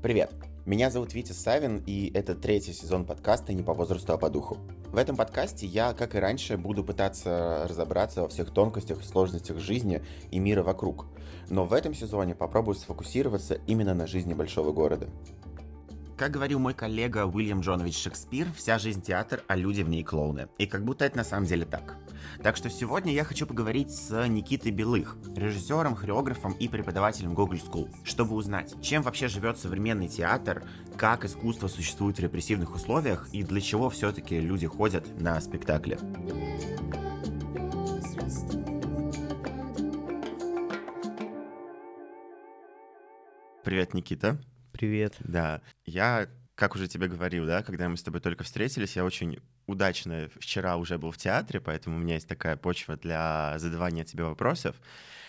Привет! 0.00 0.30
Меня 0.64 0.90
зовут 0.90 1.12
Витя 1.12 1.32
Савин, 1.32 1.82
и 1.84 2.12
это 2.14 2.36
третий 2.36 2.72
сезон 2.72 3.04
подкаста 3.04 3.52
«Не 3.52 3.64
по 3.64 3.74
возрасту, 3.74 4.12
а 4.12 4.16
по 4.16 4.30
духу». 4.30 4.56
В 4.92 4.96
этом 4.96 5.16
подкасте 5.16 5.66
я, 5.66 5.92
как 5.92 6.14
и 6.14 6.20
раньше, 6.20 6.56
буду 6.56 6.84
пытаться 6.84 7.66
разобраться 7.68 8.22
во 8.22 8.28
всех 8.28 8.52
тонкостях 8.52 9.00
и 9.00 9.04
сложностях 9.04 9.58
жизни 9.58 10.00
и 10.30 10.38
мира 10.38 10.62
вокруг. 10.62 11.06
Но 11.50 11.64
в 11.64 11.72
этом 11.72 11.94
сезоне 11.94 12.36
попробую 12.36 12.76
сфокусироваться 12.76 13.54
именно 13.66 13.92
на 13.92 14.06
жизни 14.06 14.34
большого 14.34 14.70
города. 14.70 15.08
Как 16.18 16.32
говорил 16.32 16.58
мой 16.58 16.74
коллега 16.74 17.26
Уильям 17.26 17.60
Джонович 17.60 17.96
Шекспир, 17.96 18.48
вся 18.56 18.80
жизнь 18.80 19.00
театр, 19.00 19.44
а 19.46 19.54
люди 19.54 19.82
в 19.82 19.88
ней 19.88 20.02
клоуны. 20.02 20.48
И 20.58 20.66
как 20.66 20.84
будто 20.84 21.04
это 21.04 21.18
на 21.18 21.22
самом 21.22 21.46
деле 21.46 21.64
так. 21.64 21.94
Так 22.42 22.56
что 22.56 22.68
сегодня 22.68 23.12
я 23.12 23.22
хочу 23.22 23.46
поговорить 23.46 23.92
с 23.92 24.26
Никитой 24.26 24.72
Белых, 24.72 25.16
режиссером, 25.36 25.94
хореографом 25.94 26.54
и 26.54 26.66
преподавателем 26.66 27.34
Google 27.34 27.58
School, 27.58 27.94
чтобы 28.02 28.34
узнать, 28.34 28.74
чем 28.82 29.02
вообще 29.02 29.28
живет 29.28 29.58
современный 29.58 30.08
театр, 30.08 30.64
как 30.96 31.24
искусство 31.24 31.68
существует 31.68 32.16
в 32.16 32.20
репрессивных 32.20 32.74
условиях 32.74 33.28
и 33.30 33.44
для 33.44 33.60
чего 33.60 33.88
все-таки 33.88 34.40
люди 34.40 34.66
ходят 34.66 35.20
на 35.20 35.40
спектакли. 35.40 36.00
Привет, 43.62 43.94
Никита. 43.94 44.40
Привет. 44.78 45.16
Да, 45.18 45.60
я, 45.86 46.28
как 46.54 46.76
уже 46.76 46.86
тебе 46.86 47.08
говорил, 47.08 47.44
да, 47.46 47.64
когда 47.64 47.88
мы 47.88 47.96
с 47.96 48.02
тобой 48.04 48.20
только 48.20 48.44
встретились, 48.44 48.94
я 48.94 49.04
очень 49.04 49.40
удачно 49.66 50.30
вчера 50.38 50.76
уже 50.76 50.98
был 50.98 51.10
в 51.10 51.16
театре, 51.16 51.60
поэтому 51.60 51.96
у 51.96 51.98
меня 51.98 52.14
есть 52.14 52.28
такая 52.28 52.56
почва 52.56 52.96
для 52.96 53.58
задавания 53.58 54.04
тебе 54.04 54.22
вопросов. 54.22 54.76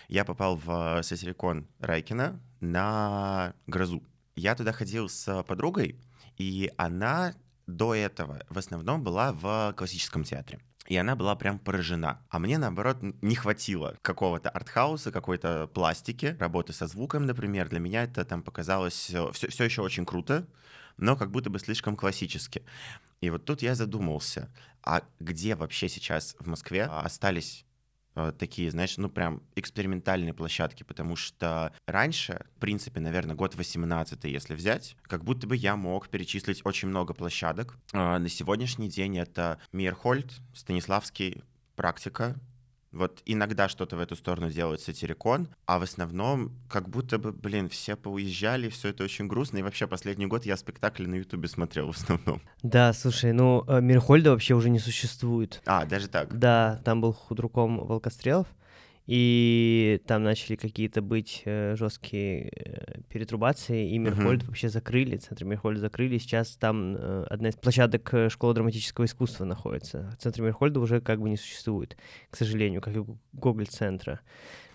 Я 0.06 0.24
попал 0.24 0.54
в 0.54 1.02
Сосерикон 1.02 1.66
Райкина 1.80 2.40
на 2.60 3.54
«Грозу». 3.66 4.04
Я 4.36 4.54
туда 4.54 4.70
ходил 4.70 5.08
с 5.08 5.42
подругой, 5.42 6.00
и 6.36 6.70
она 6.76 7.34
до 7.66 7.92
этого 7.92 8.46
в 8.50 8.56
основном 8.56 9.02
была 9.02 9.32
в 9.32 9.74
классическом 9.76 10.22
театре 10.22 10.60
и 10.90 10.96
она 10.96 11.14
была 11.14 11.36
прям 11.36 11.60
поражена. 11.60 12.20
А 12.30 12.40
мне, 12.40 12.58
наоборот, 12.58 12.98
не 13.22 13.36
хватило 13.36 13.96
какого-то 14.02 14.50
артхауса, 14.50 15.12
какой-то 15.12 15.70
пластики, 15.72 16.36
работы 16.40 16.72
со 16.72 16.88
звуком, 16.88 17.26
например. 17.26 17.68
Для 17.68 17.78
меня 17.78 18.02
это 18.02 18.24
там 18.24 18.42
показалось 18.42 18.94
все, 18.94 19.30
все 19.30 19.64
еще 19.64 19.82
очень 19.82 20.04
круто, 20.04 20.48
но 20.96 21.14
как 21.16 21.30
будто 21.30 21.48
бы 21.48 21.60
слишком 21.60 21.94
классически. 21.94 22.64
И 23.20 23.30
вот 23.30 23.44
тут 23.44 23.62
я 23.62 23.76
задумался, 23.76 24.52
а 24.82 25.02
где 25.20 25.54
вообще 25.54 25.88
сейчас 25.88 26.34
в 26.40 26.48
Москве 26.48 26.86
остались 26.86 27.64
Э, 27.64 27.69
такие, 28.38 28.70
знаешь, 28.70 28.96
ну 28.96 29.08
прям 29.08 29.42
экспериментальные 29.56 30.34
площадки, 30.34 30.82
потому 30.82 31.16
что 31.16 31.72
раньше, 31.86 32.46
в 32.56 32.60
принципе, 32.60 33.00
наверное, 33.00 33.34
год 33.34 33.54
18 33.54 34.24
если 34.24 34.54
взять, 34.54 34.96
как 35.02 35.24
будто 35.24 35.46
бы 35.46 35.56
я 35.56 35.76
мог 35.76 36.08
перечислить 36.08 36.60
очень 36.64 36.88
много 36.88 37.14
площадок. 37.14 37.76
Э, 37.92 38.18
на 38.18 38.28
сегодняшний 38.28 38.88
день 38.88 39.18
это 39.18 39.58
Мирхольд, 39.72 40.32
Станиславский, 40.54 41.42
практика, 41.76 42.36
вот 42.92 43.22
иногда 43.24 43.68
что-то 43.68 43.96
в 43.96 44.00
эту 44.00 44.16
сторону 44.16 44.50
делает 44.50 44.80
сатирикон, 44.80 45.48
а 45.66 45.78
в 45.78 45.82
основном 45.82 46.52
как 46.68 46.88
будто 46.88 47.18
бы, 47.18 47.32
блин, 47.32 47.68
все 47.68 47.96
поуезжали, 47.96 48.68
все 48.68 48.88
это 48.88 49.04
очень 49.04 49.28
грустно. 49.28 49.58
И 49.58 49.62
вообще 49.62 49.86
последний 49.86 50.26
год 50.26 50.44
я 50.44 50.56
спектакли 50.56 51.06
на 51.06 51.16
Ютубе 51.16 51.48
смотрел 51.48 51.92
в 51.92 51.96
основном. 51.96 52.40
Да, 52.62 52.92
слушай, 52.92 53.32
ну 53.32 53.64
э, 53.66 53.80
Мирхольда 53.80 54.30
вообще 54.30 54.54
уже 54.54 54.70
не 54.70 54.78
существует. 54.78 55.62
А, 55.66 55.84
даже 55.86 56.08
так? 56.08 56.36
Да, 56.38 56.80
там 56.84 57.00
был 57.00 57.12
худруком 57.12 57.78
Волкострелов, 57.78 58.46
и 59.10 60.00
там 60.06 60.22
начали 60.22 60.54
какие-то 60.54 61.02
быть 61.02 61.42
э, 61.44 61.74
жесткие 61.74 62.48
э, 62.48 63.00
перетрубации, 63.08 63.90
и 63.90 63.98
Мирхольд 63.98 64.44
uh-huh. 64.44 64.46
вообще 64.46 64.68
закрыли, 64.68 65.16
центр 65.16 65.44
Мирхольда 65.44 65.80
закрыли, 65.80 66.16
сейчас 66.18 66.50
там 66.50 66.94
э, 66.94 67.24
одна 67.28 67.48
из 67.48 67.56
площадок 67.56 68.08
школы 68.28 68.54
драматического 68.54 69.06
искусства 69.06 69.44
находится. 69.46 70.16
Центр 70.20 70.42
Мирхольда 70.42 70.78
уже 70.78 71.00
как 71.00 71.20
бы 71.20 71.28
не 71.28 71.36
существует, 71.36 71.96
к 72.30 72.36
сожалению, 72.36 72.80
как 72.80 72.94
и 72.94 73.04
Гоголь-центра. 73.32 74.20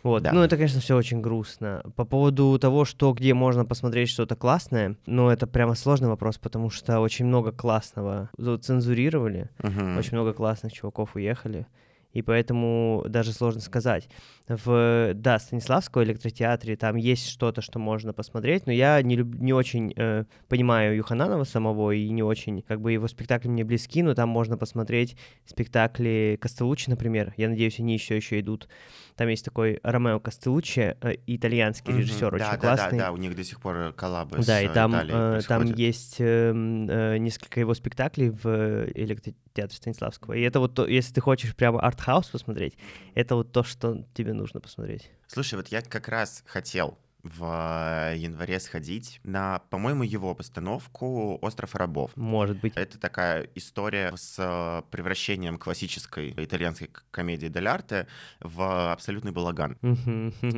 Вот. 0.03 0.23
Да. 0.23 0.33
Ну, 0.33 0.41
это, 0.41 0.57
конечно, 0.57 0.81
все 0.81 0.97
очень 0.97 1.21
грустно. 1.21 1.81
По 1.95 2.03
поводу 2.03 2.59
того, 2.59 2.83
что 2.83 3.13
где 3.13 3.33
можно 3.33 3.63
посмотреть 3.63 4.09
что-то 4.09 4.35
классное, 4.35 4.97
ну, 5.05 5.29
это 5.29 5.47
прямо 5.47 5.75
сложный 5.75 6.09
вопрос, 6.09 6.39
потому 6.39 6.69
что 6.69 6.99
очень 6.99 7.23
много 7.23 7.53
классного 7.53 8.29
цензурировали, 8.37 9.49
uh-huh. 9.59 9.97
очень 9.97 10.11
много 10.11 10.33
классных 10.33 10.73
чуваков 10.73 11.15
уехали 11.15 11.67
и 12.15 12.21
поэтому 12.21 13.03
даже 13.09 13.33
сложно 13.33 13.59
сказать. 13.59 14.07
В, 14.47 15.11
да, 15.15 15.37
Станиславском 15.37 16.03
электротеатре 16.03 16.77
там 16.77 16.95
есть 16.95 17.27
что-то, 17.27 17.61
что 17.61 17.77
можно 17.77 18.13
посмотреть, 18.13 18.65
но 18.67 18.71
я 18.71 19.01
не, 19.01 19.17
люб, 19.17 19.35
не 19.35 19.51
очень 19.51 19.93
э, 19.97 20.23
понимаю 20.47 20.95
Юхананова 20.95 21.43
самого 21.43 21.91
и 21.91 22.09
не 22.09 22.23
очень, 22.23 22.61
как 22.61 22.79
бы 22.79 22.93
его 22.93 23.07
спектакли 23.09 23.49
мне 23.49 23.65
близки, 23.65 24.01
но 24.01 24.13
там 24.13 24.29
можно 24.29 24.57
посмотреть 24.57 25.17
спектакли 25.45 26.37
Кастеллуччи, 26.39 26.89
например. 26.89 27.33
Я 27.35 27.49
надеюсь, 27.49 27.79
они 27.79 27.93
еще 27.93 28.15
еще 28.15 28.39
идут. 28.39 28.69
Там 29.17 29.27
есть 29.27 29.43
такой 29.43 29.79
Ромео 29.83 30.21
Кастеллуччи, 30.21 30.95
э, 31.01 31.15
итальянский 31.27 31.91
mm-hmm. 31.91 31.97
режиссер, 31.97 32.31
да, 32.31 32.35
очень 32.35 32.51
да, 32.51 32.57
классный. 32.57 32.97
Да, 32.97 33.05
да, 33.05 33.11
у 33.11 33.17
них 33.17 33.35
до 33.35 33.43
сих 33.43 33.59
пор 33.59 33.93
коллабы 33.93 34.37
Да, 34.45 34.61
и 34.61 34.69
там, 34.69 34.95
э, 34.95 35.41
там 35.47 35.65
есть 35.73 36.17
э, 36.19 36.53
э, 36.53 37.17
несколько 37.17 37.59
его 37.59 37.73
спектаклей 37.73 38.29
в 38.29 38.85
электротеатре 38.93 39.75
Станиславского. 39.75 40.33
И 40.33 40.41
это 40.41 40.61
вот, 40.61 40.79
если 40.87 41.13
ты 41.13 41.21
хочешь 41.21 41.55
прямо 41.55 41.81
арт-хаус 42.05 42.27
посмотреть, 42.27 42.77
это 43.15 43.35
вот 43.35 43.51
то, 43.51 43.63
что 43.63 44.05
тебе 44.13 44.33
нужно 44.33 44.61
посмотреть. 44.61 45.09
Слушай, 45.27 45.55
вот 45.55 45.69
я 45.69 45.81
как 45.81 46.07
раз 46.07 46.43
хотел 46.45 46.97
в 47.25 48.11
э, 48.11 48.17
январе 48.17 48.59
сходить 48.59 49.19
на, 49.23 49.59
по-моему, 49.69 50.03
его 50.03 50.35
постановку 50.35 51.39
«Остров 51.41 51.73
рабов». 51.75 52.11
Может 52.15 52.59
быть. 52.59 52.73
Это 52.75 52.99
такая 52.99 53.49
история 53.55 54.13
с 54.15 54.35
э, 54.37 54.83
превращением 54.91 55.57
классической 55.57 56.31
итальянской 56.37 56.89
комедии 57.09 57.47
«Дель 57.47 57.67
арте» 57.67 58.07
в 58.39 58.91
абсолютный 58.91 59.31
балаган. 59.31 59.77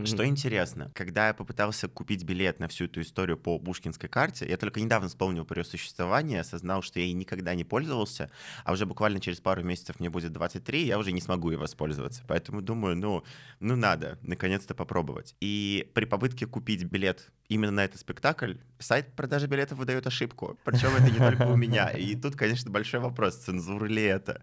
Что 0.05 0.25
интересно, 0.25 0.91
когда 0.93 1.27
я 1.27 1.33
попытался 1.33 1.87
купить 1.87 2.23
билет 2.25 2.59
на 2.59 2.67
всю 2.67 2.85
эту 2.85 3.01
историю 3.01 3.37
по 3.37 3.57
Пушкинской 3.59 4.09
карте, 4.09 4.45
я 4.47 4.57
только 4.57 4.81
недавно 4.81 5.07
вспомнил 5.07 5.45
про 5.45 5.61
ее 5.61 5.65
существование, 5.65 6.41
осознал, 6.41 6.81
что 6.81 6.99
я 6.99 7.05
ей 7.05 7.13
никогда 7.13 7.55
не 7.55 7.63
пользовался, 7.63 8.29
а 8.65 8.73
уже 8.73 8.85
буквально 8.85 9.21
через 9.21 9.39
пару 9.39 9.63
месяцев 9.63 9.99
мне 9.99 10.09
будет 10.09 10.33
23, 10.33 10.85
я 10.85 10.99
уже 10.99 11.13
не 11.13 11.21
смогу 11.21 11.51
ей 11.51 11.57
воспользоваться. 11.57 12.23
Поэтому 12.27 12.61
думаю, 12.61 12.97
ну, 12.97 13.23
ну 13.61 13.77
надо 13.77 14.19
наконец-то 14.21 14.75
попробовать. 14.75 15.35
И 15.39 15.89
при 15.93 16.03
попытке 16.05 16.45
купить 16.57 16.85
билет 16.85 17.29
именно 17.49 17.71
на 17.71 17.85
этот 17.85 17.99
спектакль, 17.99 18.55
сайт 18.79 19.13
продажи 19.15 19.45
билетов 19.45 19.77
выдает 19.77 20.07
ошибку. 20.07 20.57
Причем 20.63 20.89
это 20.95 21.11
не 21.11 21.19
только 21.19 21.43
у 21.43 21.55
меня. 21.55 21.89
И 21.91 22.15
тут, 22.15 22.35
конечно, 22.35 22.71
большой 22.71 22.99
вопрос, 22.99 23.35
цензура 23.35 23.85
ли 23.85 24.01
это. 24.01 24.41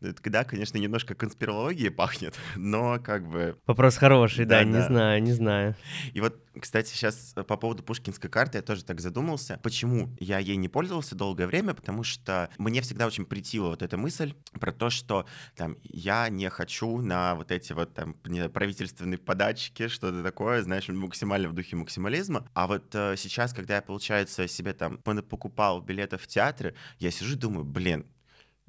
Да, 0.00 0.44
конечно, 0.44 0.78
немножко 0.78 1.14
конспирологии 1.14 1.88
пахнет, 1.88 2.36
но 2.56 3.00
как 3.00 3.28
бы... 3.28 3.58
Вопрос 3.66 3.96
хороший, 3.96 4.44
да, 4.44 4.60
да 4.60 4.64
не 4.64 4.72
да. 4.74 4.86
знаю, 4.86 5.22
не 5.22 5.32
знаю. 5.32 5.74
И 6.12 6.20
вот, 6.20 6.40
кстати, 6.58 6.90
сейчас 6.90 7.34
по 7.34 7.56
поводу 7.56 7.82
пушкинской 7.82 8.30
карты 8.30 8.58
я 8.58 8.62
тоже 8.62 8.84
так 8.84 9.00
задумался. 9.00 9.58
Почему 9.62 10.10
я 10.20 10.38
ей 10.38 10.56
не 10.56 10.68
пользовался 10.68 11.16
долгое 11.16 11.46
время? 11.46 11.74
Потому 11.74 12.04
что 12.04 12.48
мне 12.58 12.80
всегда 12.80 13.06
очень 13.06 13.24
притила 13.24 13.70
вот 13.70 13.82
эта 13.82 13.96
мысль 13.96 14.34
про 14.60 14.70
то, 14.70 14.88
что 14.88 15.26
там 15.56 15.76
я 15.82 16.28
не 16.28 16.48
хочу 16.48 16.98
на 17.00 17.34
вот 17.34 17.50
эти 17.50 17.72
вот 17.72 17.92
там 17.94 18.14
правительственные 18.52 19.18
подачки, 19.18 19.88
что-то 19.88 20.22
такое, 20.22 20.62
знаешь, 20.62 20.88
максимально 20.88 21.48
в 21.48 21.54
духе 21.54 21.74
максимализма. 21.74 22.48
А 22.54 22.68
вот 22.68 22.94
э, 22.94 23.16
сейчас, 23.16 23.52
когда 23.52 23.76
я, 23.76 23.82
получается, 23.82 24.46
себе 24.46 24.72
там 24.74 24.98
покупал 24.98 25.80
билеты 25.80 26.18
в 26.18 26.26
театре, 26.28 26.74
я 26.98 27.10
сижу 27.10 27.34
и 27.34 27.38
думаю, 27.38 27.64
блин, 27.64 28.06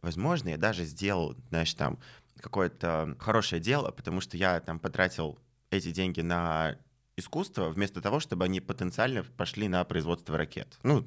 возможно, 0.01 0.49
я 0.49 0.57
даже 0.57 0.83
сделал, 0.83 1.35
знаешь, 1.49 1.73
там 1.73 1.99
какое-то 2.39 3.15
хорошее 3.19 3.61
дело, 3.61 3.91
потому 3.91 4.21
что 4.21 4.37
я 4.37 4.59
там 4.59 4.79
потратил 4.79 5.37
эти 5.71 5.91
деньги 5.91 6.21
на 6.21 6.77
искусство, 7.17 7.69
вместо 7.69 8.01
того, 8.01 8.19
чтобы 8.19 8.45
они 8.45 8.61
потенциально 8.61 9.23
пошли 9.23 9.67
на 9.67 9.83
производство 9.83 10.37
ракет. 10.37 10.79
Ну, 10.83 11.05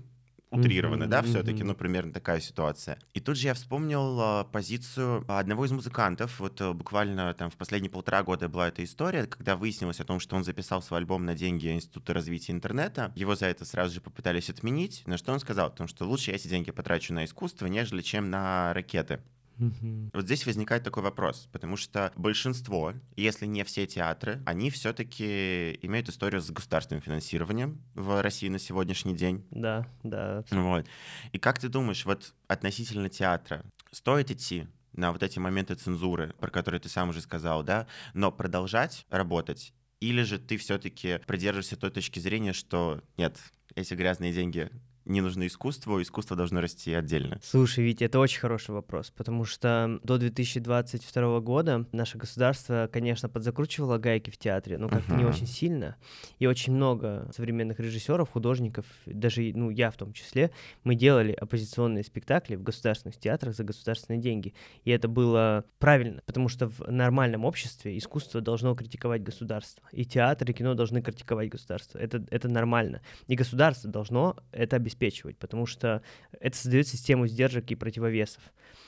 утрированы, 0.52 1.04
mm-hmm, 1.04 1.08
да, 1.08 1.22
все-таки, 1.22 1.64
ну, 1.64 1.74
примерно 1.74 2.12
такая 2.12 2.40
ситуация. 2.40 2.98
И 3.14 3.20
тут 3.20 3.36
же 3.36 3.48
я 3.48 3.54
вспомнил 3.54 4.20
а, 4.20 4.44
позицию 4.44 5.24
одного 5.28 5.64
из 5.64 5.72
музыкантов, 5.72 6.38
вот 6.38 6.60
а, 6.60 6.72
буквально 6.72 7.32
там 7.34 7.50
в 7.50 7.56
последние 7.56 7.90
полтора 7.90 8.22
года 8.22 8.48
была 8.48 8.68
эта 8.68 8.84
история, 8.84 9.26
когда 9.26 9.56
выяснилось 9.56 10.00
о 10.00 10.04
том, 10.04 10.20
что 10.20 10.36
он 10.36 10.44
записал 10.44 10.82
свой 10.82 11.00
альбом 11.00 11.24
на 11.24 11.34
деньги 11.34 11.72
Института 11.72 12.14
развития 12.14 12.52
интернета, 12.52 13.12
его 13.16 13.34
за 13.34 13.46
это 13.46 13.64
сразу 13.64 13.94
же 13.94 14.00
попытались 14.00 14.50
отменить, 14.50 15.02
на 15.06 15.16
что 15.16 15.32
он 15.32 15.40
сказал, 15.40 15.68
о 15.68 15.70
том, 15.70 15.88
что 15.88 16.06
лучше 16.06 16.30
я 16.30 16.36
эти 16.36 16.48
деньги 16.48 16.70
потрачу 16.70 17.14
на 17.14 17.24
искусство, 17.24 17.66
нежели 17.66 18.02
чем 18.02 18.30
на 18.30 18.72
ракеты. 18.74 19.20
Угу. 19.62 20.10
Вот 20.12 20.24
здесь 20.24 20.44
возникает 20.44 20.82
такой 20.82 21.04
вопрос, 21.04 21.48
потому 21.52 21.76
что 21.76 22.12
большинство, 22.16 22.94
если 23.16 23.46
не 23.46 23.62
все 23.62 23.86
театры, 23.86 24.42
они 24.44 24.70
все-таки 24.70 25.78
имеют 25.82 26.08
историю 26.08 26.40
с 26.40 26.50
государственным 26.50 27.00
финансированием 27.00 27.80
в 27.94 28.20
России 28.20 28.48
на 28.48 28.58
сегодняшний 28.58 29.14
день. 29.14 29.46
Да, 29.50 29.86
да. 30.02 30.44
Вот. 30.50 30.86
И 31.30 31.38
как 31.38 31.60
ты 31.60 31.68
думаешь, 31.68 32.04
вот 32.04 32.34
относительно 32.48 33.08
театра, 33.08 33.64
стоит 33.92 34.32
идти 34.32 34.66
на 34.94 35.12
вот 35.12 35.22
эти 35.22 35.38
моменты 35.38 35.76
цензуры, 35.76 36.34
про 36.40 36.50
которые 36.50 36.80
ты 36.80 36.88
сам 36.88 37.10
уже 37.10 37.20
сказал, 37.20 37.62
да, 37.62 37.86
но 38.14 38.32
продолжать 38.32 39.06
работать 39.10 39.72
или 40.00 40.22
же 40.22 40.38
ты 40.38 40.56
все-таки 40.56 41.20
придерживаешься 41.28 41.76
той 41.76 41.90
точки 41.90 42.18
зрения, 42.18 42.52
что 42.52 43.00
нет, 43.16 43.38
эти 43.76 43.94
грязные 43.94 44.32
деньги 44.32 44.68
не 45.04 45.20
нужны 45.20 45.46
искусству, 45.46 46.00
искусство 46.00 46.36
должно 46.36 46.60
расти 46.60 46.92
отдельно? 46.94 47.38
Слушай, 47.42 47.84
Витя, 47.84 48.04
это 48.04 48.18
очень 48.18 48.40
хороший 48.40 48.70
вопрос, 48.70 49.10
потому 49.10 49.44
что 49.44 49.98
до 50.02 50.18
2022 50.18 51.40
года 51.40 51.86
наше 51.92 52.18
государство, 52.18 52.88
конечно, 52.92 53.28
подзакручивало 53.28 53.98
гайки 53.98 54.30
в 54.30 54.38
театре, 54.38 54.78
но 54.78 54.88
как-то 54.88 55.12
uh-huh. 55.12 55.18
не 55.18 55.24
очень 55.24 55.46
сильно. 55.46 55.96
И 56.38 56.46
очень 56.46 56.72
много 56.72 57.28
современных 57.34 57.80
режиссеров, 57.80 58.30
художников, 58.30 58.86
даже 59.06 59.52
ну, 59.54 59.70
я 59.70 59.90
в 59.90 59.96
том 59.96 60.12
числе, 60.12 60.50
мы 60.84 60.94
делали 60.94 61.32
оппозиционные 61.32 62.04
спектакли 62.04 62.54
в 62.54 62.62
государственных 62.62 63.18
театрах 63.18 63.54
за 63.54 63.64
государственные 63.64 64.20
деньги. 64.20 64.54
И 64.84 64.90
это 64.90 65.08
было 65.08 65.64
правильно, 65.78 66.22
потому 66.26 66.48
что 66.48 66.68
в 66.68 66.90
нормальном 66.90 67.44
обществе 67.44 67.98
искусство 67.98 68.40
должно 68.40 68.74
критиковать 68.74 69.22
государство. 69.22 69.86
И 69.92 70.04
театр, 70.04 70.50
и 70.50 70.54
кино 70.54 70.74
должны 70.74 71.02
критиковать 71.02 71.48
государство. 71.48 71.98
Это, 71.98 72.24
это 72.30 72.48
нормально. 72.48 73.02
И 73.26 73.34
государство 73.34 73.90
должно 73.90 74.36
это 74.52 74.76
обеспечить 74.76 74.91
обеспечивать, 74.92 75.36
потому 75.38 75.66
что 75.66 76.02
это 76.40 76.56
создает 76.56 76.86
систему 76.86 77.26
сдержек 77.26 77.70
и 77.70 77.74
противовесов. 77.74 78.42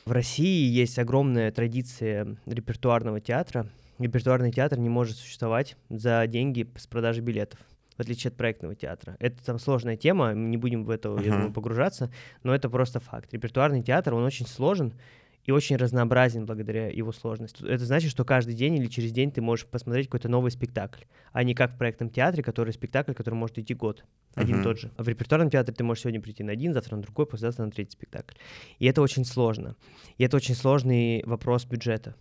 В 0.05 0.12
России 0.12 0.71
есть 0.71 0.99
огромная 0.99 1.51
традиция 1.51 2.37
репертуарного 2.47 3.21
театра. 3.21 3.67
Репертуарный 3.99 4.53
театр 4.53 4.79
не 4.79 4.89
может 4.89 5.17
существовать 5.17 5.77
за 5.89 6.27
деньги 6.27 6.69
с 6.77 6.87
продажи 6.87 7.21
билетов 7.21 7.61
в 7.97 8.01
отличие 8.01 8.31
от 8.31 8.37
проектного 8.37 8.75
театра. 8.75 9.17
Это 9.21 9.37
там 9.45 9.61
сложная 9.61 9.97
тема, 9.97 10.33
не 10.33 10.56
будем 10.56 10.83
в 10.83 10.91
это, 10.91 11.11
uh-huh. 11.11 11.25
я 11.25 11.31
думаю, 11.31 11.53
погружаться, 11.53 12.11
но 12.43 12.53
это 12.53 12.69
просто 12.69 12.99
факт. 12.99 13.33
Репертуарный 13.33 13.85
театр, 13.85 14.15
он 14.15 14.25
очень 14.25 14.49
сложен, 14.49 14.95
и 15.44 15.52
очень 15.52 15.76
разнообразен 15.76 16.46
благодаря 16.46 16.88
его 16.88 17.12
сложности. 17.12 17.64
Это 17.67 17.85
значит, 17.85 18.11
что 18.11 18.25
каждый 18.25 18.55
день 18.55 18.76
или 18.76 18.87
через 18.87 19.12
день 19.12 19.31
ты 19.31 19.41
можешь 19.41 19.67
посмотреть 19.67 20.06
какой-то 20.06 20.29
новый 20.29 20.50
спектакль, 20.50 21.05
а 21.32 21.43
не 21.43 21.55
как 21.55 21.75
в 21.75 21.79
проектном 21.79 22.11
театре, 22.11 22.43
который 22.43 22.73
спектакль, 22.73 23.12
который 23.12 23.35
может 23.35 23.58
идти 23.58 23.75
год, 23.75 24.05
один 24.35 24.61
uh-huh. 24.61 24.64
тот 24.64 24.79
же. 24.79 24.91
А 24.96 25.02
в 25.02 25.08
репертуарном 25.08 25.50
театре 25.50 25.75
ты 25.75 25.85
можешь 25.85 26.02
сегодня 26.02 26.20
прийти 26.20 26.43
на 26.43 26.52
один, 26.52 26.73
завтра 26.73 26.96
на 26.96 27.02
другой, 27.02 27.26
послезавтра 27.26 27.64
на 27.64 27.70
третий 27.70 27.93
спектакль. 27.93 28.35
И 28.79 28.87
это 28.87 29.02
очень 29.02 29.25
сложно. 29.25 29.76
И 30.19 30.25
это 30.25 30.37
очень 30.37 30.55
сложный 30.55 31.23
вопрос 31.25 31.64
бюджета. 31.67 32.14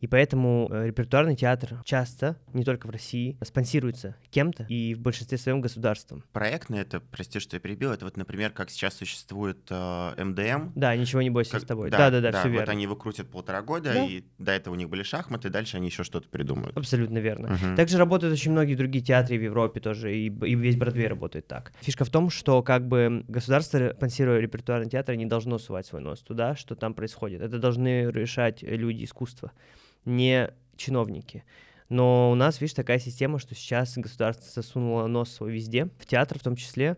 И 0.00 0.06
поэтому 0.06 0.68
э, 0.70 0.86
репертуарный 0.86 1.36
театр 1.36 1.82
часто, 1.84 2.36
не 2.52 2.64
только 2.64 2.86
в 2.86 2.90
России, 2.90 3.36
спонсируется 3.42 4.16
кем-то 4.30 4.64
и 4.68 4.94
в 4.94 5.00
большинстве 5.00 5.38
своем 5.38 5.60
государством. 5.60 6.24
Проектный 6.32 6.80
это, 6.80 7.00
прости, 7.00 7.38
что 7.40 7.56
я 7.56 7.60
перебил, 7.60 7.92
это 7.92 8.04
вот, 8.04 8.16
например, 8.16 8.50
как 8.50 8.70
сейчас 8.70 8.94
существует 8.94 9.58
э, 9.70 10.24
МДМ. 10.24 10.72
Да, 10.74 10.94
ничего 10.96 11.22
не 11.22 11.30
бойся 11.30 11.52
как, 11.52 11.62
с 11.62 11.64
тобой. 11.64 11.90
Да, 11.90 12.10
да, 12.10 12.20
да, 12.20 12.32
да, 12.32 12.40
все 12.40 12.48
вот 12.48 12.54
верно. 12.54 12.72
они 12.72 12.86
выкрутят 12.86 13.30
полтора 13.30 13.62
года, 13.62 13.92
да. 13.92 14.04
и 14.04 14.24
до 14.38 14.52
этого 14.52 14.74
у 14.74 14.76
них 14.76 14.88
были 14.88 15.02
шахматы, 15.02 15.50
дальше 15.50 15.76
они 15.76 15.88
еще 15.88 16.04
что-то 16.04 16.28
придумают. 16.28 16.76
Абсолютно 16.76 17.18
верно. 17.18 17.54
Угу. 17.54 17.76
Также 17.76 17.98
работают 17.98 18.32
очень 18.32 18.52
многие 18.52 18.74
другие 18.74 19.04
театры 19.04 19.38
в 19.38 19.42
Европе 19.42 19.80
тоже, 19.80 20.14
и, 20.14 20.26
и 20.26 20.54
весь 20.54 20.76
Бродвей 20.76 21.06
работает 21.06 21.46
так. 21.46 21.72
Фишка 21.80 22.04
в 22.04 22.10
том, 22.10 22.30
что 22.30 22.62
как 22.62 22.86
бы 22.86 23.24
государство, 23.28 23.92
спонсируя 23.96 24.38
репертуарный 24.40 24.90
театр, 24.90 25.14
не 25.14 25.26
должно 25.26 25.58
сувать 25.58 25.86
свой 25.86 26.00
нос 26.00 26.20
туда, 26.20 26.56
что 26.56 26.74
там 26.74 26.94
происходит. 26.94 27.40
Это 27.40 27.58
должны 27.58 28.10
решать 28.10 28.62
люди 28.62 29.04
искусства 29.04 29.52
не 30.06 30.50
чиновники. 30.76 31.44
Но 31.88 32.32
у 32.32 32.34
нас, 32.34 32.60
видишь, 32.60 32.74
такая 32.74 32.98
система, 32.98 33.38
что 33.38 33.54
сейчас 33.54 33.96
государство 33.96 34.50
засунуло 34.50 35.06
нос 35.06 35.30
свой 35.30 35.52
везде, 35.52 35.88
в 35.98 36.06
театр 36.06 36.38
в 36.38 36.42
том 36.42 36.56
числе, 36.56 36.96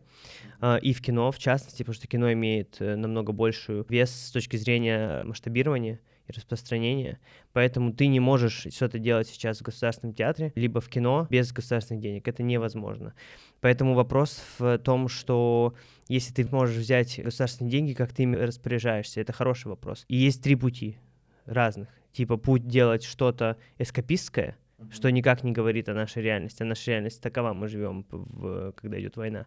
э, 0.60 0.78
и 0.80 0.94
в 0.94 1.02
кино 1.02 1.30
в 1.30 1.38
частности, 1.38 1.82
потому 1.82 1.94
что 1.94 2.06
кино 2.06 2.32
имеет 2.32 2.76
э, 2.80 2.96
намного 2.96 3.32
большую 3.32 3.84
вес 3.88 4.10
с 4.10 4.30
точки 4.30 4.56
зрения 4.56 5.22
масштабирования 5.24 6.00
и 6.26 6.32
распространения. 6.32 7.20
Поэтому 7.52 7.92
ты 7.92 8.06
не 8.06 8.20
можешь 8.20 8.66
что-то 8.74 8.98
делать 8.98 9.28
сейчас 9.28 9.58
в 9.58 9.62
государственном 9.62 10.14
театре, 10.14 10.52
либо 10.54 10.80
в 10.80 10.88
кино 10.88 11.26
без 11.28 11.52
государственных 11.52 12.02
денег. 12.02 12.26
Это 12.26 12.42
невозможно. 12.42 13.14
Поэтому 13.60 13.94
вопрос 13.94 14.42
в 14.58 14.78
том, 14.78 15.08
что 15.08 15.74
если 16.08 16.32
ты 16.32 16.48
можешь 16.50 16.76
взять 16.76 17.22
государственные 17.22 17.70
деньги, 17.70 17.92
как 17.92 18.14
ты 18.14 18.22
ими 18.22 18.36
распоряжаешься, 18.36 19.20
это 19.20 19.34
хороший 19.34 19.66
вопрос. 19.66 20.06
И 20.08 20.16
есть 20.16 20.42
три 20.42 20.54
пути 20.54 20.96
разных 21.44 21.88
типа 22.12 22.36
путь 22.36 22.66
делать 22.66 23.04
что-то 23.04 23.56
эскапистское, 23.78 24.56
mm-hmm. 24.78 24.92
что 24.92 25.10
никак 25.10 25.44
не 25.44 25.52
говорит 25.52 25.88
о 25.88 25.94
нашей 25.94 26.22
реальности. 26.22 26.62
А 26.62 26.66
наша 26.66 26.90
реальность 26.92 27.20
такова, 27.20 27.52
мы 27.52 27.68
живем, 27.68 28.04
в, 28.10 28.72
когда 28.72 29.00
идет 29.00 29.16
война. 29.16 29.46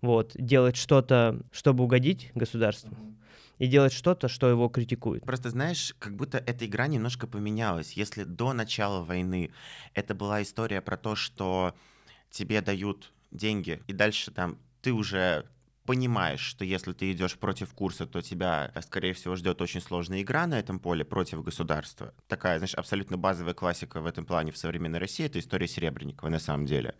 Вот, 0.00 0.32
делать 0.34 0.76
что-то, 0.76 1.40
чтобы 1.52 1.84
угодить 1.84 2.30
государству, 2.34 2.90
mm-hmm. 2.90 3.14
и 3.58 3.66
делать 3.66 3.92
что-то, 3.92 4.28
что 4.28 4.48
его 4.48 4.68
критикует. 4.68 5.24
Просто 5.24 5.50
знаешь, 5.50 5.94
как 5.98 6.16
будто 6.16 6.38
эта 6.38 6.66
игра 6.66 6.86
немножко 6.86 7.26
поменялась. 7.26 7.92
Если 7.92 8.24
до 8.24 8.52
начала 8.52 9.04
войны 9.04 9.50
это 9.94 10.14
была 10.14 10.42
история 10.42 10.80
про 10.80 10.96
то, 10.96 11.16
что 11.16 11.74
тебе 12.30 12.62
дают 12.62 13.12
деньги, 13.30 13.82
и 13.86 13.92
дальше 13.92 14.30
там 14.30 14.58
ты 14.82 14.92
уже 14.92 15.44
понимаешь, 15.90 16.38
что 16.38 16.64
если 16.64 16.92
ты 16.92 17.10
идешь 17.10 17.36
против 17.36 17.74
курса, 17.74 18.06
то 18.06 18.22
тебя, 18.22 18.70
скорее 18.80 19.12
всего, 19.12 19.34
ждет 19.34 19.60
очень 19.60 19.80
сложная 19.80 20.22
игра 20.22 20.46
на 20.46 20.56
этом 20.56 20.78
поле 20.78 21.04
против 21.04 21.42
государства. 21.42 22.14
Такая, 22.28 22.58
знаешь, 22.58 22.74
абсолютно 22.74 23.18
базовая 23.18 23.54
классика 23.54 24.00
в 24.00 24.06
этом 24.06 24.24
плане 24.24 24.52
в 24.52 24.56
современной 24.56 25.00
России— 25.00 25.26
это 25.26 25.40
история 25.40 25.66
Серебренникова 25.66 26.28
на 26.28 26.38
самом 26.38 26.66
деле. 26.66 26.94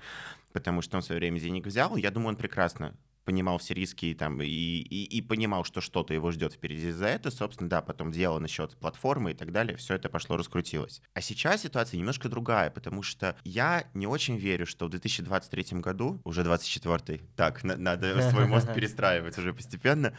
Потому 0.52 0.82
что 0.82 0.96
он 0.96 1.02
в 1.02 1.06
свое 1.06 1.20
время 1.20 1.38
денег 1.38 1.66
взял, 1.66 1.94
я 1.94 2.10
думаю, 2.10 2.30
он 2.30 2.36
прекрасно 2.36 2.96
понимал 3.24 3.58
все 3.58 3.74
риски 3.74 4.14
там, 4.14 4.40
и, 4.42 4.46
и, 4.46 5.04
и 5.04 5.22
понимал, 5.22 5.64
что 5.64 5.80
что-то 5.80 6.14
его 6.14 6.30
ждет 6.30 6.54
впереди 6.54 6.90
за 6.90 7.06
это, 7.06 7.30
собственно, 7.30 7.68
да, 7.68 7.80
потом 7.82 8.12
дело 8.12 8.38
насчет 8.38 8.76
платформы 8.76 9.32
и 9.32 9.34
так 9.34 9.52
далее, 9.52 9.76
все 9.76 9.94
это 9.94 10.08
пошло, 10.08 10.36
раскрутилось. 10.36 11.02
А 11.14 11.20
сейчас 11.20 11.62
ситуация 11.62 11.98
немножко 11.98 12.28
другая, 12.28 12.70
потому 12.70 13.02
что 13.02 13.36
я 13.44 13.84
не 13.94 14.06
очень 14.06 14.36
верю, 14.36 14.66
что 14.66 14.86
в 14.86 14.90
2023 14.90 15.80
году, 15.80 16.20
уже 16.24 16.42
24-й, 16.42 17.22
так, 17.36 17.62
на, 17.64 17.76
надо 17.76 18.20
свой 18.30 18.46
мозг 18.46 18.74
перестраивать 18.74 19.38
уже 19.38 19.52
постепенно, 19.54 20.14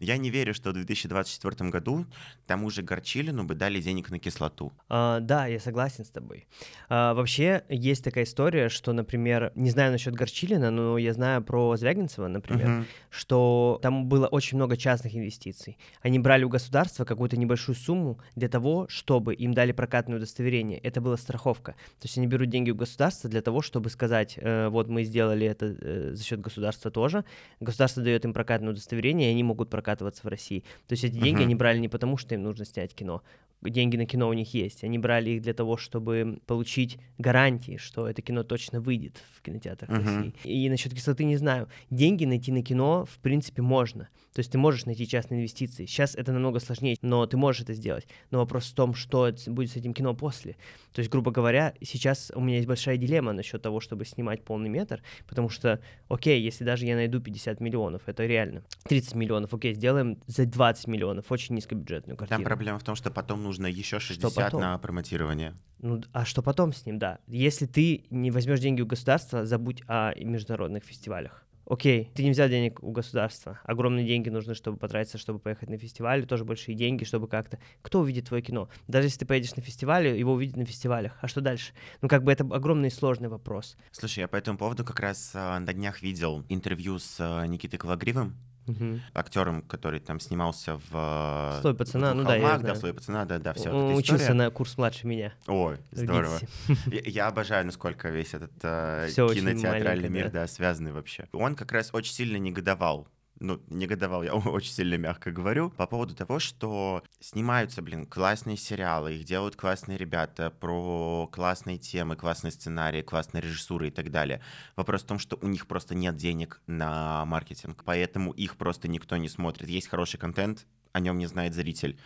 я 0.00 0.16
не 0.16 0.30
верю, 0.30 0.54
что 0.54 0.70
в 0.70 0.74
2024 0.74 1.70
году 1.70 2.06
тому 2.46 2.70
же 2.70 2.82
Горчилину 2.82 3.44
бы 3.44 3.54
дали 3.54 3.80
денег 3.80 4.10
на 4.10 4.18
кислоту. 4.18 4.72
А, 4.88 5.20
да, 5.20 5.46
я 5.46 5.60
согласен 5.60 6.04
с 6.04 6.10
тобой. 6.10 6.46
А, 6.88 7.14
вообще, 7.14 7.64
есть 7.68 8.04
такая 8.04 8.24
история, 8.24 8.68
что, 8.68 8.92
например, 8.92 9.52
не 9.54 9.70
знаю 9.70 9.92
насчет 9.92 10.14
Горчилина, 10.14 10.70
но 10.70 10.98
я 10.98 11.12
знаю 11.12 11.42
про 11.42 11.76
Звягинцева, 11.76 12.28
например, 12.28 12.55
например, 12.56 12.80
uh-huh. 12.80 12.86
что 13.10 13.78
там 13.82 14.06
было 14.06 14.26
очень 14.26 14.56
много 14.56 14.76
частных 14.76 15.14
инвестиций. 15.14 15.78
Они 16.00 16.18
брали 16.18 16.44
у 16.44 16.48
государства 16.48 17.04
какую-то 17.04 17.36
небольшую 17.36 17.76
сумму 17.76 18.18
для 18.34 18.48
того, 18.48 18.86
чтобы 18.88 19.34
им 19.34 19.54
дали 19.54 19.72
прокатное 19.72 20.16
удостоверение. 20.16 20.78
Это 20.78 21.00
была 21.00 21.16
страховка. 21.16 21.72
То 21.72 22.04
есть 22.04 22.18
они 22.18 22.26
берут 22.26 22.48
деньги 22.50 22.70
у 22.70 22.74
государства 22.74 23.30
для 23.30 23.42
того, 23.42 23.62
чтобы 23.62 23.90
сказать, 23.90 24.34
э, 24.36 24.68
вот 24.68 24.88
мы 24.88 25.04
сделали 25.04 25.46
это 25.46 25.66
э, 25.66 26.10
за 26.14 26.24
счет 26.24 26.40
государства 26.40 26.90
тоже. 26.90 27.24
Государство 27.60 28.02
дает 28.02 28.24
им 28.24 28.32
прокатное 28.32 28.70
удостоверение, 28.70 29.28
и 29.28 29.32
они 29.32 29.42
могут 29.42 29.70
прокатываться 29.70 30.22
в 30.22 30.28
России. 30.28 30.64
То 30.86 30.92
есть 30.92 31.04
эти 31.04 31.14
деньги 31.14 31.40
uh-huh. 31.40 31.44
они 31.44 31.54
брали 31.54 31.78
не 31.78 31.88
потому, 31.88 32.16
что 32.16 32.34
им 32.34 32.42
нужно 32.42 32.64
снять 32.64 32.94
кино 32.94 33.22
деньги 33.68 33.96
на 33.96 34.06
кино 34.06 34.28
у 34.28 34.32
них 34.32 34.54
есть. 34.54 34.84
Они 34.84 34.98
брали 34.98 35.30
их 35.30 35.42
для 35.42 35.54
того, 35.54 35.76
чтобы 35.76 36.40
получить 36.46 36.98
гарантии, 37.18 37.76
что 37.76 38.08
это 38.08 38.22
кино 38.22 38.42
точно 38.42 38.80
выйдет 38.80 39.22
в 39.34 39.42
кинотеатрах 39.42 39.90
uh-huh. 39.90 40.16
России. 40.16 40.34
И 40.44 40.68
насчет 40.68 40.94
кислоты 40.94 41.24
не 41.24 41.36
знаю. 41.36 41.68
Деньги 41.90 42.24
найти 42.24 42.52
на 42.52 42.62
кино, 42.62 43.04
в 43.04 43.18
принципе, 43.18 43.62
можно. 43.62 44.08
То 44.36 44.40
есть 44.40 44.52
ты 44.52 44.58
можешь 44.58 44.84
найти 44.84 45.08
частные 45.08 45.38
инвестиции. 45.38 45.86
Сейчас 45.86 46.14
это 46.14 46.30
намного 46.30 46.60
сложнее, 46.60 46.98
но 47.00 47.24
ты 47.24 47.38
можешь 47.38 47.62
это 47.62 47.72
сделать. 47.72 48.06
Но 48.30 48.38
вопрос 48.38 48.66
в 48.66 48.74
том, 48.74 48.92
что 48.92 49.32
будет 49.46 49.70
с 49.70 49.76
этим 49.76 49.94
кино 49.94 50.12
после. 50.14 50.56
То 50.92 51.00
есть, 51.00 51.10
грубо 51.10 51.30
говоря, 51.30 51.72
сейчас 51.80 52.30
у 52.34 52.40
меня 52.42 52.56
есть 52.56 52.68
большая 52.68 52.98
дилемма 52.98 53.32
насчет 53.32 53.62
того, 53.62 53.80
чтобы 53.80 54.04
снимать 54.04 54.44
полный 54.44 54.68
метр, 54.68 55.02
потому 55.26 55.48
что, 55.48 55.80
окей, 56.08 56.42
если 56.42 56.64
даже 56.64 56.84
я 56.84 56.96
найду 56.96 57.18
50 57.18 57.60
миллионов, 57.60 58.02
это 58.04 58.26
реально. 58.26 58.62
30 58.88 59.14
миллионов, 59.14 59.54
окей, 59.54 59.72
сделаем 59.72 60.18
за 60.26 60.44
20 60.44 60.86
миллионов, 60.86 61.32
очень 61.32 61.54
низкобюджетную 61.54 62.18
картину. 62.18 62.36
Там 62.36 62.44
проблема 62.44 62.78
в 62.78 62.84
том, 62.84 62.94
что 62.94 63.10
потом 63.10 63.42
нужно 63.42 63.55
еще 63.64 63.98
60 63.98 64.52
на 64.52 64.78
промотирование. 64.78 65.54
Ну, 65.78 66.02
а 66.12 66.24
что 66.24 66.42
потом 66.42 66.72
с 66.72 66.84
ним, 66.84 66.98
да. 66.98 67.18
Если 67.26 67.66
ты 67.66 68.04
не 68.10 68.30
возьмешь 68.30 68.60
деньги 68.60 68.82
у 68.82 68.86
государства, 68.86 69.46
забудь 69.46 69.82
о 69.88 70.12
международных 70.14 70.84
фестивалях 70.84 71.46
окей, 71.66 72.10
ты 72.14 72.22
не 72.22 72.30
взял 72.30 72.48
денег 72.48 72.82
у 72.82 72.92
государства, 72.92 73.60
огромные 73.64 74.06
деньги 74.06 74.28
нужны, 74.28 74.54
чтобы 74.54 74.78
потратиться, 74.78 75.18
чтобы 75.18 75.38
поехать 75.38 75.68
на 75.68 75.76
фестиваль, 75.76 76.24
тоже 76.26 76.44
большие 76.44 76.74
деньги, 76.74 77.04
чтобы 77.04 77.28
как-то... 77.28 77.58
Кто 77.82 78.00
увидит 78.00 78.28
твое 78.28 78.42
кино? 78.42 78.68
Даже 78.88 79.08
если 79.08 79.20
ты 79.20 79.26
поедешь 79.26 79.54
на 79.56 79.62
фестиваль, 79.62 80.06
его 80.06 80.32
увидят 80.32 80.56
на 80.56 80.64
фестивалях. 80.64 81.18
А 81.20 81.28
что 81.28 81.40
дальше? 81.40 81.72
Ну, 82.00 82.08
как 82.08 82.22
бы 82.22 82.32
это 82.32 82.44
огромный 82.44 82.88
и 82.88 82.92
сложный 82.92 83.28
вопрос. 83.28 83.76
Слушай, 83.90 84.20
я 84.20 84.28
по 84.28 84.36
этому 84.36 84.58
поводу 84.58 84.84
как 84.84 85.00
раз 85.00 85.32
а, 85.34 85.58
на 85.58 85.72
днях 85.72 86.02
видел 86.02 86.44
интервью 86.48 86.98
с 86.98 87.16
а, 87.18 87.44
Никитой 87.46 87.78
Калагривым, 87.78 88.36
угу. 88.66 89.00
актером, 89.14 89.62
который 89.62 90.00
там 90.00 90.20
снимался 90.20 90.80
в 90.90 91.58
Слой 91.60 91.74
пацана, 91.74 92.12
в 92.12 92.16
ну 92.16 92.24
да, 92.24 92.36
я 92.36 92.58
да, 92.58 92.74
Слой 92.74 92.94
пацана, 92.94 93.24
да, 93.24 93.38
да, 93.38 93.54
все. 93.54 93.70
Он 93.70 93.94
учился 93.94 94.34
на 94.34 94.50
курс 94.50 94.76
младше 94.76 95.06
меня. 95.06 95.32
Ой, 95.46 95.78
здорово. 95.92 96.38
Я, 96.86 97.00
я 97.04 97.26
обожаю, 97.28 97.66
насколько 97.66 98.08
весь 98.08 98.34
этот 98.34 98.52
э, 98.62 99.08
кинотеатральный 99.14 100.08
мир, 100.08 100.30
да. 100.30 100.42
да, 100.42 100.46
связанный 100.46 100.92
вообще. 100.92 101.26
Он 101.32 101.54
как 101.54 101.72
раз 101.72 101.90
очень 101.92 102.12
сильно 102.12 102.36
негодовал 102.36 103.08
ну, 103.40 103.60
негодовал, 103.68 104.22
я 104.22 104.34
очень 104.34 104.72
сильно 104.72 104.96
мягко 104.96 105.30
говорю, 105.30 105.70
по 105.70 105.86
поводу 105.86 106.14
того, 106.14 106.38
что 106.38 107.02
снимаются, 107.20 107.82
блин, 107.82 108.06
классные 108.06 108.56
сериалы, 108.56 109.14
их 109.14 109.24
делают 109.24 109.56
классные 109.56 109.98
ребята 109.98 110.50
про 110.50 111.28
классные 111.32 111.78
темы, 111.78 112.16
классные 112.16 112.52
сценарии, 112.52 113.02
классные 113.02 113.42
режиссуры 113.42 113.88
и 113.88 113.90
так 113.90 114.10
далее. 114.10 114.42
Вопрос 114.76 115.02
в 115.02 115.06
том, 115.06 115.18
что 115.18 115.38
у 115.40 115.48
них 115.48 115.66
просто 115.66 115.94
нет 115.94 116.16
денег 116.16 116.60
на 116.66 117.24
маркетинг, 117.24 117.82
поэтому 117.84 118.32
их 118.32 118.56
просто 118.56 118.88
никто 118.88 119.16
не 119.16 119.28
смотрит. 119.28 119.68
Есть 119.68 119.88
хороший 119.88 120.18
контент, 120.18 120.66
о 120.92 121.00
нем 121.00 121.18
не 121.18 121.26
знает 121.26 121.54
зритель. 121.54 121.98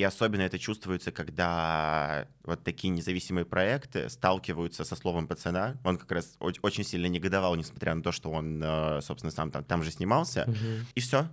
И 0.00 0.02
особенно 0.02 0.40
это 0.40 0.58
чувствуется, 0.58 1.12
когда 1.12 2.26
вот 2.44 2.64
такие 2.64 2.88
независимые 2.88 3.44
проекты 3.44 4.08
сталкиваются 4.08 4.82
со 4.82 4.96
словом 4.96 5.28
пацана. 5.28 5.76
Он 5.84 5.98
как 5.98 6.10
раз 6.10 6.38
очень 6.40 6.84
сильно 6.84 7.04
негодовал, 7.04 7.54
несмотря 7.54 7.94
на 7.94 8.02
то, 8.02 8.10
что 8.10 8.30
он, 8.30 8.62
э, 8.64 9.02
собственно, 9.02 9.30
сам 9.30 9.50
там, 9.50 9.62
там 9.62 9.82
же 9.82 9.90
снимался. 9.90 10.44
Угу. 10.48 10.86
И 10.94 11.00
все. 11.00 11.28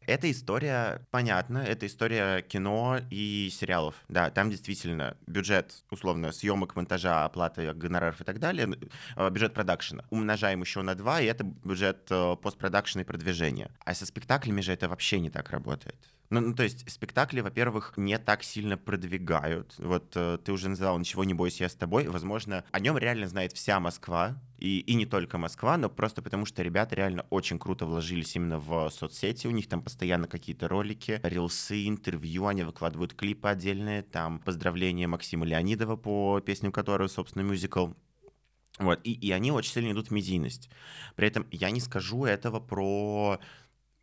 Эта 0.00 0.28
история 0.32 1.06
понятна, 1.12 1.58
это 1.58 1.86
история 1.86 2.42
кино 2.42 2.98
и 3.08 3.50
сериалов. 3.52 3.94
Да, 4.08 4.30
там 4.30 4.50
действительно 4.50 5.16
бюджет, 5.28 5.84
условно, 5.90 6.32
съемок, 6.32 6.74
монтажа, 6.74 7.24
оплаты 7.24 7.72
гонораров 7.72 8.20
и 8.20 8.24
так 8.24 8.40
далее, 8.40 8.68
э, 9.14 9.30
бюджет 9.30 9.54
продакшена. 9.54 10.02
Умножаем 10.10 10.60
еще 10.62 10.82
на 10.82 10.96
два, 10.96 11.20
и 11.20 11.26
это 11.26 11.44
бюджет 11.44 12.04
э, 12.10 12.34
постпродакшена 12.42 13.02
и 13.02 13.06
продвижения. 13.06 13.70
А 13.84 13.94
со 13.94 14.06
спектаклями 14.06 14.60
же 14.60 14.72
это 14.72 14.88
вообще 14.88 15.20
не 15.20 15.30
так 15.30 15.50
работает. 15.50 15.94
Ну, 16.30 16.40
ну, 16.40 16.54
то 16.54 16.62
есть 16.62 16.90
спектакли, 16.90 17.40
во-первых, 17.40 17.94
не 17.96 18.18
так 18.18 18.42
сильно 18.42 18.76
продвигают. 18.76 19.74
Вот 19.78 20.12
э, 20.14 20.38
ты 20.44 20.52
уже 20.52 20.68
называл 20.68 20.98
«Ничего 20.98 21.24
не 21.24 21.32
бойся, 21.32 21.64
я 21.64 21.70
с 21.70 21.74
тобой». 21.74 22.06
Возможно, 22.06 22.64
о 22.70 22.80
нем 22.80 22.98
реально 22.98 23.28
знает 23.28 23.52
вся 23.54 23.80
Москва, 23.80 24.38
и, 24.58 24.80
и 24.80 24.94
не 24.94 25.06
только 25.06 25.38
Москва, 25.38 25.78
но 25.78 25.88
просто 25.88 26.20
потому, 26.20 26.44
что 26.44 26.62
ребята 26.62 26.96
реально 26.96 27.24
очень 27.30 27.58
круто 27.58 27.86
вложились 27.86 28.36
именно 28.36 28.58
в 28.58 28.90
соцсети. 28.90 29.46
У 29.46 29.52
них 29.52 29.68
там 29.68 29.80
постоянно 29.80 30.28
какие-то 30.28 30.68
ролики, 30.68 31.18
рилсы, 31.22 31.88
интервью, 31.88 32.46
они 32.46 32.62
выкладывают 32.62 33.14
клипы 33.14 33.48
отдельные, 33.48 34.02
там 34.02 34.40
поздравления 34.40 35.06
Максима 35.06 35.46
Леонидова 35.46 35.96
по 35.96 36.40
песням 36.40 36.72
которого, 36.72 37.08
собственно, 37.08 37.42
мюзикл. 37.42 37.88
Вот, 38.78 39.00
и, 39.02 39.12
и 39.12 39.32
они 39.32 39.50
очень 39.50 39.72
сильно 39.72 39.92
идут 39.92 40.08
в 40.08 40.10
медийность. 40.12 40.68
При 41.16 41.26
этом 41.26 41.46
я 41.50 41.70
не 41.70 41.80
скажу 41.80 42.26
этого 42.26 42.60
про 42.60 43.40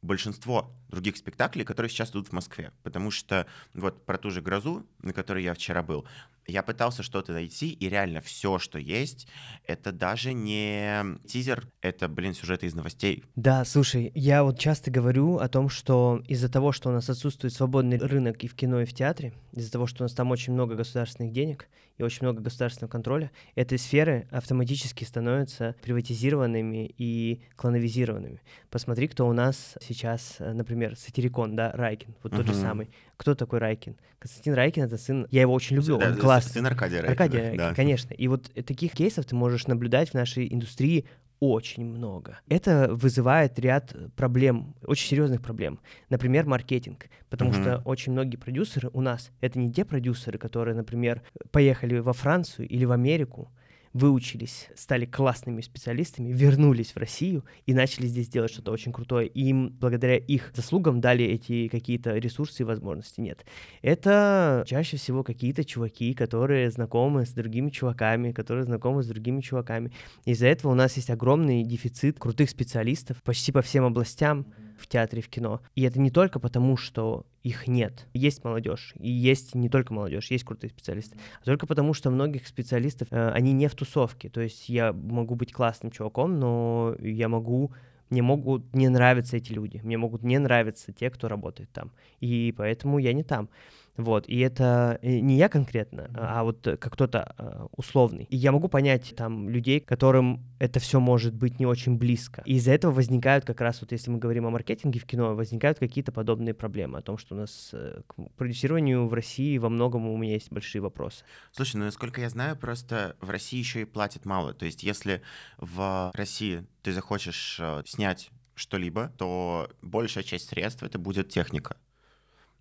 большинство 0.05 0.71
других 0.89 1.17
спектаклей, 1.17 1.65
которые 1.65 1.89
сейчас 1.89 2.11
идут 2.11 2.29
в 2.29 2.31
Москве. 2.31 2.71
Потому 2.83 3.11
что 3.11 3.45
вот 3.73 4.05
про 4.05 4.17
ту 4.17 4.31
же 4.31 4.41
«Грозу», 4.41 4.85
на 5.01 5.13
которой 5.13 5.43
я 5.43 5.53
вчера 5.53 5.83
был, 5.83 6.05
я 6.47 6.63
пытался 6.63 7.03
что-то 7.03 7.33
найти, 7.33 7.71
и 7.71 7.89
реально 7.89 8.21
все, 8.21 8.59
что 8.59 8.79
есть, 8.79 9.27
это 9.65 9.91
даже 9.91 10.33
не 10.33 11.17
тизер, 11.25 11.67
это, 11.81 12.07
блин, 12.07 12.33
сюжеты 12.33 12.67
из 12.67 12.75
новостей. 12.75 13.23
Да, 13.35 13.65
слушай, 13.65 14.11
я 14.15 14.43
вот 14.43 14.59
часто 14.59 14.91
говорю 14.91 15.37
о 15.37 15.47
том, 15.47 15.69
что 15.69 16.21
из-за 16.27 16.49
того, 16.49 16.71
что 16.71 16.89
у 16.89 16.91
нас 16.91 17.09
отсутствует 17.09 17.53
свободный 17.53 17.97
рынок 17.97 18.43
и 18.43 18.47
в 18.47 18.55
кино, 18.55 18.81
и 18.81 18.85
в 18.85 18.93
театре, 18.93 19.33
из-за 19.53 19.71
того, 19.71 19.87
что 19.87 20.03
у 20.03 20.05
нас 20.05 20.13
там 20.13 20.31
очень 20.31 20.53
много 20.53 20.75
государственных 20.75 21.31
денег 21.31 21.67
и 21.97 22.03
очень 22.03 22.23
много 22.23 22.41
государственного 22.41 22.91
контроля, 22.91 23.31
эти 23.55 23.77
сферы 23.77 24.27
автоматически 24.29 25.03
становятся 25.03 25.75
приватизированными 25.81 26.93
и 26.97 27.41
клоновизированными. 27.55 28.41
Посмотри, 28.69 29.07
кто 29.07 29.27
у 29.27 29.33
нас 29.33 29.75
сейчас, 29.81 30.35
например, 30.39 30.97
сатирикон, 30.97 31.55
да, 31.55 31.71
Райкин, 31.71 32.15
вот 32.21 32.33
тот 32.33 32.45
uh-huh. 32.45 32.47
же 32.47 32.53
самый. 32.53 32.89
Кто 33.17 33.35
такой 33.35 33.59
Райкин? 33.59 33.95
Константин 34.19 34.53
Райкин— 34.53 34.83
это 34.85 34.97
сын... 34.97 35.27
Я 35.31 35.41
его 35.41 35.53
очень 35.53 35.77
люблю, 35.77 35.97
да, 35.97 36.09
он 36.09 36.17
классный. 36.17 36.53
Сын 36.53 36.65
Аркадия 36.65 37.01
Райкина. 37.01 37.11
Аркадия, 37.11 37.57
да. 37.57 37.73
конечно. 37.73 38.13
И 38.13 38.27
вот 38.27 38.51
таких 38.65 38.93
кейсов 38.93 39.25
ты 39.25 39.35
можешь 39.35 39.67
наблюдать 39.67 40.09
в 40.09 40.13
нашей 40.13 40.53
индустрии 40.53 41.05
очень 41.39 41.85
много. 41.85 42.39
Это 42.47 42.89
вызывает 42.91 43.59
ряд 43.59 43.95
проблем, 44.15 44.75
очень 44.83 45.09
серьезных 45.09 45.41
проблем. 45.41 45.79
Например, 46.09 46.45
маркетинг. 46.45 47.07
Потому 47.29 47.51
mm-hmm. 47.51 47.61
что 47.61 47.81
очень 47.85 48.13
многие 48.13 48.37
продюсеры 48.37 48.89
у 48.93 49.01
нас 49.01 49.31
это 49.41 49.59
не 49.59 49.71
те 49.71 49.85
продюсеры, 49.85 50.37
которые, 50.37 50.75
например, 50.75 51.21
поехали 51.51 51.99
во 51.99 52.13
Францию 52.13 52.67
или 52.67 52.85
в 52.85 52.91
Америку, 52.91 53.51
выучились, 53.95 54.67
стали 54.75 55.05
классными 55.05 55.61
специалистами, 55.61 56.33
вернулись 56.33 56.91
в 56.91 56.97
Россию 56.97 57.45
и 57.65 57.73
начали 57.73 58.07
здесь 58.07 58.27
делать 58.27 58.51
что-то 58.51 58.73
очень 58.73 58.91
крутое. 58.91 59.27
И 59.29 59.47
им 59.47 59.69
благодаря 59.69 60.17
их 60.17 60.51
заслугам 60.53 60.99
дали 60.99 61.23
эти 61.23 61.69
какие-то 61.69 62.17
ресурсы 62.17 62.63
и 62.63 62.65
возможности. 62.65 63.21
Нет. 63.21 63.45
Это 63.81 64.65
чаще 64.67 64.97
всего 64.97 65.23
какие-то 65.23 65.63
чуваки, 65.63 66.13
которые 66.13 66.69
знакомы 66.71 67.25
с 67.25 67.29
другими 67.29 67.69
чуваками, 67.69 68.33
которые 68.33 68.65
знакомы 68.65 69.01
с 69.01 69.07
другими 69.07 69.39
чуваками. 69.39 69.93
Из-за 70.25 70.47
этого 70.47 70.73
у 70.73 70.75
нас 70.75 70.97
есть 70.97 71.09
огромный 71.09 71.63
дефицит 71.63 72.19
крутых 72.19 72.49
специалистов 72.49 73.23
почти 73.23 73.53
по 73.53 73.61
всем 73.61 73.85
областям 73.85 74.45
в 74.77 74.87
театре, 74.87 75.21
в 75.21 75.29
кино. 75.29 75.61
И 75.75 75.83
это 75.83 75.99
не 75.99 76.11
только 76.11 76.39
потому, 76.39 76.77
что 76.77 77.25
их 77.43 77.67
нет. 77.67 78.07
Есть 78.13 78.43
молодежь, 78.43 78.93
и 78.99 79.09
есть 79.09 79.55
не 79.55 79.69
только 79.69 79.93
молодежь, 79.93 80.31
есть 80.31 80.43
крутые 80.43 80.71
специалисты, 80.71 81.17
а 81.41 81.45
только 81.45 81.67
потому, 81.67 81.93
что 81.93 82.09
многих 82.09 82.47
специалистов, 82.47 83.07
э, 83.11 83.29
они 83.29 83.53
не 83.53 83.67
в 83.67 83.75
тусовке. 83.75 84.29
То 84.29 84.41
есть 84.41 84.67
я 84.69 84.93
могу 84.93 85.35
быть 85.35 85.53
классным 85.53 85.91
чуваком, 85.91 86.39
но 86.39 86.95
я 86.99 87.29
могу 87.29 87.71
мне 88.09 88.21
могут 88.21 88.75
не 88.75 88.87
нравиться 88.87 89.37
эти 89.37 89.51
люди, 89.51 89.81
мне 89.83 89.97
могут 89.97 90.23
не 90.23 90.37
нравиться 90.37 90.93
те, 90.93 91.09
кто 91.09 91.27
работает 91.27 91.71
там, 91.71 91.91
и 92.19 92.53
поэтому 92.55 92.99
я 92.99 93.13
не 93.13 93.23
там. 93.23 93.49
Вот, 93.97 94.27
и 94.27 94.39
это 94.39 94.99
э, 95.01 95.19
не 95.19 95.37
я 95.37 95.47
конкретно, 95.47 96.09
а 96.15 96.43
вот 96.43 96.61
как 96.63 96.93
кто-то 96.93 97.33
э, 97.37 97.65
условный. 97.75 98.27
И 98.29 98.35
я 98.35 98.51
могу 98.51 98.67
понять 98.67 99.13
там 99.15 99.49
людей, 99.49 99.79
которым 99.79 100.43
это 100.59 100.79
все 100.79 100.99
может 100.99 101.33
быть 101.33 101.59
не 101.59 101.65
очень 101.65 101.97
близко. 101.97 102.41
И 102.45 102.55
из-за 102.55 102.71
этого 102.71 102.91
возникают 102.91 103.45
как 103.45 103.61
раз, 103.61 103.81
вот 103.81 103.91
если 103.91 104.11
мы 104.11 104.17
говорим 104.17 104.45
о 104.45 104.49
маркетинге 104.49 104.99
в 104.99 105.05
кино, 105.05 105.35
возникают 105.35 105.79
какие-то 105.79 106.11
подобные 106.11 106.53
проблемы 106.53 106.97
о 106.97 107.01
том, 107.01 107.17
что 107.17 107.35
у 107.35 107.37
нас 107.37 107.69
э, 107.73 108.01
к 108.07 108.15
продюсированию 108.35 109.07
в 109.07 109.13
России 109.13 109.57
во 109.57 109.69
многом 109.69 110.07
у 110.07 110.17
меня 110.17 110.33
есть 110.33 110.51
большие 110.51 110.81
вопросы. 110.81 111.23
Слушай, 111.51 111.77
ну 111.77 111.85
насколько 111.85 112.19
я 112.19 112.29
знаю, 112.29 112.57
просто 112.57 113.15
в 113.21 113.29
России 113.29 113.59
еще 113.59 113.81
и 113.81 113.85
платят 113.85 114.25
мало. 114.25 114.53
То 114.53 114.65
есть 114.65 114.83
если 114.83 115.21
в 115.57 116.11
России 116.13 116.65
ты 116.83 116.91
захочешь 116.91 117.61
снять 117.85 118.29
что-либо, 118.55 119.11
то 119.17 119.69
большая 119.81 120.23
часть 120.23 120.49
средств 120.49 120.83
это 120.83 120.97
будет 120.97 121.29
техника. 121.29 121.77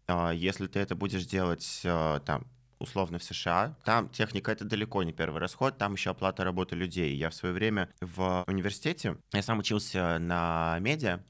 А, 0.06 0.30
если 0.30 0.66
ты 0.66 0.80
это 0.80 0.94
будешь 0.94 1.26
делать 1.26 1.82
а, 1.84 2.20
там 2.20 2.46
условно 2.78 3.18
в 3.18 3.24
США. 3.24 3.76
Там 3.84 4.08
техника 4.10 4.52
это 4.52 4.64
далеко 4.64 5.02
не 5.02 5.12
первый 5.12 5.40
расход, 5.40 5.78
там 5.78 5.94
еще 5.94 6.10
оплата 6.10 6.44
работы 6.44 6.76
людей. 6.76 7.16
Я 7.16 7.30
в 7.30 7.34
свое 7.34 7.54
время 7.54 7.88
в 8.00 8.44
университете, 8.46 9.16
я 9.32 9.42
сам 9.42 9.58
учился 9.58 10.18
на 10.18 10.78
медиа, 10.80 11.20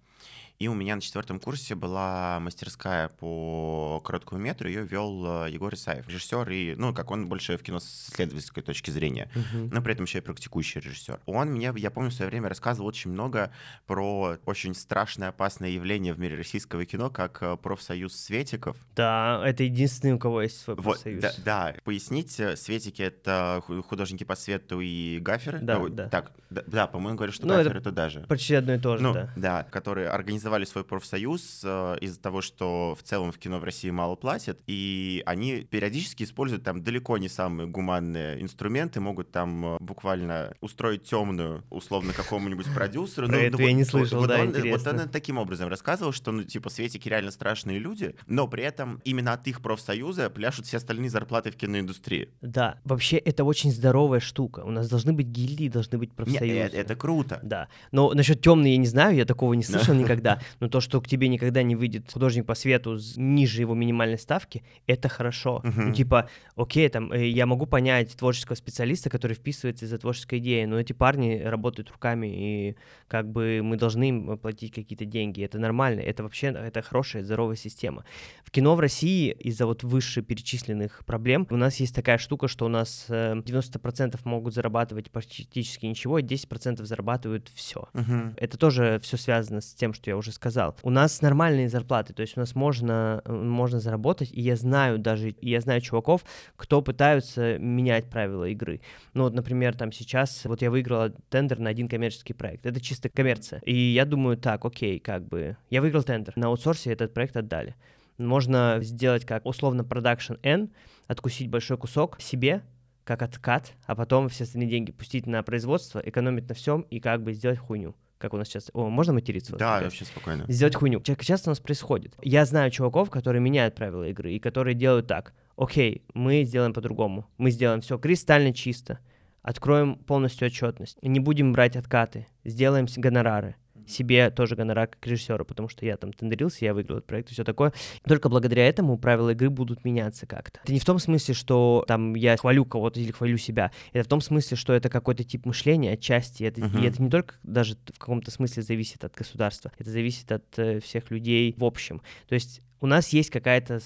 и 0.59 0.69
у 0.69 0.75
меня 0.75 0.95
на 0.95 1.01
четвертом 1.01 1.41
курсе 1.41 1.75
была 1.75 2.39
мастерская 2.41 3.09
по 3.09 4.01
короткому 4.05 4.41
метру, 4.41 4.69
ее 4.69 4.85
вел 4.85 5.45
э, 5.45 5.51
Егор 5.51 5.75
Исаев, 5.75 6.09
режиссер, 6.09 6.49
и, 6.51 6.75
ну, 6.77 6.95
как 6.95 7.11
он 7.11 7.29
больше 7.29 7.59
в 7.59 7.63
кино 7.63 7.81
с 7.81 8.11
исследовательской 8.11 8.63
точки 8.63 8.91
зрения, 8.91 9.29
uh-huh. 9.35 9.71
но 9.73 9.83
при 9.83 9.93
этом 9.93 10.05
еще 10.05 10.19
и 10.19 10.21
практикующий 10.21 10.81
режиссер. 10.81 11.21
Он 11.27 11.49
мне, 11.51 11.73
я 11.77 11.91
помню, 11.91 12.11
в 12.11 12.15
свое 12.15 12.31
время 12.31 12.49
рассказывал 12.49 12.89
очень 12.89 13.11
много 13.11 13.51
про 13.87 14.39
очень 14.47 14.75
страшное, 14.75 15.29
опасное 15.29 15.71
явление 15.71 16.15
в 16.15 16.21
мире 16.21 16.37
российского 16.37 16.85
кино, 16.85 17.11
как 17.11 17.43
э, 17.43 17.57
профсоюз 17.57 18.15
светиков. 18.17 18.77
Да, 18.97 19.43
это 19.45 19.65
единственный, 19.65 20.13
у 20.13 20.19
кого 20.19 20.43
есть 20.43 20.61
свой 20.61 20.77
профсоюз. 20.77 21.23
Вот, 21.23 21.35
да, 21.45 21.73
да, 21.73 21.81
пояснить, 21.85 22.39
э, 22.41 22.57
светики— 22.57 23.03
это 23.03 23.63
художники 23.89 24.25
по 24.25 24.37
свету 24.37 24.81
и 24.81 25.19
гаферы. 25.21 25.59
Да, 25.61 25.79
ну, 25.79 25.89
да. 25.89 26.09
Так, 26.09 26.33
да, 26.51 26.63
да 26.67 26.87
по-моему, 26.87 27.17
говорю, 27.17 27.33
что 27.33 27.47
ну, 27.47 27.55
гаферы 27.55 27.81
это 27.81 27.91
туда 27.91 28.09
же. 28.09 28.21
Почти 28.29 28.55
одно 28.55 28.75
и 28.75 28.79
то 28.79 28.97
же, 28.97 29.03
ну, 29.03 29.13
да. 29.13 29.33
Да, 29.37 29.65
которые 29.65 30.09
организовали 30.09 30.54
организовали 30.55 30.65
свой 30.65 30.85
профсоюз 30.85 31.63
э, 31.65 31.97
из-за 32.01 32.21
того, 32.21 32.41
что 32.41 32.97
в 32.99 33.03
целом 33.03 33.33
в 33.33 33.39
кино 33.39 33.59
в 33.59 33.65
России 33.65 33.91
мало 33.91 34.17
платят, 34.17 34.61
и 34.67 35.23
они 35.27 35.63
периодически 35.63 36.25
используют 36.25 36.65
там 36.65 36.83
далеко 36.83 37.19
не 37.19 37.29
самые 37.29 37.67
гуманные 37.67 38.41
инструменты, 38.43 39.01
могут 39.01 39.31
там 39.31 39.77
э, 39.77 39.77
буквально 39.81 40.55
устроить 40.61 41.05
темную, 41.05 41.65
условно, 41.71 42.13
какому-нибудь 42.13 42.73
продюсеру. 42.75 43.27
Про 43.27 43.37
ну, 43.37 43.43
это 43.43 43.59
ну, 43.59 43.67
я 43.67 43.73
не 43.73 43.85
слышал, 43.85 44.21
вот 44.21 44.29
да, 44.29 44.41
он, 44.41 44.49
интересно. 44.49 44.93
Вот 44.93 45.03
он 45.03 45.09
таким 45.09 45.39
образом 45.39 45.69
рассказывал, 45.69 46.13
что, 46.13 46.33
ну, 46.33 46.45
типа, 46.45 46.71
светики 46.71 47.09
реально 47.09 47.31
страшные 47.31 47.79
люди, 47.79 48.15
но 48.27 48.47
при 48.49 48.65
этом 48.65 49.01
именно 49.05 49.33
от 49.33 49.47
их 49.47 49.61
профсоюза 49.61 50.31
пляшут 50.31 50.67
все 50.67 50.77
остальные 50.77 51.11
зарплаты 51.11 51.51
в 51.51 51.57
киноиндустрии. 51.57 52.29
Да, 52.41 52.79
вообще 52.85 53.17
это 53.17 53.45
очень 53.45 53.73
здоровая 53.73 54.21
штука. 54.21 54.61
У 54.61 54.71
нас 54.71 54.89
должны 54.89 55.13
быть 55.13 55.27
гильдии, 55.27 55.69
должны 55.69 55.99
быть 55.99 56.13
профсоюзы. 56.13 56.47
Нет, 56.47 56.75
это, 56.75 56.77
это 56.77 56.97
круто. 56.97 57.41
Да, 57.43 57.69
но 57.93 58.13
насчет 58.13 58.41
темной 58.41 58.73
я 58.73 58.77
не 58.77 58.87
знаю, 58.87 59.17
я 59.17 59.25
такого 59.25 59.55
не 59.55 59.63
слышал 59.63 59.95
никогда. 59.95 60.34
Да, 60.35 60.41
но 60.61 60.69
то, 60.69 60.81
что 60.81 61.01
к 61.01 61.09
тебе 61.09 61.29
никогда 61.29 61.63
не 61.63 61.77
выйдет 61.77 62.11
художник 62.13 62.47
по 62.47 62.55
свету 62.55 62.99
ниже 63.17 63.61
его 63.61 63.75
минимальной 63.75 64.19
ставки, 64.19 64.63
это 64.87 65.09
хорошо. 65.09 65.63
Uh-huh. 65.65 65.87
Ну, 65.87 65.93
типа, 65.93 66.29
окей, 66.57 66.89
там, 66.89 67.13
э, 67.13 67.29
я 67.29 67.47
могу 67.47 67.67
понять 67.67 68.17
творческого 68.17 68.57
специалиста, 68.57 69.11
который 69.11 69.35
вписывается 69.35 69.85
из-за 69.85 69.99
творческой 69.99 70.39
идеи, 70.39 70.65
но 70.65 70.79
эти 70.79 70.93
парни 70.93 71.41
работают 71.43 71.91
руками, 71.91 72.27
и 72.27 72.77
как 73.09 73.31
бы 73.31 73.61
мы 73.63 73.77
должны 73.77 74.09
им 74.09 74.39
платить 74.39 74.73
какие-то 74.73 75.05
деньги. 75.05 75.43
Это 75.43 75.59
нормально, 75.59 76.01
это 76.01 76.23
вообще, 76.23 76.49
это 76.49 76.83
хорошая, 76.83 77.25
здоровая 77.25 77.57
система. 77.57 78.05
В 78.45 78.51
кино 78.51 78.75
в 78.75 78.81
России 78.81 79.31
из-за 79.31 79.67
вот 79.67 79.83
вышеперечисленных 79.83 81.05
проблем 81.05 81.47
у 81.51 81.57
нас 81.57 81.77
есть 81.77 81.95
такая 81.95 82.19
штука, 82.19 82.49
что 82.49 82.67
у 82.67 82.69
нас 82.69 83.07
90% 83.09 84.15
э, 84.15 84.19
могут 84.25 84.55
зарабатывать 84.55 85.11
практически 85.11 85.87
ничего, 85.87 86.19
и 86.19 86.23
10% 86.23 86.85
зарабатывают 86.85 87.51
все. 87.55 87.89
Uh-huh. 87.93 88.35
Это 88.37 88.59
тоже 88.59 89.01
все 89.03 89.17
связано 89.17 89.61
с 89.61 89.75
тем, 89.75 89.95
что 89.95 90.11
я 90.11 90.17
уже 90.17 90.24
сказал. 90.33 90.77
У 90.83 90.91
нас 90.91 91.23
нормальные 91.23 91.69
зарплаты, 91.69 92.13
то 92.13 92.23
есть 92.23 92.37
у 92.37 92.41
нас 92.41 92.55
можно, 92.55 93.23
можно 93.27 93.81
заработать, 93.81 94.31
и 94.33 94.41
я 94.41 94.57
знаю 94.57 94.99
даже, 94.99 95.35
я 95.41 95.61
знаю 95.61 95.81
чуваков, 95.81 96.25
кто 96.57 96.83
пытаются 96.83 97.59
менять 97.59 98.11
правила 98.11 98.45
игры. 98.45 98.81
Ну 99.13 99.25
вот, 99.25 99.35
например, 99.35 99.77
там 99.77 99.93
сейчас, 99.93 100.45
вот 100.45 100.63
я 100.63 100.71
выиграла 100.71 101.11
тендер 101.29 101.59
на 101.59 101.71
один 101.71 101.89
коммерческий 101.89 102.35
проект, 102.35 102.67
это 102.67 102.81
чисто 102.81 103.09
коммерция. 103.09 103.61
И 103.65 103.75
я 103.75 104.05
думаю, 104.05 104.37
так, 104.37 104.65
окей, 104.65 104.99
как 104.99 105.27
бы, 105.27 105.57
я 105.71 105.81
выиграл 105.81 106.03
тендер, 106.03 106.33
на 106.37 106.49
аутсорсе 106.49 106.93
этот 106.93 107.15
проект 107.15 107.37
отдали. 107.37 107.75
Можно 108.19 108.79
сделать 108.81 109.25
как 109.25 109.45
условно 109.45 109.83
production 109.83 110.39
N, 110.43 110.71
откусить 111.09 111.49
большой 111.49 111.77
кусок 111.77 112.21
себе, 112.21 112.63
как 113.05 113.23
откат, 113.23 113.73
а 113.87 113.95
потом 113.95 114.29
все 114.29 114.45
остальные 114.45 114.71
деньги 114.71 114.93
пустить 114.93 115.27
на 115.27 115.43
производство, 115.43 115.99
экономить 115.99 116.49
на 116.49 116.55
всем 116.55 116.83
и 116.83 117.01
как 117.01 117.23
бы 117.23 117.33
сделать 117.33 117.59
хуйню 117.59 117.95
как 118.19 118.35
у 118.35 118.37
нас 118.37 118.49
сейчас... 118.49 118.71
О, 118.73 118.89
можно 118.89 119.13
материться? 119.13 119.57
Да, 119.57 119.77
вот, 119.77 119.85
вообще 119.85 120.05
спокойно. 120.05 120.45
Сделать 120.49 120.75
хуйню. 120.75 121.01
Часто 121.01 121.51
у 121.51 121.53
нас 121.53 121.61
происходит. 121.61 122.15
Я 122.23 122.45
знаю 122.45 122.71
чуваков, 122.71 123.11
которые 123.11 123.41
меняют 123.41 123.75
правила 123.75 124.09
игры 124.09 124.33
и 124.33 124.39
которые 124.39 124.75
делают 124.75 125.07
так. 125.07 125.35
Окей, 125.57 126.05
мы 126.15 126.45
сделаем 126.45 126.73
по-другому. 126.73 127.27
Мы 127.39 127.51
сделаем 127.51 127.81
все 127.81 127.99
кристально 127.99 128.53
чисто. 128.53 128.99
Откроем 129.43 129.97
полностью 129.97 130.47
отчетность. 130.47 130.99
Не 131.03 131.21
будем 131.21 131.53
брать 131.53 131.77
откаты. 131.77 132.27
Сделаем 132.45 132.87
гонорары 132.97 133.57
себе 133.87 134.31
тоже 134.31 134.57
гонорар 134.57 134.89
как 134.89 135.07
режиссера, 135.07 135.45
потому 135.45 135.69
что 135.69 135.85
я 135.85 135.97
там 135.97 136.13
тендерился, 136.13 136.65
я 136.65 136.75
выиграл 136.75 136.99
этот 136.99 137.07
проект 137.07 137.31
и 137.31 137.35
все 137.35 137.45
такое. 137.45 137.73
Только 138.07 138.29
благодаря 138.29 138.67
этому 138.67 138.99
правила 138.99 139.31
игры 139.31 139.51
будут 139.51 139.85
меняться 139.85 140.27
как-то. 140.27 140.61
Это 140.63 140.73
не 140.73 140.81
в 140.81 140.85
том 140.85 140.99
смысле, 140.99 141.35
что 141.35 141.85
там 141.87 142.15
я 142.15 142.37
хвалю 142.37 142.65
кого-то 142.65 143.01
или 143.01 143.13
хвалю 143.13 143.37
себя. 143.37 143.71
Это 143.93 144.05
в 144.05 144.09
том 144.09 144.21
смысле, 144.21 144.57
что 144.57 144.73
это 144.73 144.89
какой-то 144.89 145.25
тип 145.25 145.47
мышления 145.47 145.93
отчасти. 145.93 146.45
Это, 146.45 146.61
uh-huh. 146.61 146.83
И 146.83 146.87
это 146.87 147.03
не 147.03 147.11
только 147.11 147.35
даже 147.43 147.77
в 147.93 147.99
каком-то 147.99 148.31
смысле 148.31 148.63
зависит 148.63 149.05
от 149.05 149.15
государства. 149.15 149.73
Это 149.79 149.91
зависит 149.91 150.31
от 150.33 150.45
э, 150.59 150.81
всех 150.81 151.11
людей 151.11 151.55
в 151.57 151.65
общем. 151.65 152.03
То 152.29 152.35
есть 152.35 152.63
у 152.81 152.87
нас 152.87 153.09
есть 153.11 153.31
какая-то 153.31 153.81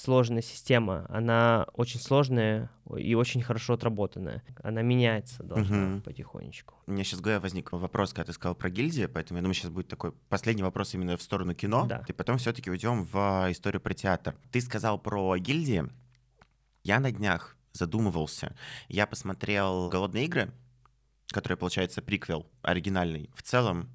сложная 0.00 0.42
система. 0.42 1.06
Она 1.08 1.66
очень 1.74 2.00
сложная 2.00 2.70
и 2.96 3.14
очень 3.14 3.42
хорошо 3.42 3.74
отработанная. 3.74 4.42
Она 4.62 4.82
меняется 4.82 5.42
должна 5.42 5.94
угу. 5.94 6.00
потихонечку. 6.02 6.74
У 6.86 6.92
меня 6.92 7.04
сейчас, 7.04 7.20
Гоя, 7.20 7.38
возник 7.38 7.72
вопрос, 7.72 8.12
когда 8.12 8.26
ты 8.26 8.32
сказал 8.32 8.54
про 8.54 8.70
гильдии, 8.70 9.06
поэтому 9.06 9.38
я 9.38 9.42
думаю, 9.42 9.54
сейчас 9.54 9.70
будет 9.70 9.88
такой 9.88 10.12
последний 10.28 10.62
вопрос 10.62 10.94
именно 10.94 11.16
в 11.16 11.22
сторону 11.22 11.54
кино. 11.54 11.86
Да. 11.86 12.02
И 12.08 12.12
потом 12.12 12.38
все-таки 12.38 12.70
уйдем 12.70 13.04
в 13.04 13.46
историю 13.50 13.80
про 13.80 13.94
театр. 13.94 14.34
Ты 14.50 14.60
сказал 14.60 14.98
про 14.98 15.36
гильдии. 15.36 15.84
Я 16.82 16.98
на 16.98 17.12
днях 17.12 17.56
задумывался. 17.72 18.56
Я 18.88 19.06
посмотрел 19.06 19.88
«Голодные 19.90 20.24
игры», 20.24 20.50
который, 21.28 21.56
получается, 21.56 22.02
приквел 22.02 22.46
оригинальный. 22.62 23.30
В 23.34 23.42
целом, 23.42 23.90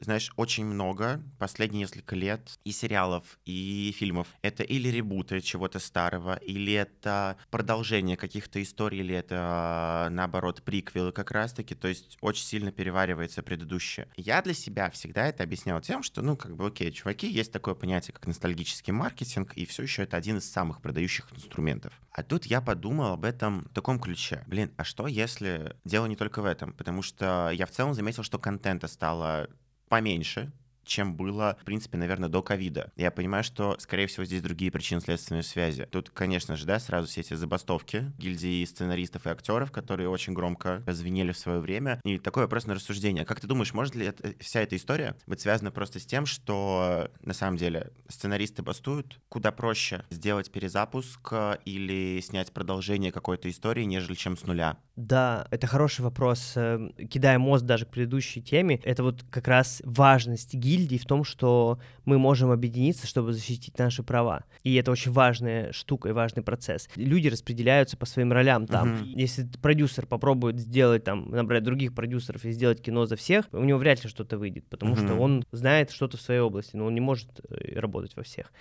знаешь, 0.00 0.32
очень 0.36 0.64
много 0.64 1.22
последние 1.38 1.80
несколько 1.82 2.16
лет 2.16 2.58
и 2.64 2.72
сериалов, 2.72 3.38
и 3.44 3.94
фильмов. 3.96 4.28
Это 4.42 4.62
или 4.62 4.88
ребуты 4.88 5.40
чего-то 5.40 5.78
старого, 5.78 6.36
или 6.36 6.72
это 6.72 7.36
продолжение 7.50 8.16
каких-то 8.16 8.62
историй, 8.62 9.00
или 9.00 9.14
это, 9.14 10.08
наоборот, 10.10 10.62
приквелы 10.62 11.12
как 11.12 11.30
раз-таки, 11.30 11.74
то 11.74 11.88
есть 11.88 12.18
очень 12.20 12.44
сильно 12.44 12.72
переваривается 12.72 13.42
предыдущее. 13.42 14.08
Я 14.16 14.42
для 14.42 14.54
себя 14.54 14.90
всегда 14.90 15.26
это 15.26 15.42
объяснял 15.42 15.80
тем, 15.80 16.02
что, 16.02 16.22
ну, 16.22 16.36
как 16.36 16.56
бы, 16.56 16.66
окей, 16.66 16.92
чуваки, 16.92 17.28
есть 17.28 17.52
такое 17.52 17.74
понятие, 17.74 18.14
как 18.14 18.26
ностальгический 18.26 18.92
маркетинг, 18.92 19.52
и 19.54 19.66
все 19.66 19.82
еще 19.82 20.02
это 20.02 20.16
один 20.16 20.38
из 20.38 20.50
самых 20.50 20.80
продающих 20.80 21.32
инструментов. 21.32 21.92
А 22.12 22.22
тут 22.22 22.46
я 22.46 22.60
подумал 22.60 23.12
об 23.12 23.24
этом 23.24 23.64
в 23.70 23.74
таком 23.74 24.00
ключе. 24.00 24.42
Блин, 24.46 24.72
а 24.76 24.84
что 24.84 25.06
если 25.06 25.76
дело 25.84 26.06
не 26.06 26.16
только 26.16 26.42
в 26.42 26.44
этом? 26.44 26.72
Потому 26.72 27.02
что 27.02 27.50
я 27.52 27.66
в 27.66 27.70
целом 27.70 27.94
заметил, 27.94 28.22
что 28.22 28.38
контента 28.38 28.88
стало 28.88 29.48
поменьше, 29.90 30.50
чем 30.84 31.14
было, 31.14 31.56
в 31.60 31.64
принципе, 31.64 31.98
наверное, 31.98 32.28
до 32.28 32.42
ковида. 32.42 32.92
Я 32.96 33.10
понимаю, 33.10 33.44
что, 33.44 33.76
скорее 33.78 34.06
всего, 34.06 34.24
здесь 34.24 34.42
другие 34.42 34.72
причины 34.72 35.00
следственной 35.00 35.44
связи. 35.44 35.86
Тут, 35.90 36.10
конечно 36.10 36.56
же, 36.56 36.66
да, 36.66 36.80
сразу 36.80 37.06
все 37.06 37.20
эти 37.20 37.34
забастовки 37.34 38.12
гильдии 38.18 38.64
сценаристов 38.64 39.26
и 39.26 39.30
актеров, 39.30 39.70
которые 39.70 40.08
очень 40.08 40.32
громко 40.32 40.82
звенели 40.88 41.32
в 41.32 41.38
свое 41.38 41.60
время. 41.60 42.00
И 42.04 42.18
такой 42.18 42.44
вопрос 42.44 42.66
на 42.66 42.74
рассуждение. 42.74 43.24
Как 43.24 43.40
ты 43.40 43.46
думаешь, 43.46 43.72
может 43.72 43.94
ли 43.94 44.06
это, 44.06 44.34
вся 44.40 44.62
эта 44.62 44.74
история 44.74 45.16
быть 45.26 45.40
связана 45.40 45.70
просто 45.70 46.00
с 46.00 46.06
тем, 46.06 46.26
что, 46.26 47.10
на 47.22 47.34
самом 47.34 47.56
деле, 47.56 47.92
сценаристы 48.08 48.62
бастуют? 48.62 49.20
Куда 49.28 49.52
проще 49.52 50.04
сделать 50.10 50.50
перезапуск 50.50 51.32
или 51.64 52.20
снять 52.20 52.52
продолжение 52.52 53.12
какой-то 53.12 53.48
истории, 53.48 53.84
нежели 53.84 54.14
чем 54.14 54.36
с 54.36 54.44
нуля? 54.44 54.76
Да, 55.00 55.46
это 55.50 55.66
хороший 55.66 56.02
вопрос. 56.02 56.52
Эм, 56.56 56.92
кидая 57.08 57.38
мост 57.38 57.64
даже 57.64 57.86
к 57.86 57.88
предыдущей 57.88 58.42
теме, 58.42 58.80
это 58.84 59.02
вот 59.02 59.24
как 59.30 59.48
раз 59.48 59.80
важность 59.84 60.54
гильдии 60.54 60.98
в 60.98 61.06
том, 61.06 61.24
что 61.24 61.78
мы 62.04 62.18
можем 62.18 62.50
объединиться, 62.50 63.06
чтобы 63.06 63.32
защитить 63.32 63.78
наши 63.78 64.02
права. 64.02 64.44
И 64.62 64.74
это 64.74 64.90
очень 64.90 65.10
важная 65.10 65.72
штука 65.72 66.10
и 66.10 66.12
важный 66.12 66.42
процесс. 66.42 66.88
Люди 66.96 67.28
распределяются 67.28 67.96
по 67.96 68.04
своим 68.04 68.30
ролям 68.30 68.66
там. 68.66 68.94
Uh-huh. 68.94 69.06
Если 69.06 69.46
продюсер 69.62 70.06
попробует 70.06 70.58
сделать 70.58 71.04
там, 71.04 71.30
набрать 71.30 71.62
других 71.62 71.94
продюсеров 71.94 72.44
и 72.44 72.50
сделать 72.50 72.82
кино 72.82 73.06
за 73.06 73.16
всех, 73.16 73.46
у 73.52 73.64
него 73.64 73.78
вряд 73.78 74.04
ли 74.04 74.10
что-то 74.10 74.36
выйдет, 74.36 74.66
потому 74.68 74.94
uh-huh. 74.94 75.06
что 75.06 75.14
он 75.14 75.44
знает 75.50 75.92
что-то 75.92 76.18
в 76.18 76.20
своей 76.20 76.40
области, 76.40 76.76
но 76.76 76.84
он 76.84 76.94
не 76.94 77.00
может 77.00 77.28
э, 77.48 77.78
работать 77.78 78.14
во 78.16 78.22
всех. 78.22 78.52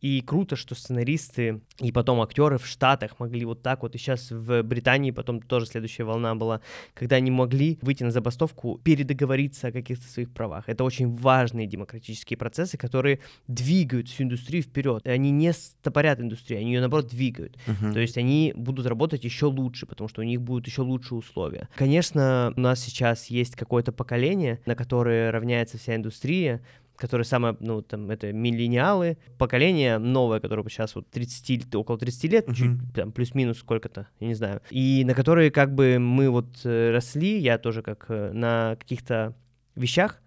И 0.00 0.22
круто, 0.22 0.56
что 0.56 0.74
сценаристы 0.74 1.60
и 1.78 1.92
потом 1.92 2.20
актеры 2.22 2.58
в 2.58 2.66
Штатах 2.66 3.18
могли 3.18 3.44
вот 3.44 3.62
так 3.62 3.82
вот, 3.82 3.94
и 3.94 3.98
сейчас 3.98 4.30
в 4.30 4.62
Британии 4.62 5.10
потом 5.10 5.40
тоже 5.42 5.66
следующая 5.66 6.04
волна 6.04 6.34
была, 6.34 6.60
когда 6.94 7.16
они 7.16 7.30
могли 7.30 7.78
выйти 7.82 8.02
на 8.02 8.10
забастовку, 8.10 8.78
передоговориться 8.82 9.68
о 9.68 9.72
каких-то 9.72 10.06
своих 10.06 10.32
правах. 10.32 10.68
Это 10.68 10.84
очень 10.84 11.14
важные 11.16 11.66
демократические 11.66 12.36
процессы, 12.36 12.78
которые 12.78 13.20
двигают 13.46 14.08
всю 14.08 14.24
индустрию 14.24 14.62
вперед. 14.62 15.06
Они 15.06 15.30
не 15.30 15.52
стопорят 15.52 16.20
индустрию, 16.20 16.60
они 16.60 16.72
ее, 16.72 16.80
наоборот, 16.80 17.08
двигают. 17.08 17.56
Uh-huh. 17.66 17.92
То 17.92 18.00
есть 18.00 18.16
они 18.16 18.52
будут 18.56 18.86
работать 18.86 19.24
еще 19.24 19.46
лучше, 19.46 19.86
потому 19.86 20.08
что 20.08 20.22
у 20.22 20.24
них 20.24 20.40
будут 20.40 20.66
еще 20.66 20.82
лучшие 20.82 21.18
условия. 21.18 21.68
Конечно, 21.74 22.52
у 22.56 22.60
нас 22.60 22.80
сейчас 22.80 23.26
есть 23.26 23.56
какое-то 23.56 23.92
поколение, 23.92 24.60
на 24.66 24.74
которое 24.74 25.30
равняется 25.30 25.78
вся 25.78 25.96
индустрия, 25.96 26.62
которые 27.00 27.24
самое, 27.24 27.56
ну, 27.60 27.82
там, 27.82 28.10
это 28.10 28.32
миллениалы, 28.32 29.18
поколение 29.38 29.98
новое, 29.98 30.38
которое 30.38 30.68
сейчас 30.68 30.94
вот 30.94 31.10
30, 31.10 31.74
около 31.74 31.98
30 31.98 32.24
лет, 32.24 32.48
uh-huh. 32.48 32.54
чуть, 32.54 32.94
там, 32.94 33.12
плюс-минус 33.12 33.58
сколько-то, 33.58 34.06
я 34.20 34.26
не 34.26 34.34
знаю, 34.34 34.60
и 34.70 35.02
на 35.04 35.14
которые 35.14 35.50
как 35.50 35.74
бы 35.74 35.98
мы 35.98 36.28
вот 36.30 36.60
э, 36.64 36.90
росли, 36.90 37.38
я 37.38 37.58
тоже 37.58 37.82
как 37.82 38.06
э, 38.08 38.32
на 38.32 38.76
каких-то 38.78 39.34
вещах, 39.74 40.20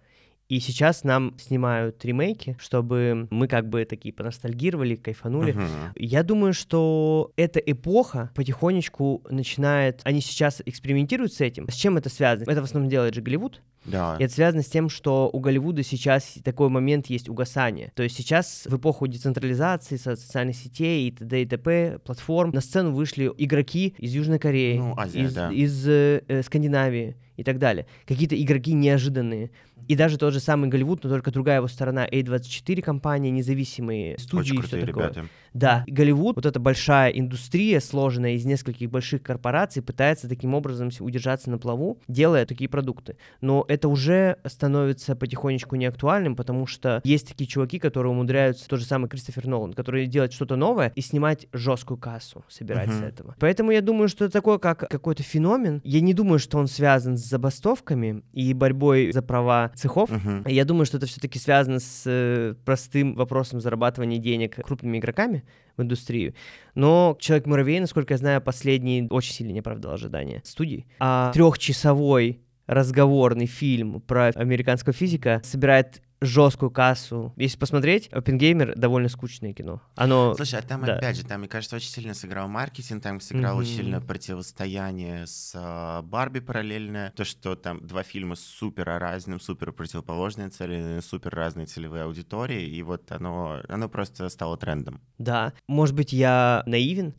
и 0.48 0.60
сейчас 0.60 1.04
нам 1.04 1.34
снимают 1.38 2.04
ремейки, 2.04 2.56
чтобы 2.60 3.28
мы 3.30 3.48
как 3.48 3.68
бы 3.68 3.84
такие 3.84 4.12
поностальгировали, 4.12 4.96
кайфанули. 4.96 5.54
Uh-huh. 5.54 5.92
Я 5.96 6.22
думаю, 6.22 6.52
что 6.52 7.32
эта 7.36 7.60
эпоха 7.60 8.30
потихонечку 8.34 9.22
начинает... 9.30 10.00
Они 10.04 10.20
сейчас 10.20 10.62
экспериментируют 10.66 11.32
с 11.32 11.40
этим. 11.40 11.68
С 11.68 11.74
чем 11.74 11.96
это 11.96 12.10
связано? 12.10 12.50
Это 12.50 12.60
в 12.60 12.64
основном 12.64 12.90
делает 12.90 13.14
же 13.14 13.22
Голливуд. 13.22 13.62
Да. 13.86 14.16
И 14.18 14.24
это 14.24 14.32
связано 14.32 14.62
с 14.62 14.66
тем, 14.66 14.88
что 14.88 15.30
у 15.32 15.40
Голливуда 15.40 15.82
сейчас 15.82 16.34
такой 16.42 16.68
момент 16.68 17.06
есть 17.06 17.28
угасания. 17.28 17.92
То 17.94 18.02
есть 18.02 18.16
сейчас 18.16 18.66
в 18.66 18.76
эпоху 18.76 19.06
децентрализации, 19.06 19.96
социальных 19.96 20.56
сетей 20.56 21.08
и 21.08 21.10
т.д. 21.10 21.42
и 21.42 21.46
т.п. 21.46 21.98
платформ 22.04 22.50
на 22.50 22.60
сцену 22.60 22.92
вышли 22.92 23.30
игроки 23.36 23.94
из 23.98 24.12
Южной 24.12 24.38
Кореи, 24.38 24.78
ну, 24.78 24.94
Азия, 24.96 25.20
из, 25.20 25.34
да. 25.34 25.52
из 25.52 25.88
э 25.88 26.42
Скандинавии 26.44 27.16
и 27.36 27.44
так 27.44 27.58
далее. 27.58 27.86
Какие-то 28.06 28.40
игроки 28.40 28.72
неожиданные. 28.72 29.50
И 29.88 29.96
даже 29.96 30.16
тот 30.16 30.32
же 30.32 30.40
самый 30.40 30.70
Голливуд, 30.70 31.04
но 31.04 31.10
только 31.10 31.30
другая 31.30 31.58
его 31.58 31.68
сторона, 31.68 32.06
A24 32.06 32.80
компания, 32.80 33.30
независимые 33.30 34.18
студии 34.18 34.52
Очень 34.52 34.58
и 34.58 34.62
все 34.62 34.86
такое. 34.86 35.08
Ребята. 35.08 35.26
Да, 35.52 35.84
Голливуд, 35.86 36.36
вот 36.36 36.46
эта 36.46 36.58
большая 36.58 37.10
индустрия, 37.10 37.80
сложенная 37.80 38.32
из 38.32 38.44
нескольких 38.44 38.90
больших 38.90 39.22
корпораций, 39.22 39.82
пытается 39.82 40.28
таким 40.28 40.54
образом 40.54 40.90
удержаться 41.00 41.50
на 41.50 41.58
плаву, 41.58 41.98
делая 42.08 42.46
такие 42.46 42.68
продукты. 42.68 43.16
Но 43.40 43.64
это 43.68 43.88
уже 43.88 44.38
становится 44.46 45.14
потихонечку 45.16 45.76
неактуальным, 45.76 46.34
потому 46.34 46.66
что 46.66 47.00
есть 47.04 47.28
такие 47.28 47.46
чуваки, 47.46 47.78
которые 47.78 48.12
умудряются, 48.12 48.68
тот 48.68 48.80
же 48.80 48.86
самый 48.86 49.08
Кристофер 49.08 49.46
Нолан, 49.46 49.74
который 49.74 50.06
делает 50.06 50.32
что-то 50.32 50.56
новое 50.56 50.92
и 50.94 51.00
снимать 51.00 51.46
жесткую 51.52 51.98
кассу, 51.98 52.44
собирать 52.48 52.88
uh-huh. 52.88 53.00
с 53.00 53.02
этого. 53.02 53.36
Поэтому 53.38 53.70
я 53.70 53.80
думаю, 53.80 54.08
что 54.08 54.24
это 54.24 54.32
такое, 54.32 54.58
как 54.58 54.88
какой-то 54.88 55.22
феномен. 55.22 55.80
Я 55.84 56.00
не 56.00 56.14
думаю, 56.14 56.38
что 56.38 56.58
он 56.58 56.66
связан 56.66 57.16
с 57.16 57.23
забастовками 57.24 58.22
и 58.32 58.52
борьбой 58.54 59.12
за 59.12 59.22
права 59.22 59.70
цехов, 59.74 60.10
Мгм. 60.10 60.44
я 60.46 60.64
думаю, 60.64 60.86
что 60.86 60.96
это 60.98 61.06
все-таки 61.06 61.38
связано 61.38 61.78
с 61.80 62.02
э, 62.06 62.54
простым 62.64 63.14
вопросом 63.14 63.60
зарабатывания 63.60 64.18
денег 64.18 64.56
крупными 64.64 64.98
игроками 64.98 65.44
в 65.76 65.82
индустрию. 65.82 66.34
Но 66.74 67.16
Человек-муравей, 67.20 67.80
насколько 67.80 68.14
я 68.14 68.18
знаю, 68.18 68.40
последний 68.40 69.06
очень 69.10 69.32
сильно 69.32 69.52
не 69.52 69.60
оправдал 69.60 69.92
ожидания 69.92 70.40
студий. 70.44 70.86
А 71.00 71.32
трехчасовой 71.32 72.40
разговорный 72.66 73.46
фильм 73.46 74.00
про 74.00 74.28
американского 74.28 74.92
физика 74.92 75.40
собирает 75.44 76.00
жесткую 76.20 76.70
кассу. 76.70 77.32
Если 77.36 77.58
посмотреть, 77.58 78.08
Оппенгеймер 78.08 78.74
довольно 78.76 79.08
скучное 79.08 79.52
кино. 79.52 79.82
Оно... 79.94 80.34
Слушай, 80.36 80.60
а 80.60 80.62
там 80.62 80.84
да. 80.84 80.96
опять 80.96 81.16
же, 81.16 81.24
там, 81.24 81.40
мне 81.40 81.48
кажется, 81.48 81.76
очень 81.76 81.90
сильно 81.90 82.14
сыграл 82.14 82.48
маркетинг, 82.48 83.02
там 83.02 83.20
сыграл 83.20 83.58
очень 83.58 83.74
Мгм. 83.74 83.82
сильно 83.82 84.00
противостояние 84.00 85.26
с 85.26 85.52
а, 85.54 86.02
Барби 86.02 86.40
параллельное. 86.40 87.12
То, 87.16 87.24
что 87.24 87.56
там 87.56 87.86
два 87.86 88.02
фильма 88.02 88.34
с 88.36 88.40
супер 88.40 88.84
разным, 88.84 89.40
супер 89.40 89.72
противоположные 89.72 90.48
цели, 90.48 91.00
супер 91.00 91.34
разные 91.34 91.66
целевые 91.66 92.04
аудитории, 92.04 92.66
и 92.66 92.82
вот 92.82 93.10
оно, 93.12 93.60
оно 93.68 93.88
просто 93.88 94.28
стало 94.28 94.56
трендом. 94.56 95.00
Да, 95.18 95.52
может 95.66 95.94
быть, 95.94 96.12
я 96.12 96.62
наивен 96.66 97.14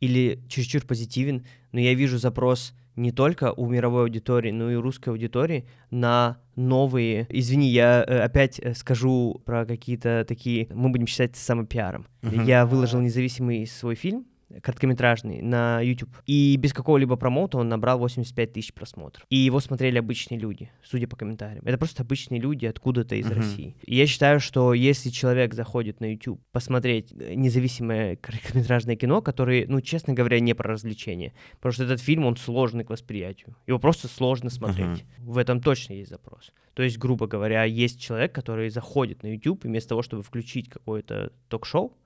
или 0.00 0.42
чересчур 0.48 0.82
позитивен, 0.84 1.46
но 1.72 1.80
я 1.80 1.94
вижу 1.94 2.18
запрос 2.18 2.74
не 3.00 3.12
только 3.12 3.52
у 3.52 3.66
мировой 3.66 4.02
аудитории, 4.02 4.50
но 4.50 4.70
и 4.70 4.74
у 4.76 4.82
русской 4.82 5.08
аудитории 5.08 5.66
на 5.90 6.38
новые... 6.54 7.26
Извини, 7.30 7.68
я 7.68 8.04
э, 8.06 8.20
опять 8.20 8.58
э, 8.58 8.74
скажу 8.74 9.40
про 9.44 9.64
какие-то 9.64 10.24
такие... 10.28 10.68
Мы 10.72 10.90
будем 10.90 11.06
считать 11.06 11.34
самопиаром. 11.36 12.06
Мгм. 12.22 12.44
Я 12.44 12.66
выложил 12.66 13.00
независимый 13.00 13.66
свой 13.66 13.94
фильм, 13.94 14.26
короткометражный, 14.62 15.42
на 15.42 15.80
YouTube. 15.80 16.10
И 16.26 16.56
без 16.56 16.72
какого-либо 16.72 17.16
промоута 17.16 17.58
он 17.58 17.68
набрал 17.68 17.98
85 17.98 18.52
тысяч 18.52 18.72
просмотров. 18.72 19.24
И 19.30 19.36
его 19.36 19.60
смотрели 19.60 19.98
обычные 19.98 20.38
люди, 20.38 20.70
судя 20.82 21.06
по 21.06 21.16
комментариям. 21.16 21.64
Это 21.64 21.78
просто 21.78 22.02
обычные 22.02 22.40
люди 22.40 22.66
откуда-то 22.66 23.14
из 23.14 23.26
Мгм. 23.26 23.34
России. 23.36 23.76
И 23.82 23.94
я 23.94 24.06
считаю, 24.06 24.40
что 24.40 24.74
если 24.74 25.10
человек 25.10 25.54
заходит 25.54 26.00
на 26.00 26.12
YouTube 26.12 26.40
посмотреть 26.52 27.12
э, 27.12 27.34
независимое 27.34 28.16
короткометражное 28.16 28.96
кино, 28.96 29.22
которое, 29.22 29.66
ну, 29.68 29.80
честно 29.80 30.14
говоря, 30.14 30.40
не 30.40 30.54
про 30.54 30.72
развлечение, 30.72 31.32
потому 31.56 31.72
что 31.72 31.84
этот 31.84 32.00
фильм, 32.00 32.24
он 32.24 32.36
сложный 32.36 32.84
к 32.84 32.90
восприятию. 32.90 33.56
Его 33.66 33.78
просто 33.78 34.08
сложно 34.08 34.50
смотреть. 34.50 35.04
В 35.18 35.38
этом 35.38 35.60
точно 35.60 35.94
есть 35.94 36.10
запрос. 36.10 36.52
То 36.74 36.82
есть, 36.82 36.98
грубо 36.98 37.26
говоря, 37.26 37.64
есть 37.64 38.00
человек, 38.00 38.32
который 38.32 38.70
заходит 38.70 39.22
на 39.22 39.32
YouTube, 39.32 39.64
и 39.64 39.68
вместо 39.68 39.90
того, 39.90 40.02
чтобы 40.02 40.22
включить 40.22 40.68
какое-то 40.68 41.32
ток-шоу, 41.48 41.96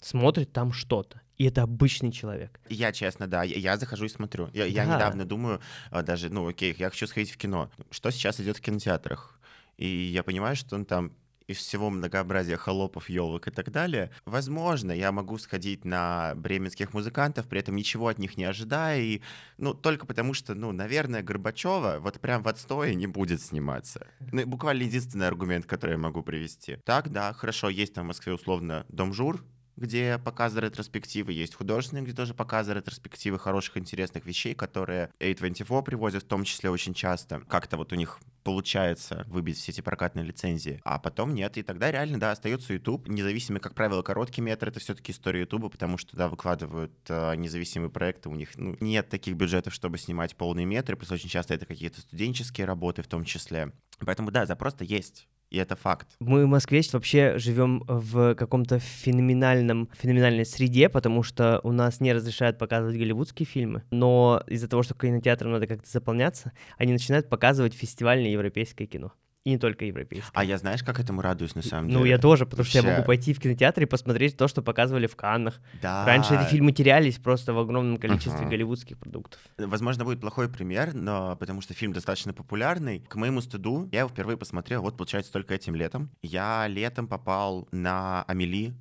смотрит 0.00 0.52
там 0.52 0.72
что-то. 0.72 1.20
И 1.36 1.44
это 1.46 1.62
обычный 1.62 2.12
человек. 2.12 2.60
Я, 2.68 2.92
честно, 2.92 3.26
да, 3.26 3.42
я, 3.42 3.56
я 3.56 3.76
захожу 3.76 4.04
и 4.04 4.08
смотрю. 4.08 4.50
Я, 4.52 4.66
я 4.66 4.86
Да. 4.86 4.94
недавно 4.94 5.24
думаю, 5.24 5.60
а, 5.90 6.02
даже, 6.02 6.28
ну, 6.30 6.46
окей, 6.46 6.74
я 6.78 6.90
хочу 6.90 7.06
сходить 7.08 7.32
в 7.32 7.36
кино. 7.36 7.70
Что 7.90 8.10
сейчас 8.10 8.40
идет 8.40 8.56
в 8.58 8.60
кинотеатрах? 8.60 9.40
И 9.76 9.86
я 9.86 10.22
понимаю, 10.22 10.54
что 10.54 10.76
он 10.76 10.84
там 10.84 11.12
из 11.46 11.58
всего 11.58 11.90
многообразия 11.90 12.56
холопов, 12.56 13.10
елок 13.10 13.48
и 13.48 13.50
так 13.50 13.70
далее, 13.70 14.10
возможно, 14.24 14.92
я 14.92 15.12
могу 15.12 15.36
сходить 15.36 15.84
на 15.84 16.32
бременских 16.36 16.94
музыкантов, 16.94 17.48
при 17.48 17.60
этом 17.60 17.76
ничего 17.76 18.08
от 18.08 18.18
них 18.18 18.38
не 18.38 18.44
ожидая, 18.44 19.00
и, 19.02 19.20
ну, 19.58 19.74
только 19.74 20.06
потому 20.06 20.32
что, 20.32 20.54
ну, 20.54 20.72
наверное, 20.72 21.22
Горбачева 21.22 21.98
вот 22.00 22.18
прям 22.20 22.42
в 22.42 22.48
отстое 22.48 22.94
не 22.94 23.06
будет 23.06 23.42
сниматься. 23.42 24.06
Ну, 24.32 24.46
буквально 24.46 24.84
единственный 24.84 25.26
аргумент, 25.28 25.66
который 25.66 25.92
я 25.92 25.98
могу 25.98 26.22
привести. 26.22 26.76
Так, 26.84 27.10
да, 27.10 27.32
хорошо, 27.34 27.68
есть 27.68 27.92
там 27.92 28.04
в 28.04 28.08
Москве 28.08 28.32
условно 28.32 28.86
Дом 28.88 29.12
Жур, 29.12 29.44
где 29.76 30.18
показы 30.18 30.60
ретроспективы, 30.60 31.32
есть 31.32 31.54
художественные, 31.54 32.04
где 32.04 32.12
тоже 32.12 32.34
показы 32.34 32.74
ретроспективы 32.74 33.38
хороших, 33.38 33.76
интересных 33.76 34.24
вещей, 34.26 34.54
которые 34.54 35.10
A24 35.20 35.82
привозят 35.82 36.24
в 36.24 36.26
том 36.26 36.44
числе 36.44 36.70
очень 36.70 36.94
часто. 36.94 37.40
Как-то 37.48 37.76
вот 37.76 37.92
у 37.92 37.96
них 37.96 38.20
получается 38.42 39.24
выбить 39.28 39.56
все 39.56 39.72
эти 39.72 39.80
прокатные 39.80 40.24
лицензии, 40.24 40.80
а 40.84 40.98
потом 40.98 41.34
нет, 41.34 41.56
и 41.56 41.62
тогда 41.62 41.90
реально, 41.90 42.20
да, 42.20 42.30
остается 42.30 42.74
YouTube. 42.74 43.08
Независимый, 43.08 43.60
как 43.60 43.74
правило, 43.74 44.02
короткий 44.02 44.42
метр— 44.42 44.68
это 44.70 44.80
все-таки 44.80 45.12
история 45.12 45.40
YouTube, 45.40 45.72
потому 45.72 45.96
что, 45.96 46.16
да, 46.16 46.28
выкладывают 46.28 46.92
э, 47.08 47.34
независимые 47.36 47.90
проекты, 47.90 48.28
у 48.28 48.34
них 48.34 48.50
ну, 48.56 48.76
нет 48.80 49.08
таких 49.08 49.34
бюджетов, 49.34 49.72
чтобы 49.72 49.98
снимать 49.98 50.36
полные 50.36 50.66
метры, 50.66 50.96
плюс 50.96 51.10
очень 51.10 51.30
часто 51.30 51.54
это 51.54 51.66
какие-то 51.66 52.00
студенческие 52.00 52.66
работы 52.66 53.02
в 53.02 53.08
том 53.08 53.24
числе. 53.24 53.72
Поэтому, 54.00 54.30
да, 54.30 54.46
запрос-то 54.46 54.84
есть. 54.84 55.26
И 55.54 55.56
это 55.56 55.76
факт. 55.76 56.08
Мы 56.18 56.46
в 56.46 56.48
Москве 56.48 56.82
вообще 56.92 57.38
живем 57.38 57.84
в 57.86 58.34
каком-то 58.34 58.80
феноменальном, 58.80 59.88
феноменальной 59.92 60.44
среде, 60.44 60.88
потому 60.88 61.22
что 61.22 61.60
у 61.62 61.70
нас 61.70 62.00
не 62.00 62.12
разрешают 62.12 62.58
показывать 62.58 62.96
голливудские 62.96 63.46
фильмы, 63.46 63.84
но 63.92 64.42
из-за 64.48 64.66
того, 64.66 64.82
что 64.82 64.94
кинотеатрам 64.94 65.52
надо 65.52 65.68
как-то 65.68 65.88
заполняться, 65.88 66.50
они 66.76 66.92
начинают 66.92 67.28
показывать 67.28 67.72
фестивальное 67.72 68.30
европейское 68.30 68.88
кино. 68.88 69.12
И 69.44 69.50
не 69.50 69.58
только 69.58 69.84
европейское. 69.84 70.30
А 70.32 70.42
я 70.42 70.56
знаешь, 70.56 70.82
как 70.82 70.98
этому 70.98 71.20
радуюсь 71.20 71.54
на 71.54 71.60
самом 71.60 71.88
деле? 71.88 71.98
Ну, 72.00 72.04
я 72.06 72.16
тоже, 72.16 72.46
потому 72.46 72.64
что 72.64 72.78
я 72.78 72.82
Вообще. 72.82 72.96
могу 72.96 73.06
пойти 73.06 73.34
в 73.34 73.40
кинотеатр 73.40 73.82
и 73.82 73.84
посмотреть 73.84 74.38
то, 74.38 74.48
что 74.48 74.62
показывали 74.62 75.06
в 75.06 75.16
Каннах. 75.16 75.60
Да. 75.82 76.06
Раньше 76.06 76.34
эти 76.34 76.48
фильмы 76.48 76.72
терялись 76.72 77.18
просто 77.18 77.52
в 77.52 77.58
огромном 77.58 77.98
количестве 77.98 78.40
Ага. 78.40 78.48
голливудских 78.48 78.96
продуктов. 78.98 79.38
Возможно, 79.58 80.04
будет 80.06 80.20
плохой 80.20 80.48
пример, 80.48 80.94
но 80.94 81.36
потому 81.36 81.60
что 81.60 81.74
фильм 81.74 81.92
достаточно 81.92 82.32
популярный. 82.32 83.00
К 83.00 83.16
моему 83.16 83.42
стыду, 83.42 83.86
я 83.92 84.00
его 84.00 84.08
впервые 84.08 84.38
посмотрел, 84.38 84.80
вот, 84.80 84.96
получается, 84.96 85.30
только 85.30 85.52
этим 85.54 85.74
летом. 85.74 86.10
Я 86.22 86.66
летом 86.66 87.06
попал 87.06 87.68
на 87.70 88.22
Амели 88.22 88.72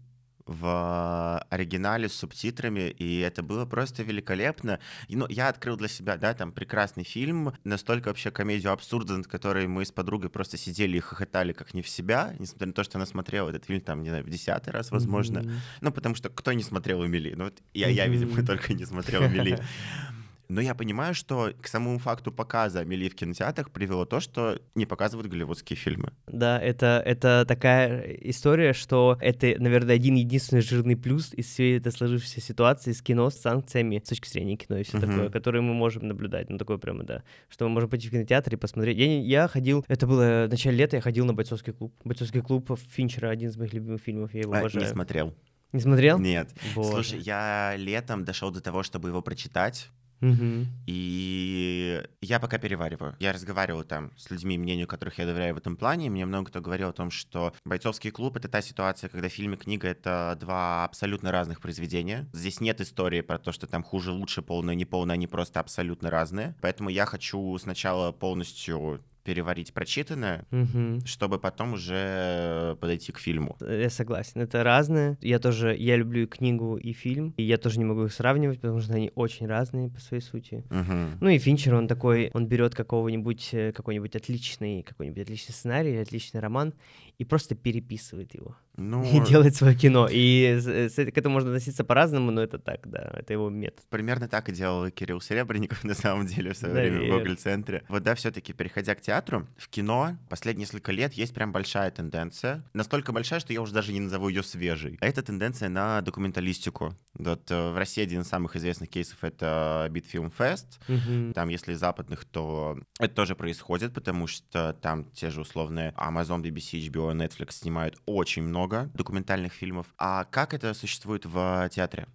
в 0.46 1.46
оригинале 1.50 2.10
с 2.10 2.14
субтитрами, 2.14 2.90
и 2.90 3.20
это 3.20 3.44
было 3.44 3.66
просто 3.66 4.04
великолепно. 4.04 4.80
И, 5.08 5.16
ну, 5.16 5.26
я 5.30 5.50
открыл 5.50 5.78
для 5.78 5.88
себя, 5.88 6.18
да, 6.18 6.34
там 6.34 6.52
прекрасный 6.52 7.04
фильм, 7.04 7.54
настолько 7.64 8.10
вообще 8.10 8.32
комедию 8.32 8.72
абсурда, 8.74 9.18
над 9.18 9.28
которой 9.28 9.68
мы 9.68 9.86
с 9.86 9.92
подругой 9.92 10.30
просто 10.30 10.58
сидели 10.58 10.98
и 10.98 11.00
хохотали 11.00 11.54
как 11.54 11.74
не 11.74 11.82
в 11.82 11.90
себя, 11.90 12.36
несмотря 12.40 12.68
на 12.68 12.74
то, 12.74 12.84
что 12.84 12.98
она 12.98 13.06
смотрела 13.06 13.50
этот 13.50 13.66
фильм, 13.66 13.82
там, 13.82 14.04
не 14.04 14.10
знаю, 14.10 14.24
в 14.24 14.30
десятый 14.30 14.74
раз, 14.74 14.92
возможно. 14.92 15.42
Мгм. 15.42 15.62
Ну, 15.82 15.92
потому 15.92 16.16
что 16.16 16.30
кто 16.30 16.52
не 16.54 16.64
смотрел 16.64 17.06
Эмили? 17.06 17.34
Ну, 17.36 17.46
вот 17.46 17.62
я, 17.74 17.88
я, 17.88 18.08
видимо, 18.08 18.44
только 18.46 18.74
не 18.74 18.86
смотрел 18.86 19.26
Эмили. 19.26 19.60
Но 20.54 20.62
я 20.62 20.76
понимаю, 20.76 21.16
что 21.16 21.52
к 21.62 21.68
самому 21.68 21.98
факту 21.98 22.32
показа 22.32 22.82
Амели 22.82 23.10
в 23.10 23.16
кинотеатрах 23.16 23.72
привело 23.72 24.06
то, 24.06 24.20
что 24.20 24.60
не 24.76 24.86
показывают 24.86 25.28
голливудские 25.28 25.76
фильмы. 25.78 26.14
Да, 26.28 26.60
это, 26.62 27.02
это 27.04 27.44
такая 27.48 28.02
история, 28.22 28.74
что 28.74 29.18
это, 29.20 29.56
наверное, 29.58 29.96
один 29.96 30.14
единственный 30.14 30.62
жирный 30.62 30.96
плюс 30.96 31.34
из 31.34 31.48
всей 31.48 31.78
этой 31.80 31.92
сложившейся 31.92 32.40
ситуации 32.40 32.92
с 32.92 33.02
кино, 33.02 33.32
с 33.32 33.36
санкциями, 33.40 34.00
с 34.04 34.08
точки 34.10 34.30
зрения 34.30 34.56
кино 34.56 34.78
и 34.78 34.84
все 34.84 34.98
Мгм. 34.98 35.08
такое, 35.08 35.30
которые 35.32 35.64
мы 35.64 35.74
можем 35.74 36.08
наблюдать. 36.08 36.52
Ну, 36.52 36.60
такое 36.60 36.78
прямо, 36.78 37.04
да. 37.04 37.24
Что 37.50 37.66
мы 37.68 37.72
можем 37.74 37.90
пойти 37.90 38.08
в 38.08 38.12
кинотеатр 38.12 38.54
и 38.54 38.58
посмотреть. 38.58 38.98
Я, 39.00 39.22
я 39.22 39.48
ходил, 39.48 39.84
это 39.88 40.06
было 40.06 40.46
в 40.48 40.52
начале 40.52 40.78
лета, 40.78 40.98
я 40.98 41.02
ходил 41.02 41.26
на 41.26 41.34
бойцовский 41.34 41.74
клуб. 41.74 41.96
Бойцовский 42.04 42.42
клуб 42.42 42.78
Финчера, 42.92 43.30
один 43.32 43.50
из 43.50 43.58
моих 43.58 43.74
любимых 43.74 44.02
фильмов, 44.02 44.34
я 44.36 44.42
его 44.42 44.54
А, 44.54 44.60
обожаю. 44.60 44.86
не 44.86 44.92
смотрел. 44.92 45.34
Не 45.72 45.80
смотрел? 45.80 46.20
Нет. 46.20 46.52
Боже. 46.76 46.92
Слушай, 46.92 47.22
я 47.22 47.74
летом 47.76 48.24
дошел 48.24 48.52
до 48.52 48.62
того, 48.62 48.84
чтобы 48.84 49.10
его 49.10 49.24
прочитать. 49.24 49.90
Мгм. 50.24 50.68
И 50.88 52.02
я 52.22 52.40
пока 52.40 52.58
перевариваю. 52.58 53.16
Я 53.20 53.34
разговаривал 53.34 53.84
там 53.84 54.12
с 54.18 54.32
людьми, 54.32 54.58
мнению 54.58 54.88
которых 54.88 55.20
я 55.20 55.26
доверяю 55.26 55.56
в 55.56 55.58
этом 55.58 55.76
плане. 55.76 56.10
Мне 56.10 56.26
много 56.26 56.50
кто 56.50 56.62
говорил 56.62 56.90
о 56.90 56.94
том, 56.94 57.12
что 57.12 57.54
«Бойцовский 57.66 58.10
клуб»— 58.12 58.36
это 58.38 58.48
та 58.48 58.62
ситуация, 58.62 59.10
когда 59.10 59.28
фильм 59.28 59.54
и 59.54 59.58
книга— 59.58 59.88
это 59.90 60.38
два 60.40 60.86
абсолютно 60.86 61.32
разных 61.32 61.60
произведения. 61.60 62.30
Здесь 62.32 62.62
нет 62.62 62.80
истории 62.80 63.20
про 63.22 63.38
то, 63.38 63.52
что 63.52 63.68
там 63.68 63.84
хуже, 63.84 64.12
лучше, 64.12 64.42
полное, 64.42 64.76
неполное, 64.76 65.16
они 65.16 65.28
просто 65.28 65.60
абсолютно 65.60 66.10
разные. 66.10 66.56
Поэтому 66.62 66.90
я 66.90 67.06
хочу 67.06 67.58
сначала 67.58 68.14
полностью 68.14 69.02
переварить 69.24 69.74
прочитанное, 69.74 70.46
Мгм. 70.52 71.06
чтобы 71.06 71.40
потом 71.40 71.74
уже 71.74 72.76
подойти 72.80 73.12
к 73.12 73.20
фильму. 73.20 73.56
Я 73.62 73.90
согласен, 73.90 74.42
это 74.42 74.64
разное. 74.64 75.18
Я 75.22 75.40
тоже, 75.40 75.76
я 75.76 75.96
люблю 75.96 76.24
и 76.24 76.26
книгу, 76.28 76.78
и 76.78 76.94
фильм, 76.94 77.34
и 77.38 77.44
я 77.44 77.58
тоже 77.58 77.80
не 77.80 77.86
могу 77.86 78.06
их 78.06 78.14
сравнивать, 78.14 78.60
потому 78.62 78.80
что 78.82 78.94
они 78.94 79.12
очень 79.16 79.48
разные 79.48 79.90
по 79.90 80.00
своей 80.00 80.22
сути. 80.24 80.64
Мгм. 80.70 81.18
Ну 81.22 81.30
и 81.30 81.38
Финчер, 81.38 81.76
он 81.76 81.88
такой, 81.88 82.30
он 82.34 82.48
берет 82.48 82.76
какого-нибудь, 82.76 83.50
э, 83.54 83.72
какой-нибудь 83.72 84.16
отличный, 84.16 84.84
какой-нибудь 84.84 85.22
отличный 85.22 85.54
сценарий, 85.54 85.96
отличный 85.98 86.42
роман 86.42 86.74
и 87.20 87.26
просто 87.26 87.56
переписывает 87.56 88.34
его 88.34 88.56
Ну, 88.76 89.04
и 89.14 89.20
делает 89.28 89.56
свое 89.56 89.76
кино. 89.76 90.08
И 90.12 90.58
с- 90.60 90.94
с- 90.94 91.12
к 91.12 91.18
этому 91.18 91.34
можно 91.34 91.52
относиться 91.52 91.84
по-разному, 91.84 92.32
но 92.32 92.42
это 92.42 92.58
так, 92.58 92.90
да, 92.90 93.12
это 93.16 93.34
его 93.34 93.50
метод. 93.50 93.86
Примерно 93.90 94.28
так 94.28 94.50
и 94.50 94.52
делал 94.52 94.90
Кирилл 94.90 95.22
Серебренников 95.22 95.84
на 95.84 95.94
самом 95.94 96.26
деле 96.26 96.54
в 96.54 96.58
свое 96.58 96.74
время 96.74 97.02
в. 97.02 97.10
Гоголь-центре. 97.20 97.84
Вот 97.88 98.04
да, 98.04 98.16
все-таки, 98.16 98.54
переходя 98.54 98.96
к 98.96 99.02
театру, 99.02 99.48
в 99.58 99.68
кино 99.70 100.18
последние 100.30 100.64
несколько 100.64 100.92
лет 100.92 101.14
есть 101.14 101.34
прям 101.34 101.52
большая 101.52 101.92
тенденция. 101.92 102.64
Настолько 102.74 103.12
большая, 103.12 103.40
что 103.40 103.54
я 103.54 103.62
уже 103.62 103.74
даже 103.74 103.92
не 103.94 104.00
назову 104.00 104.30
ее 104.30 104.44
свежей. 104.44 104.98
А 105.02 105.06
это 105.08 105.22
тенденция 105.22 105.70
на 105.70 106.02
документалистику. 106.02 106.96
Вот 107.18 107.52
э, 107.52 107.72
в 107.72 107.78
России 107.78 108.02
один 108.02 108.22
из 108.22 108.28
самых 108.28 108.56
известных 108.56 108.90
кейсов— 108.90 109.18
это 109.24 109.88
Битфильм 109.92 110.32
Фест. 110.32 110.80
Мгм. 110.88 111.34
Там, 111.34 111.50
если 111.50 111.74
западных, 111.74 112.26
то 112.26 112.78
это 113.00 113.14
тоже 113.14 113.36
происходит, 113.36 113.94
потому 113.94 114.26
что 114.26 114.74
там 114.82 115.06
те 115.12 115.30
же 115.30 115.42
условные 115.42 115.92
Amazon, 115.92 116.42
BBC, 116.42 116.80
HBO, 116.90 117.14
Netflix 117.14 117.52
снимают 117.52 117.98
очень 118.06 118.44
много 118.44 118.90
документальных 118.94 119.54
фильмов. 119.54 119.88
А 119.98 120.26
как 120.26 120.54
это 120.54 120.74
существует 120.74 121.26
в 121.26 121.70
театре? 121.72 122.08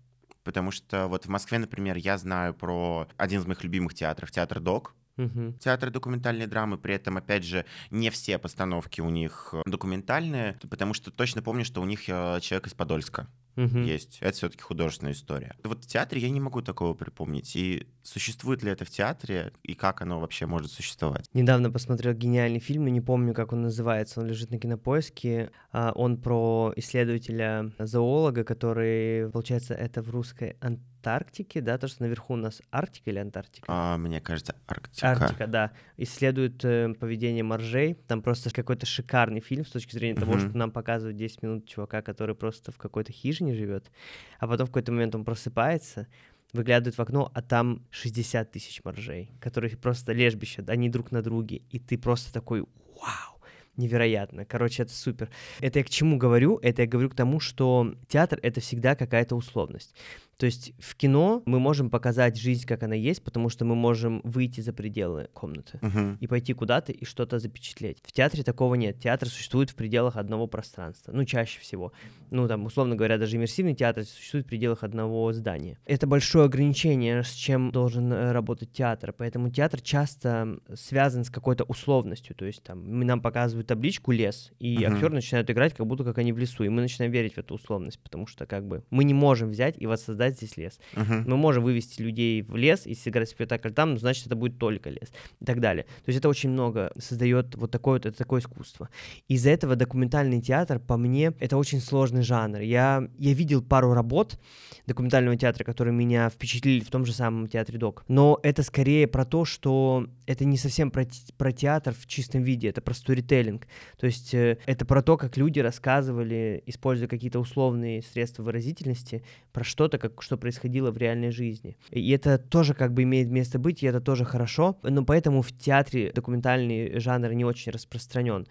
Потому 0.42 0.70
что 0.70 1.06
вот 1.06 1.26
в 1.26 1.28
Москве, 1.28 1.58
например, 1.58 1.96
я 1.96 2.18
знаю 2.18 2.54
про 2.54 3.06
один 3.16 3.40
из 3.40 3.46
моих 3.46 3.62
любимых 3.62 3.94
театров, 3.94 4.30
театр 4.32 4.60
ДОК. 4.60 4.94
Мгм. 5.16 5.58
Театры 5.58 5.90
документальной 5.90 6.46
драмы, 6.46 6.78
при 6.78 6.94
этом, 6.94 7.16
опять 7.16 7.44
же, 7.44 7.66
не 7.90 8.08
все 8.08 8.38
постановки 8.38 9.00
у 9.00 9.10
них 9.10 9.50
э, 9.52 9.62
документальные, 9.66 10.56
потому 10.70 10.94
что 10.94 11.10
точно 11.10 11.42
помню, 11.42 11.64
что 11.64 11.82
у 11.82 11.84
них 11.84 12.08
э, 12.08 12.38
человек 12.40 12.68
из 12.68 12.74
Подольска 12.74 13.28
Мгм. 13.58 13.84
есть. 13.84 14.18
Это 14.20 14.32
все-таки 14.36 14.62
художественная 14.62 15.12
история. 15.12 15.54
Вот 15.64 15.84
в 15.84 15.86
театре 15.86 16.20
я 16.20 16.30
не 16.30 16.40
могу 16.40 16.62
такого 16.62 16.94
припомнить. 16.94 17.54
И 17.56 17.86
существует 18.02 18.62
ли 18.62 18.70
это 18.70 18.84
в 18.84 18.90
театре, 18.90 19.52
и 19.62 19.74
как 19.74 20.00
оно 20.02 20.20
вообще 20.20 20.46
может 20.46 20.70
существовать? 20.70 21.26
Недавно 21.34 21.70
посмотрел 21.70 22.14
гениальный 22.14 22.60
фильм, 22.60 22.84
но 22.84 22.88
не 22.90 23.00
помню, 23.00 23.34
как 23.34 23.52
он 23.52 23.62
называется. 23.62 24.20
Он 24.20 24.26
лежит 24.26 24.50
на 24.50 24.58
кинопоиске. 24.58 25.50
А, 25.72 25.92
Он 25.94 26.16
про 26.16 26.72
исследователя 26.76 27.72
зоолога, 27.78 28.44
который, 28.44 29.30
получается, 29.30 29.74
это 29.74 30.02
в 30.02 30.10
русской 30.10 30.56
Антарктике, 30.60 31.60
да, 31.60 31.78
то, 31.78 31.88
что 31.88 32.02
наверху 32.02 32.34
у 32.34 32.36
нас 32.36 32.60
Арктика 32.70 33.10
или 33.10 33.18
Антарктика? 33.18 33.66
А, 33.68 33.96
мне 33.96 34.20
кажется, 34.20 34.54
Арктика. 34.66 35.08
Арктика, 35.10 35.46
да. 35.46 35.72
Исследует 35.96 36.64
э, 36.64 36.92
поведение 36.98 37.42
моржей. 37.44 37.94
Там 37.94 38.22
просто 38.22 38.50
какой-то 38.50 38.86
шикарный 38.86 39.40
фильм 39.40 39.64
с 39.64 39.70
точки 39.70 39.94
зрения 39.94 40.14
того, 40.16 40.32
Мгм. 40.34 40.40
что 40.48 40.58
нам 40.58 40.70
показывают 40.70 41.16
10 41.16 41.42
минут 41.42 41.66
чувака, 41.68 42.02
который 42.02 42.34
просто 42.34 42.72
в 42.72 42.78
какой-то 42.78 43.12
хижине 43.12 43.47
живет, 43.54 43.90
а 44.38 44.46
потом 44.46 44.66
в 44.66 44.70
какой-то 44.70 44.92
момент 44.92 45.14
он 45.14 45.24
просыпается, 45.24 46.06
выглядывает 46.52 46.96
в 46.96 47.00
окно, 47.00 47.30
а 47.34 47.42
там 47.42 47.86
60 47.90 48.50
тысяч 48.50 48.82
моржей, 48.84 49.32
которые 49.40 49.76
просто 49.76 50.12
лежбище, 50.12 50.64
они 50.66 50.88
друг 50.88 51.12
на 51.12 51.22
друге, 51.22 51.62
и 51.70 51.78
ты 51.78 51.98
просто 51.98 52.32
такой, 52.32 52.60
вау, 52.60 53.40
невероятно. 53.76 54.44
Короче, 54.44 54.82
это 54.82 54.92
супер. 54.92 55.30
Это 55.60 55.78
я 55.78 55.84
к 55.84 55.90
чему 55.90 56.18
говорю? 56.18 56.58
Это 56.62 56.82
я 56.82 56.88
говорю 56.88 57.10
к 57.10 57.14
тому, 57.14 57.40
что 57.40 57.94
театр— 58.08 58.38
это 58.42 58.60
всегда 58.60 58.94
какая-то 58.94 59.36
условность. 59.36 59.94
То 60.38 60.46
есть 60.46 60.72
в 60.78 60.94
кино 60.94 61.42
мы 61.46 61.58
можем 61.58 61.90
показать 61.90 62.38
жизнь, 62.38 62.64
как 62.66 62.84
она 62.84 62.94
есть, 62.94 63.22
потому 63.24 63.48
что 63.48 63.64
мы 63.64 63.74
можем 63.74 64.20
выйти 64.22 64.60
за 64.60 64.72
пределы 64.72 65.28
комнаты 65.32 65.78
Мгм. 65.82 66.16
и 66.20 66.26
пойти 66.28 66.52
куда-то 66.54 66.92
и 66.92 67.04
что-то 67.04 67.40
запечатлеть. 67.40 67.98
В 68.04 68.12
театре 68.12 68.44
такого 68.44 68.76
нет. 68.76 69.00
Театр 69.00 69.28
существует 69.28 69.70
в 69.70 69.74
пределах 69.74 70.16
одного 70.16 70.46
пространства. 70.46 71.10
Ну, 71.12 71.24
чаще 71.24 71.58
всего. 71.60 71.92
Ну, 72.30 72.46
там, 72.46 72.64
условно 72.66 72.94
говоря, 72.94 73.18
даже 73.18 73.36
иммерсивный 73.36 73.74
театр 73.74 74.04
существует 74.04 74.46
в 74.46 74.48
пределах 74.48 74.84
одного 74.84 75.32
здания. 75.32 75.76
Это 75.86 76.06
большое 76.06 76.44
ограничение, 76.44 77.24
с 77.24 77.32
чем 77.32 77.72
должен 77.72 78.12
э, 78.12 78.30
работать 78.30 78.70
театр. 78.72 79.12
Поэтому 79.18 79.50
театр 79.50 79.80
часто 79.80 80.60
связан 80.74 81.24
с 81.24 81.30
какой-то 81.30 81.64
условностью. 81.64 82.36
То 82.36 82.44
есть 82.44 82.62
там 82.62 83.00
нам 83.00 83.20
показывают 83.20 83.66
табличку 83.66 84.12
лес, 84.12 84.52
и 84.60 84.76
Мгм. 84.84 84.94
актеры 84.94 85.14
начинают 85.14 85.50
играть, 85.50 85.74
как 85.74 85.84
будто 85.86 86.04
как 86.04 86.18
они 86.18 86.32
в 86.32 86.38
лесу. 86.38 86.62
И 86.62 86.68
мы 86.68 86.80
начинаем 86.80 87.10
верить 87.10 87.34
в 87.34 87.38
эту 87.38 87.54
условность, 87.56 87.98
потому 87.98 88.28
что 88.28 88.46
как 88.46 88.64
бы 88.68 88.84
мы 88.90 89.02
не 89.02 89.14
можем 89.14 89.50
взять 89.50 89.74
и 89.76 89.86
воссоздать 89.86 90.27
здесь 90.36 90.56
лес. 90.56 90.78
Мгм. 90.94 91.24
Мы 91.26 91.36
можем 91.36 91.64
вывести 91.64 92.02
людей 92.02 92.42
в 92.42 92.56
лес 92.56 92.86
и 92.86 92.94
сыграть 92.94 93.28
спектакль 93.28 93.70
там, 93.70 93.92
но 93.92 93.98
значит, 93.98 94.26
это 94.26 94.36
будет 94.36 94.58
только 94.58 94.90
лес 94.90 95.10
и 95.40 95.44
так 95.44 95.60
далее. 95.60 95.84
То 96.04 96.08
есть 96.08 96.18
это 96.18 96.28
очень 96.28 96.50
много 96.50 96.92
создает 96.98 97.54
вот 97.54 97.70
такое 97.70 97.94
вот 97.94 98.06
это 98.06 98.16
такое 98.16 98.40
искусство. 98.40 98.88
Из-за 99.28 99.50
этого 99.50 99.76
документальный 99.76 100.40
театр, 100.40 100.78
по 100.78 100.96
мне, 100.96 101.32
это 101.40 101.56
очень 101.56 101.80
сложный 101.80 102.22
жанр. 102.22 102.60
Я, 102.60 103.08
я 103.18 103.32
видел 103.32 103.62
пару 103.62 103.92
работ 103.92 104.38
документального 104.86 105.36
театра, 105.36 105.64
которые 105.64 105.94
меня 105.94 106.28
впечатлили 106.30 106.80
в 106.80 106.90
том 106.90 107.04
же 107.04 107.12
самом 107.12 107.46
театре 107.46 107.78
Док. 107.78 108.04
Но 108.08 108.40
это 108.42 108.62
скорее 108.62 109.06
про 109.06 109.24
то, 109.24 109.44
что 109.44 110.06
это 110.26 110.44
не 110.44 110.56
совсем 110.56 110.90
про, 110.90 111.06
про 111.36 111.52
театр 111.52 111.94
в 111.94 112.06
чистом 112.06 112.42
виде, 112.42 112.68
это 112.68 112.80
про 112.80 112.94
сторителлинг. 112.94 113.66
То 113.98 114.06
есть 114.06 114.34
э, 114.34 114.58
это 114.66 114.84
про 114.84 115.02
то, 115.02 115.16
как 115.16 115.36
люди 115.36 115.60
рассказывали, 115.60 116.62
используя 116.66 117.08
какие-то 117.08 117.38
условные 117.38 118.02
средства 118.02 118.42
выразительности, 118.42 119.22
про 119.52 119.64
что-то, 119.64 119.98
как, 119.98 120.17
что 120.22 120.36
происходило 120.36 120.90
в 120.90 120.96
реальной 120.98 121.30
жизни. 121.30 121.76
И 121.90 122.10
это 122.10 122.38
тоже 122.38 122.74
как 122.74 122.92
бы 122.92 123.02
имеет 123.02 123.28
место 123.28 123.58
быть, 123.58 123.82
и 123.82 123.86
это 123.86 124.00
тоже 124.00 124.24
хорошо, 124.24 124.78
но 124.82 125.04
поэтому 125.04 125.42
в 125.42 125.52
театре 125.52 126.12
документальный 126.14 126.98
жанр 126.98 127.32
не 127.32 127.44
очень 127.44 127.72
распространен, 127.72 128.46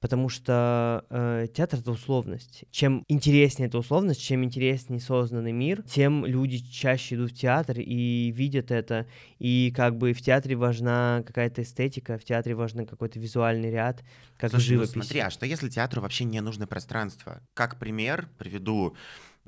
потому 0.00 0.28
что 0.28 1.04
э, 1.10 1.46
театр— 1.54 1.78
это 1.80 1.90
условность. 1.92 2.64
Чем 2.70 3.04
интереснее 3.08 3.68
эта 3.68 3.78
условность, 3.78 4.22
чем 4.22 4.44
интереснее 4.44 5.00
созданный 5.00 5.52
мир, 5.52 5.82
тем 5.82 6.24
люди 6.24 6.58
чаще 6.58 7.16
идут 7.16 7.32
в 7.32 7.34
театр 7.34 7.78
и 7.78 8.30
видят 8.30 8.70
это, 8.70 9.06
и 9.38 9.72
как 9.74 9.96
бы 9.96 10.12
в 10.12 10.22
театре 10.22 10.56
важна 10.56 11.22
какая-то 11.26 11.62
эстетика, 11.62 12.18
в 12.18 12.24
театре 12.24 12.54
важен 12.54 12.86
какой-то 12.86 13.18
визуальный 13.18 13.70
ряд, 13.70 14.02
как 14.36 14.50
Слушай, 14.50 14.76
ну 14.76 14.84
живописи. 14.84 14.92
смотри, 14.92 15.20
а 15.20 15.30
что 15.30 15.46
если 15.46 15.68
театру 15.68 16.00
вообще 16.00 16.24
не 16.24 16.40
нужно 16.40 16.66
пространство? 16.66 17.42
Как 17.54 17.78
пример 17.78 18.28
приведу 18.38 18.96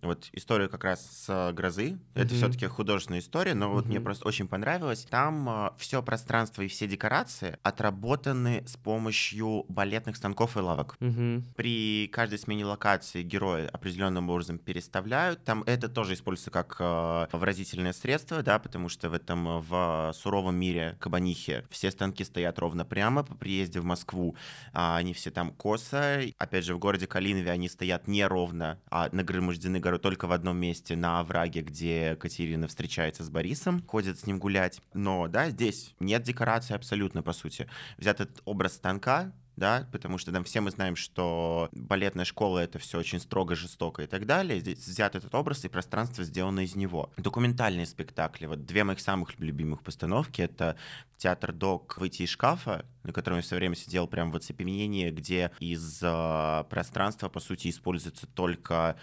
вот 0.00 0.28
историю 0.33 0.68
как 0.68 0.85
раз 0.85 1.07
с 1.26 1.52
«Грозы». 1.52 1.98
Это 2.14 2.26
Мгм. 2.35 2.37
все-таки 2.37 2.66
художественная 2.66 3.20
история, 3.20 3.55
но 3.55 3.70
вот 3.70 3.87
мне 3.87 4.00
просто 4.00 4.26
очень 4.26 4.48
понравилось. 4.48 5.07
Там 5.09 5.72
все 5.78 6.02
пространство 6.02 6.62
и 6.62 6.68
все 6.68 6.87
декорации 6.88 7.59
отработаны 7.62 8.64
с 8.66 8.76
помощью 8.76 9.64
балетных 9.68 10.16
станков 10.16 10.57
и 10.57 10.61
лавок. 10.61 10.96
Мгм. 11.00 11.44
При 11.57 12.09
каждой 12.12 12.38
смене 12.38 12.64
локации 12.64 13.22
герои 13.22 13.66
определенным 13.66 14.28
образом 14.31 14.59
переставляют. 14.59 15.44
Там 15.44 15.62
это 15.66 15.88
тоже 15.88 16.14
используется 16.14 16.50
как 16.50 16.76
э, 16.81 17.26
выразительное 17.33 17.92
средство, 17.92 18.42
да, 18.42 18.59
потому 18.59 18.88
что 18.88 19.09
в 19.11 19.14
этом 19.14 19.46
э, 19.48 19.61
в 19.61 20.12
суровом 20.14 20.57
мире 20.57 20.96
Кабанихи 21.00 21.64
все 21.70 21.90
станки 21.90 22.24
стоят 22.24 22.59
ровно 22.59 22.85
прямо. 22.85 23.22
По 23.22 23.35
приезде 23.35 23.81
в 23.81 23.85
Москву 23.85 24.37
а, 24.72 24.96
они 24.96 25.14
все 25.14 25.31
там 25.31 25.52
косо. 25.52 26.22
Опять 26.38 26.64
же, 26.64 26.74
в 26.74 26.78
городе 26.78 27.07
Калинове 27.07 27.50
они 27.50 27.68
стоят 27.68 28.09
неровно, 28.09 28.81
а 28.90 29.09
нагромождены 29.12 29.81
горой 29.82 29.98
только 29.98 30.26
в 30.26 30.32
одном 30.32 30.56
месте, 30.56 30.96
на 30.96 31.20
овраге, 31.20 31.60
где 31.60 32.16
Катерина 32.16 32.68
встречается 32.68 33.22
с 33.22 33.28
Борисом, 33.28 33.84
ходит 33.86 34.18
с 34.18 34.26
ним 34.26 34.38
гулять. 34.38 34.80
Но, 34.94 35.28
да, 35.28 35.50
здесь 35.50 35.94
нет 36.00 36.22
декорации 36.22 36.74
абсолютно, 36.74 37.22
по 37.22 37.34
сути. 37.34 37.68
Взят 37.98 38.20
этот 38.20 38.40
образ 38.46 38.74
станка, 38.74 39.32
да, 39.56 39.86
потому 39.92 40.18
что 40.18 40.32
там 40.32 40.44
все 40.44 40.60
мы 40.60 40.70
знаем, 40.70 40.96
что 40.96 41.68
балетная 41.72 42.24
школа 42.24 42.60
это 42.60 42.78
все 42.78 42.98
очень 42.98 43.20
строго, 43.20 43.54
жестоко 43.54 44.02
и 44.02 44.06
так 44.06 44.26
далее. 44.26 44.60
Здесь 44.60 44.86
взят 44.86 45.14
этот 45.14 45.34
образ 45.34 45.64
и 45.64 45.68
пространство 45.68 46.24
сделано 46.24 46.60
из 46.60 46.74
него. 46.74 47.12
Документальные 47.18 47.86
спектакли. 47.86 48.46
Вот 48.46 48.64
две 48.64 48.84
моих 48.84 49.00
самых 49.00 49.38
любимых 49.38 49.82
постановки— 49.82 50.40
это 50.42 50.76
театр 51.18 51.52
Док 51.52 51.98
«Выйти 51.98 52.22
из 52.22 52.30
шкафа», 52.30 52.86
на 53.02 53.12
котором 53.12 53.38
я 53.38 53.42
все 53.42 53.56
время 53.56 53.74
сидел 53.74 54.06
прям 54.08 54.30
в 54.30 54.36
оцепенении, 54.36 55.10
где 55.10 55.52
из 55.60 56.00
э, 56.02 56.64
пространства, 56.70 57.28
по 57.28 57.40
сути, 57.40 57.68
используется 57.68 58.26
только 58.26 58.96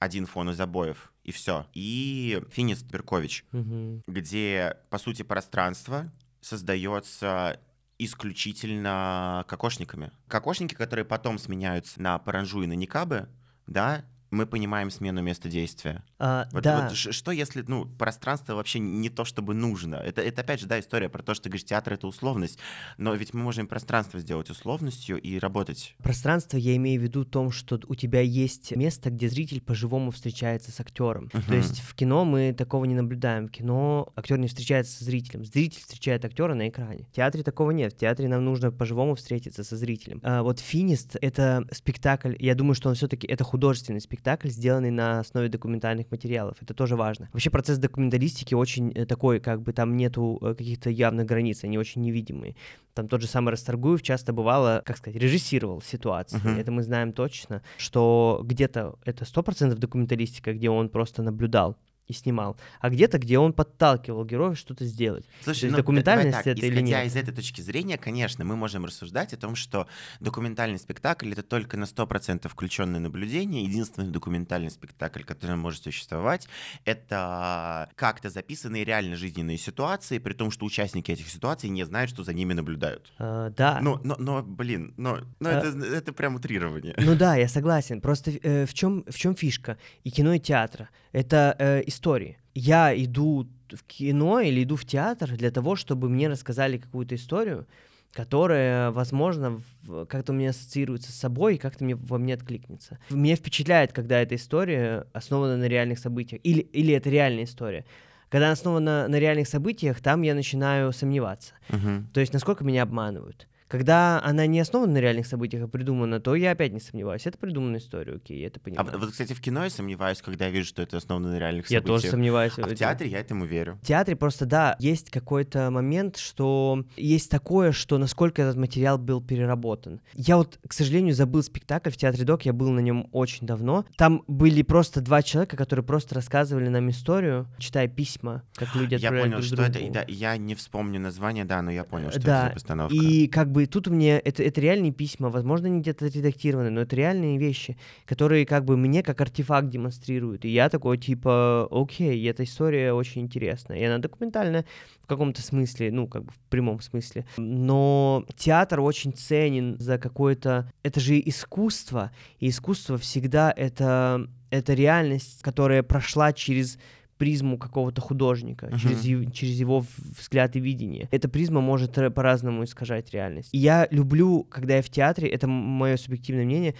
один 0.00 0.26
фон 0.26 0.50
из 0.50 0.58
обоев, 0.60 1.12
и 1.22 1.30
все. 1.30 1.66
И 1.74 2.42
Финист 2.50 2.86
Беркович, 2.86 3.44
Мгм. 3.52 4.02
где, 4.08 4.76
по 4.88 4.98
сути, 4.98 5.22
пространство 5.22 6.10
создается 6.40 7.60
исключительно 7.98 9.44
кокошниками. 9.46 10.10
Кокошники, 10.26 10.74
которые 10.74 11.04
потом 11.04 11.38
сменяются 11.38 12.00
на 12.00 12.18
паранжу 12.18 12.62
и 12.62 12.66
на 12.66 12.72
никабы, 12.72 13.28
да, 13.66 14.04
мы 14.30 14.46
понимаем 14.46 14.90
смену 14.90 15.22
места 15.22 15.48
действия. 15.48 16.02
А, 16.18 16.48
Вот, 16.52 16.62
да. 16.62 16.88
вот 16.88 16.96
что 16.96 17.30
если, 17.32 17.64
ну, 17.66 17.86
пространство 17.86 18.54
вообще 18.54 18.78
не 18.78 19.08
то, 19.08 19.24
чтобы 19.24 19.54
нужно? 19.54 19.96
Это, 19.96 20.20
это 20.22 20.42
опять 20.42 20.60
же, 20.60 20.66
да, 20.66 20.78
история 20.78 21.08
про 21.08 21.22
то, 21.22 21.34
что 21.34 21.44
ты 21.44 21.48
говоришь, 21.50 21.64
театр— 21.66 21.92
это 21.94 22.06
условность, 22.06 22.58
но 22.96 23.14
ведь 23.14 23.34
мы 23.34 23.42
можем 23.42 23.66
пространство 23.66 24.20
сделать 24.20 24.50
условностью 24.50 25.20
и 25.20 25.38
работать. 25.38 25.94
Пространство 26.02 26.56
я 26.56 26.76
имею 26.76 27.00
в 27.00 27.02
виду 27.04 27.22
в 27.22 27.26
том, 27.26 27.50
что 27.50 27.80
у 27.88 27.94
тебя 27.94 28.20
есть 28.20 28.74
место, 28.76 29.10
где 29.10 29.28
зритель 29.28 29.60
по-живому 29.60 30.10
встречается 30.10 30.70
с 30.70 30.80
актером. 30.80 31.28
То 31.30 31.38
Мгм. 31.38 31.54
есть 31.56 31.80
в 31.80 31.94
кино 31.94 32.24
мы 32.24 32.52
такого 32.56 32.84
не 32.84 32.94
наблюдаем. 32.94 33.48
В 33.48 33.50
кино 33.50 34.12
актер 34.16 34.38
не 34.38 34.46
встречается 34.48 34.96
со 34.98 35.04
зрителем. 35.04 35.44
Зритель 35.44 35.80
встречает 35.80 36.24
актера 36.24 36.54
на 36.54 36.68
экране. 36.68 37.06
В 37.10 37.16
театре 37.16 37.42
такого 37.42 37.70
нет. 37.72 37.94
В 37.94 37.96
театре 37.96 38.28
нам 38.28 38.44
нужно 38.44 38.70
по-живому 38.70 39.14
встретиться 39.14 39.64
со 39.64 39.76
зрителем. 39.76 40.20
А 40.22 40.42
вот 40.42 40.60
Финист— 40.60 41.16
это 41.20 41.64
спектакль, 41.72 42.34
я 42.38 42.54
думаю, 42.54 42.74
что 42.74 42.88
он 42.88 42.94
все-таки 42.94 43.26
это 43.26 43.42
художественный 43.44 44.00
спектакль, 44.00 44.19
сделанный 44.44 44.90
на 44.90 45.20
основе 45.20 45.48
документальных 45.48 46.10
материалов. 46.10 46.56
Это 46.60 46.74
тоже 46.74 46.96
важно. 46.96 47.28
Вообще 47.32 47.50
процесс 47.50 47.78
документалистики 47.78 48.54
очень 48.54 48.92
э, 48.92 49.06
такой, 49.06 49.40
как 49.40 49.62
бы 49.62 49.72
там 49.72 49.96
нету 49.96 50.38
э, 50.42 50.54
каких-то 50.54 50.90
явных 50.90 51.26
границ, 51.26 51.64
они 51.64 51.78
очень 51.78 52.02
невидимые. 52.02 52.54
Там 52.94 53.08
тот 53.08 53.20
же 53.20 53.26
самый 53.26 53.50
Расторгуев 53.50 54.02
часто 54.02 54.32
бывало, 54.32 54.82
как 54.84 54.96
сказать, 54.96 55.20
режиссировал 55.20 55.80
ситуации. 55.82 56.38
Мгм. 56.38 56.58
Это 56.58 56.72
мы 56.72 56.82
знаем 56.82 57.12
точно, 57.12 57.62
что 57.78 58.40
где-то 58.44 58.96
это 59.04 59.24
100% 59.24 59.74
документалистика, 59.74 60.52
где 60.52 60.70
он 60.70 60.88
просто 60.88 61.22
наблюдал 61.22 61.76
и 62.10 62.12
снимал, 62.12 62.56
а 62.80 62.90
где-то, 62.90 63.18
где 63.18 63.38
он 63.38 63.52
подталкивал 63.52 64.24
героев 64.24 64.58
что-то 64.58 64.84
сделать. 64.84 65.24
Слушай, 65.44 65.60
То 65.60 65.66
есть 65.66 65.72
ну, 65.72 65.76
документальность 65.78 66.38
так, 66.38 66.46
это 66.48 66.66
или 66.66 66.80
нет? 66.80 67.06
из 67.06 67.14
этой 67.14 67.32
точки 67.32 67.60
зрения, 67.60 67.96
конечно, 67.98 68.44
мы 68.44 68.56
можем 68.56 68.84
рассуждать 68.84 69.32
о 69.32 69.36
том, 69.36 69.54
что 69.54 69.86
документальный 70.18 70.78
спектакль— 70.78 71.30
это 71.32 71.44
только 71.44 71.76
на 71.76 71.84
100% 71.84 72.48
включенное 72.48 72.98
наблюдение. 72.98 73.62
Единственный 73.62 74.10
документальный 74.10 74.70
спектакль, 74.70 75.22
который 75.22 75.54
может 75.56 75.84
существовать, 75.84 76.48
это 76.84 77.88
как-то 77.94 78.28
записанные 78.28 78.84
реально 78.84 79.14
жизненные 79.14 79.56
ситуации, 79.56 80.18
при 80.18 80.32
том, 80.32 80.50
что 80.50 80.66
участники 80.66 81.12
этих 81.12 81.28
ситуаций 81.28 81.70
не 81.70 81.84
знают, 81.84 82.10
что 82.10 82.24
за 82.24 82.32
ними 82.32 82.54
наблюдают. 82.54 83.12
А, 83.18 83.50
да. 83.50 83.78
Но, 83.80 84.00
но, 84.02 84.16
но, 84.18 84.42
блин, 84.42 84.94
но, 84.96 85.20
но 85.38 85.48
А- 85.48 85.52
это, 85.52 85.68
это 85.78 86.12
прям 86.12 86.34
утрирование. 86.34 86.94
Ну 86.98 87.14
да, 87.14 87.36
я 87.36 87.48
согласен. 87.48 88.00
Просто 88.00 88.32
э, 88.32 88.66
в 88.66 88.74
чем 88.74 89.04
в 89.08 89.16
чем 89.16 89.36
фишка 89.36 89.78
и 90.02 90.10
кино 90.10 90.34
и 90.34 90.40
театра? 90.40 90.88
Это 91.12 91.54
э, 91.58 91.82
истории. 92.00 92.38
Я 92.54 92.94
иду 92.96 93.46
в 93.68 93.84
кино 93.84 94.40
или 94.40 94.64
иду 94.64 94.76
в 94.76 94.84
театр 94.84 95.36
для 95.36 95.50
того, 95.50 95.76
чтобы 95.76 96.08
мне 96.08 96.28
рассказали 96.28 96.78
какую-то 96.78 97.14
историю, 97.14 97.66
которая, 98.12 98.90
возможно, 98.90 99.60
как-то 100.08 100.32
у 100.32 100.34
меня 100.34 100.50
ассоциируется 100.50 101.12
с 101.12 101.14
собой 101.14 101.54
и 101.54 101.58
как-то 101.58 101.84
мне, 101.84 101.94
во 101.94 102.18
мне 102.18 102.34
откликнется. 102.34 102.98
Меня 103.10 103.36
впечатляет, 103.36 103.92
когда 103.92 104.20
эта 104.20 104.34
история 104.34 105.06
основана 105.12 105.56
на 105.56 105.68
реальных 105.68 105.98
событиях, 105.98 106.40
или, 106.42 106.60
или 106.60 106.94
это 106.94 107.10
реальная 107.10 107.44
история. 107.44 107.84
Когда 108.30 108.46
она 108.46 108.52
основана 108.52 109.08
на 109.08 109.18
реальных 109.18 109.46
событиях, 109.46 110.00
там 110.00 110.22
я 110.22 110.34
начинаю 110.34 110.92
сомневаться. 110.92 111.54
Мгм. 111.68 112.08
То 112.12 112.20
есть, 112.20 112.32
насколько 112.32 112.64
меня 112.64 112.82
обманывают. 112.82 113.46
Когда 113.70 114.20
она 114.24 114.46
не 114.46 114.58
основана 114.58 114.94
на 114.94 114.98
реальных 114.98 115.26
событиях, 115.26 115.62
а 115.62 115.68
придумана, 115.68 116.18
то 116.18 116.34
я 116.34 116.50
опять 116.50 116.72
не 116.72 116.80
сомневаюсь. 116.80 117.24
Это 117.24 117.38
придуманная 117.38 117.78
история, 117.78 118.14
окей, 118.16 118.40
я 118.40 118.48
это 118.48 118.58
А 118.58 118.64
понимаю. 118.64 118.90
вот, 118.90 119.00
вот, 119.00 119.10
кстати, 119.12 119.32
в 119.32 119.40
кино 119.40 119.62
я 119.62 119.70
сомневаюсь, 119.70 120.20
когда 120.22 120.46
я 120.46 120.50
вижу, 120.50 120.66
что 120.66 120.82
это 120.82 120.96
основано 120.96 121.28
на 121.30 121.38
реальных 121.38 121.70
я 121.70 121.78
событиях. 121.78 122.00
тоже 122.00 122.10
сомневаюсь. 122.10 122.52
А 122.58 122.62
в 122.66 122.74
театре 122.74 123.10
я 123.10 123.20
этому 123.20 123.44
верю. 123.44 123.78
В 123.80 123.86
театре 123.86 124.16
просто, 124.16 124.44
да, 124.44 124.74
есть 124.80 125.10
какой-то 125.10 125.70
момент, 125.70 126.16
что 126.16 126.84
есть 126.96 127.30
такое, 127.30 127.70
что 127.70 127.96
насколько 127.98 128.42
этот 128.42 128.56
материал 128.56 128.98
был 128.98 129.20
переработан. 129.22 130.00
Я 130.14 130.36
вот, 130.36 130.58
к 130.66 130.72
сожалению, 130.72 131.14
забыл 131.14 131.44
спектакль 131.44 131.90
в 131.90 131.96
Театре 131.96 132.24
Док, 132.24 132.42
я 132.42 132.52
был 132.52 132.70
на 132.70 132.80
нем 132.80 133.08
очень 133.12 133.46
давно. 133.46 133.84
Там 133.96 134.24
были 134.26 134.62
просто 134.62 135.00
два 135.00 135.22
человека, 135.22 135.56
которые 135.56 135.84
просто 135.84 136.16
рассказывали 136.16 136.66
нам 136.68 136.90
историю, 136.90 137.46
читая 137.58 137.86
письма, 137.86 138.42
как 138.56 138.74
люди 138.74 138.96
Я 138.96 139.10
понял, 139.10 139.30
друг 139.38 139.44
что 139.44 139.62
это. 139.62 139.74
другу. 139.74 139.86
и 139.86 139.90
да, 139.90 140.04
я 140.08 140.36
не 140.36 140.56
вспомню 140.56 140.98
название, 140.98 141.44
да, 141.44 141.62
но 141.62 141.70
я 141.70 141.84
понял, 141.84 142.10
что 142.10 142.20
Да, 142.20 142.38
это 142.40 142.48
за 142.48 142.54
постановка. 142.54 142.94
И 142.96 143.28
как 143.28 143.52
бы 143.52 143.59
тут 143.66 143.88
мне 143.88 144.18
это, 144.18 144.42
это 144.42 144.60
реальные 144.60 144.92
письма, 144.92 145.30
возможно, 145.30 145.68
они 145.68 145.80
где-то 145.80 146.06
редактированы, 146.06 146.70
но 146.70 146.82
это 146.82 146.96
реальные 146.96 147.38
вещи, 147.38 147.76
которые 148.04 148.46
как 148.46 148.64
бы 148.64 148.76
мне 148.76 149.02
как 149.02 149.20
артефакт 149.20 149.68
демонстрируют. 149.68 150.44
И 150.44 150.48
я 150.48 150.68
такой 150.68 150.98
типа, 150.98 151.68
окей, 151.70 152.28
эта 152.28 152.44
история 152.44 152.92
очень 152.92 153.22
интересная. 153.22 153.78
И 153.78 153.84
она 153.84 153.98
документальная 153.98 154.64
в 155.02 155.06
каком-то 155.06 155.42
смысле, 155.42 155.90
ну, 155.90 156.06
как 156.06 156.24
бы 156.24 156.32
в 156.32 156.38
прямом 156.50 156.80
смысле. 156.80 157.26
Но 157.36 158.24
театр 158.36 158.80
очень 158.80 159.12
ценен 159.12 159.78
за 159.78 159.98
какое-то... 159.98 160.70
Это 160.82 161.00
же 161.00 161.20
искусство, 161.20 162.10
и 162.38 162.48
искусство 162.48 162.98
всегда 162.98 163.52
это, 163.56 164.28
это 164.50 164.74
реальность, 164.74 165.42
которая 165.42 165.82
прошла 165.82 166.32
через 166.32 166.78
призму 167.20 167.58
какого-то 167.58 168.00
художника, 168.00 168.66
Мгм. 168.66 168.78
через, 168.78 169.32
через 169.32 169.60
его 169.60 169.84
взгляд 170.18 170.56
и 170.56 170.60
видение. 170.60 171.06
Эта 171.10 171.28
призма 171.28 171.60
может 171.60 171.92
по-разному 172.14 172.64
искажать 172.64 173.12
реальность. 173.12 173.50
И 173.52 173.58
я 173.58 173.86
люблю, 173.90 174.42
когда 174.44 174.76
я 174.76 174.82
в 174.82 174.88
театре, 174.88 175.28
это 175.28 175.46
мое 175.46 175.96
субъективное 175.98 176.46
мнение, 176.46 176.74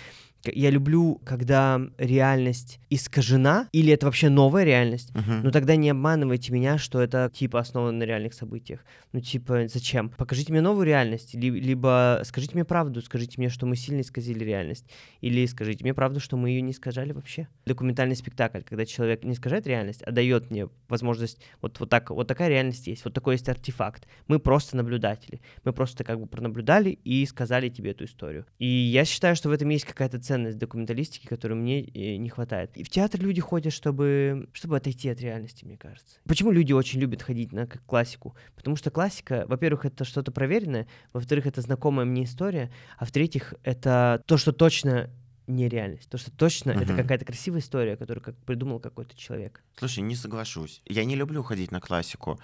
я 0.45 0.71
люблю, 0.71 1.21
когда 1.25 1.81
реальность 1.99 2.81
искажена, 2.91 3.69
или 3.73 3.93
это 3.93 4.07
вообще 4.07 4.29
новая 4.29 4.65
реальность, 4.65 5.15
Мгм. 5.15 5.43
но 5.45 5.51
тогда 5.51 5.77
не 5.77 5.91
обманывайте 5.91 6.53
меня, 6.53 6.79
что 6.79 7.01
это 7.01 7.31
типа 7.33 7.61
основано 7.61 7.99
на 7.99 8.03
реальных 8.05 8.35
событиях. 8.35 8.85
Ну 9.13 9.21
типа 9.21 9.69
зачем? 9.69 10.11
Покажите 10.11 10.53
мне 10.53 10.61
новую 10.61 10.87
реальность, 10.87 11.35
ли- 11.35 11.61
либо 11.61 12.21
скажите 12.25 12.55
мне 12.55 12.65
правду, 12.65 13.01
скажите 13.03 13.35
мне, 13.39 13.49
что 13.49 13.67
мы 13.67 13.77
сильно 13.77 14.01
исказили 14.01 14.45
реальность, 14.45 14.87
или 15.21 15.47
скажите 15.47 15.85
мне 15.85 15.95
правду, 15.95 16.21
что 16.21 16.37
мы 16.37 16.51
ее 16.51 16.63
не 16.63 16.73
искажали 16.73 17.13
вообще. 17.13 17.49
Документальный 17.67 18.17
спектакль, 18.17 18.61
когда 18.63 18.85
человек 18.87 19.25
не 19.25 19.33
искажает 19.33 19.67
реальность, 19.67 20.03
а 20.03 20.11
дает 20.13 20.51
мне 20.51 20.69
возможность 20.89 21.41
вот 21.63 21.79
вот 21.81 21.89
так 21.91 22.11
вот 22.11 22.27
такая 22.29 22.49
реальность 22.49 22.87
есть, 22.87 23.05
вот 23.05 23.15
такой 23.15 23.35
есть 23.35 23.49
артефакт. 23.49 24.07
Мы 24.29 24.39
просто 24.39 24.77
наблюдатели, 24.77 25.41
мы 25.65 25.73
просто 25.73 26.05
как 26.05 26.21
бы 26.21 26.27
пронаблюдали 26.27 26.91
и 26.91 27.25
сказали 27.27 27.69
тебе 27.69 27.91
эту 27.93 28.05
историю. 28.05 28.47
И 28.59 28.67
я 28.67 29.05
считаю, 29.05 29.37
что 29.37 29.49
в 29.49 29.53
этом 29.53 29.69
есть 29.69 29.85
какая-то 29.85 30.19
ценность 30.31 30.59
документалистики, 30.59 31.27
которой 31.27 31.55
мне 31.55 31.83
э, 31.83 32.15
не 32.17 32.29
хватает. 32.29 32.77
И 32.77 32.85
в 32.85 32.89
театр 32.89 33.21
люди 33.21 33.41
ходят, 33.41 33.73
чтобы, 33.73 34.49
чтобы 34.53 34.77
отойти 34.77 35.09
от 35.09 35.21
реальности, 35.21 35.65
мне 35.65 35.77
кажется. 35.77 36.19
Почему 36.25 36.53
люди 36.53 36.73
очень 36.73 37.01
любят 37.01 37.21
ходить 37.21 37.51
на 37.53 37.67
классику? 37.67 38.37
Потому 38.55 38.77
что 38.77 38.93
классика, 38.93 39.45
во-первых, 39.49 39.87
это 39.87 40.05
что-то 40.05 40.31
проверенное, 40.31 40.87
во-вторых, 41.13 41.47
это 41.47 41.61
знакомая 41.63 42.07
мне 42.07 42.23
история, 42.23 42.71
а 42.97 43.05
в-третьих, 43.07 43.55
это 43.65 44.23
то, 44.27 44.37
что 44.37 44.53
точно 44.53 45.11
не 45.49 45.69
реальность. 45.69 46.09
То, 46.09 46.17
что 46.17 46.31
точно 46.31 46.71
это 46.71 46.93
Мгм. 46.93 46.97
какая-то 47.03 47.25
красивая 47.25 47.59
история, 47.59 47.97
которую 47.97 48.23
как 48.23 48.37
придумал 48.37 48.79
какой-то 48.79 49.17
человек. 49.17 49.65
Слушай, 49.77 50.05
не 50.05 50.15
соглашусь. 50.15 50.81
Я 50.87 51.05
не 51.05 51.17
люблю 51.17 51.43
ходить 51.43 51.73
на 51.73 51.81
классику. 51.81 52.39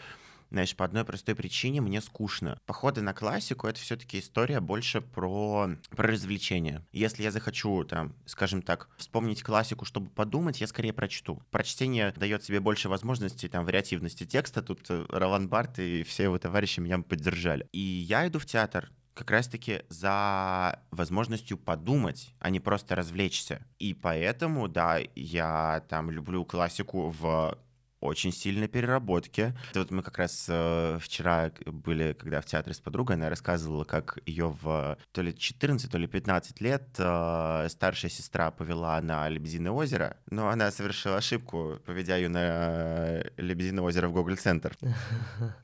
Знаешь, 0.50 0.76
по 0.76 0.84
одной 0.84 1.04
простой 1.04 1.34
причине 1.34 1.80
мне 1.80 2.00
скучно. 2.00 2.58
Походы 2.66 3.02
на 3.02 3.14
классику— 3.14 3.66
это 3.68 3.80
все-таки 3.80 4.18
история 4.18 4.60
больше 4.60 5.00
про, 5.00 5.70
про 5.90 6.08
развлечение. 6.08 6.84
Если 6.92 7.22
я 7.22 7.30
захочу, 7.30 7.84
там, 7.84 8.14
скажем 8.26 8.62
так, 8.62 8.88
вспомнить 8.96 9.42
классику, 9.42 9.84
чтобы 9.84 10.10
подумать, 10.10 10.60
я 10.60 10.66
скорее 10.66 10.92
прочту. 10.92 11.42
Прочтение 11.50 12.12
дает 12.16 12.44
себе 12.44 12.60
больше 12.60 12.88
возможностей, 12.88 13.48
там, 13.48 13.64
вариативности 13.64 14.24
текста. 14.24 14.62
Тут 14.62 14.86
э, 14.88 15.04
Ролан 15.08 15.48
Барт 15.48 15.78
и 15.78 16.02
все 16.04 16.24
его 16.24 16.38
товарищи 16.38 16.80
меня 16.80 16.98
поддержали. 16.98 17.68
И 17.72 17.80
я 17.80 18.26
иду 18.26 18.38
в 18.38 18.46
театр 18.46 18.90
как 19.16 19.30
раз-таки 19.30 19.82
за 19.88 20.78
возможностью 20.90 21.56
подумать, 21.56 22.34
а 22.38 22.50
не 22.50 22.60
просто 22.60 22.94
развлечься. 22.94 23.66
И 23.78 23.94
поэтому, 23.94 24.68
да, 24.68 24.98
я 25.14 25.82
там 25.88 26.10
люблю 26.10 26.44
классику 26.44 27.08
в 27.18 27.58
очень 28.00 28.32
сильной 28.32 28.68
переработке. 28.68 29.54
Это 29.70 29.80
вот 29.80 29.90
мы 29.90 30.02
как 30.02 30.18
раз 30.18 30.46
э, 30.48 30.98
вчера 31.00 31.50
были, 31.64 32.12
когда 32.12 32.40
в 32.40 32.46
театре 32.46 32.74
с 32.74 32.80
подругой, 32.80 33.16
она 33.16 33.30
рассказывала, 33.30 33.84
как 33.84 34.18
ее 34.26 34.54
в 34.60 34.98
то 35.12 35.22
ли 35.22 35.36
14, 35.36 35.90
то 35.90 35.98
ли 35.98 36.06
15 36.06 36.60
лет 36.60 36.82
э, 36.98 37.66
старшая 37.70 38.10
сестра 38.10 38.50
повела 38.50 39.00
на 39.00 39.28
Лебединое 39.28 39.72
озеро, 39.72 40.16
но 40.30 40.48
она 40.48 40.70
совершила 40.70 41.16
ошибку, 41.16 41.78
поведя 41.84 42.16
ее 42.16 42.28
на 42.28 42.40
э, 42.40 43.30
Лебединое 43.36 43.84
озеро 43.84 44.08
в 44.08 44.12
Гоголь-центр. 44.12 44.76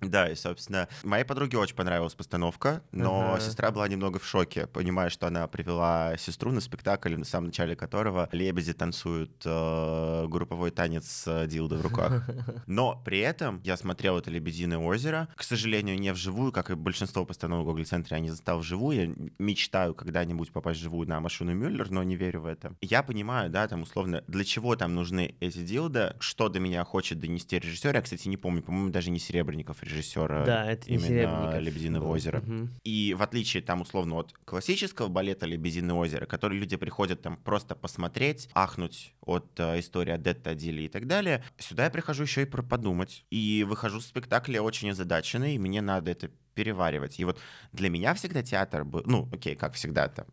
Да, 0.00 0.28
и, 0.28 0.34
собственно, 0.34 0.88
моей 1.02 1.24
подруге 1.24 1.58
очень 1.58 1.74
понравилась 1.74 2.14
постановка, 2.14 2.82
но 2.92 3.38
сестра 3.40 3.70
была 3.70 3.88
немного 3.88 4.18
в 4.18 4.26
шоке, 4.26 4.66
понимая, 4.66 5.08
что 5.10 5.26
она 5.26 5.46
привела 5.46 6.16
сестру 6.18 6.52
на 6.52 6.60
спектакль, 6.60 7.16
на 7.16 7.24
самом 7.24 7.46
начале 7.46 7.76
которого 7.76 8.28
лебеди 8.32 8.72
танцуют 8.72 9.42
э, 9.44 10.26
групповой 10.28 10.70
танец 10.70 11.06
с 11.06 11.26
э, 11.26 11.46
в 11.46 11.82
руках. 11.82 12.21
Но 12.66 13.00
при 13.04 13.18
этом 13.18 13.60
я 13.64 13.76
смотрел 13.76 14.18
это 14.18 14.30
«Лебединое 14.30 14.78
озеро», 14.78 15.28
к 15.34 15.42
сожалению, 15.42 15.98
не 15.98 16.12
вживую, 16.12 16.52
как 16.52 16.70
и 16.70 16.74
большинство 16.74 17.24
постановок 17.24 17.64
в 17.64 17.68
Гоголь-центре, 17.68 18.16
я 18.16 18.20
не 18.20 18.30
застал 18.30 18.58
вживую. 18.58 18.92
Я 18.92 19.14
мечтаю 19.38 19.94
когда-нибудь 19.94 20.52
попасть 20.52 20.80
вживую 20.80 21.08
на 21.08 21.20
машину 21.20 21.54
Мюллер, 21.54 21.90
но 21.90 22.02
не 22.02 22.16
верю 22.16 22.42
в 22.42 22.46
это. 22.46 22.74
Я 22.80 23.02
понимаю, 23.02 23.50
да, 23.50 23.66
там 23.68 23.82
условно, 23.82 24.24
для 24.26 24.44
чего 24.44 24.76
там 24.76 24.94
нужны 24.94 25.34
эти 25.40 25.58
дилда, 25.58 26.16
что 26.20 26.48
до 26.48 26.60
меня 26.60 26.84
хочет 26.84 27.20
донести 27.20 27.58
режиссер. 27.58 27.94
Я, 27.94 28.02
кстати, 28.02 28.28
не 28.28 28.36
помню, 28.36 28.62
по-моему, 28.62 28.90
даже 28.90 29.10
не 29.10 29.18
Серебренников 29.18 29.82
режиссер 29.82 30.44
да, 30.44 30.70
это 30.70 30.90
не 30.90 30.96
именно 30.96 31.08
Серебренников 31.08 31.60
«Лебединого 31.60 32.04
был. 32.04 32.10
озера». 32.12 32.40
Мгм. 32.40 32.70
И 32.84 33.14
в 33.14 33.22
отличие 33.22 33.62
там 33.62 33.80
условно 33.80 34.16
от 34.16 34.32
классического 34.44 35.08
балета 35.08 35.46
«Лебединое 35.46 35.96
озеро», 35.96 36.26
который 36.26 36.58
люди 36.58 36.76
приходят 36.76 37.22
там 37.22 37.36
просто 37.36 37.74
посмотреть, 37.74 38.48
ахнуть 38.54 39.14
от 39.24 39.48
э, 39.58 39.80
истории 39.80 40.12
Адетта 40.12 40.50
Адили 40.50 40.82
и 40.82 40.88
так 40.88 41.06
далее, 41.06 41.44
сюда 41.58 41.84
я 41.84 41.90
прихожу 41.90 42.11
еще 42.20 42.42
и 42.42 42.46
про 42.46 42.62
подумать. 42.62 43.24
И 43.30 43.64
выхожу 43.66 44.00
с 44.00 44.06
спектакля 44.06 44.60
очень 44.60 44.90
озадаченный, 44.90 45.54
и 45.54 45.58
мне 45.58 45.80
надо 45.80 46.10
это 46.10 46.30
переваривать. 46.54 47.18
И 47.18 47.24
вот 47.24 47.40
для 47.72 47.88
меня 47.88 48.14
всегда 48.14 48.42
театр 48.42 48.84
был, 48.84 49.02
ну, 49.06 49.28
окей, 49.32 49.56
как 49.56 49.74
всегда 49.74 50.08
там, 50.08 50.26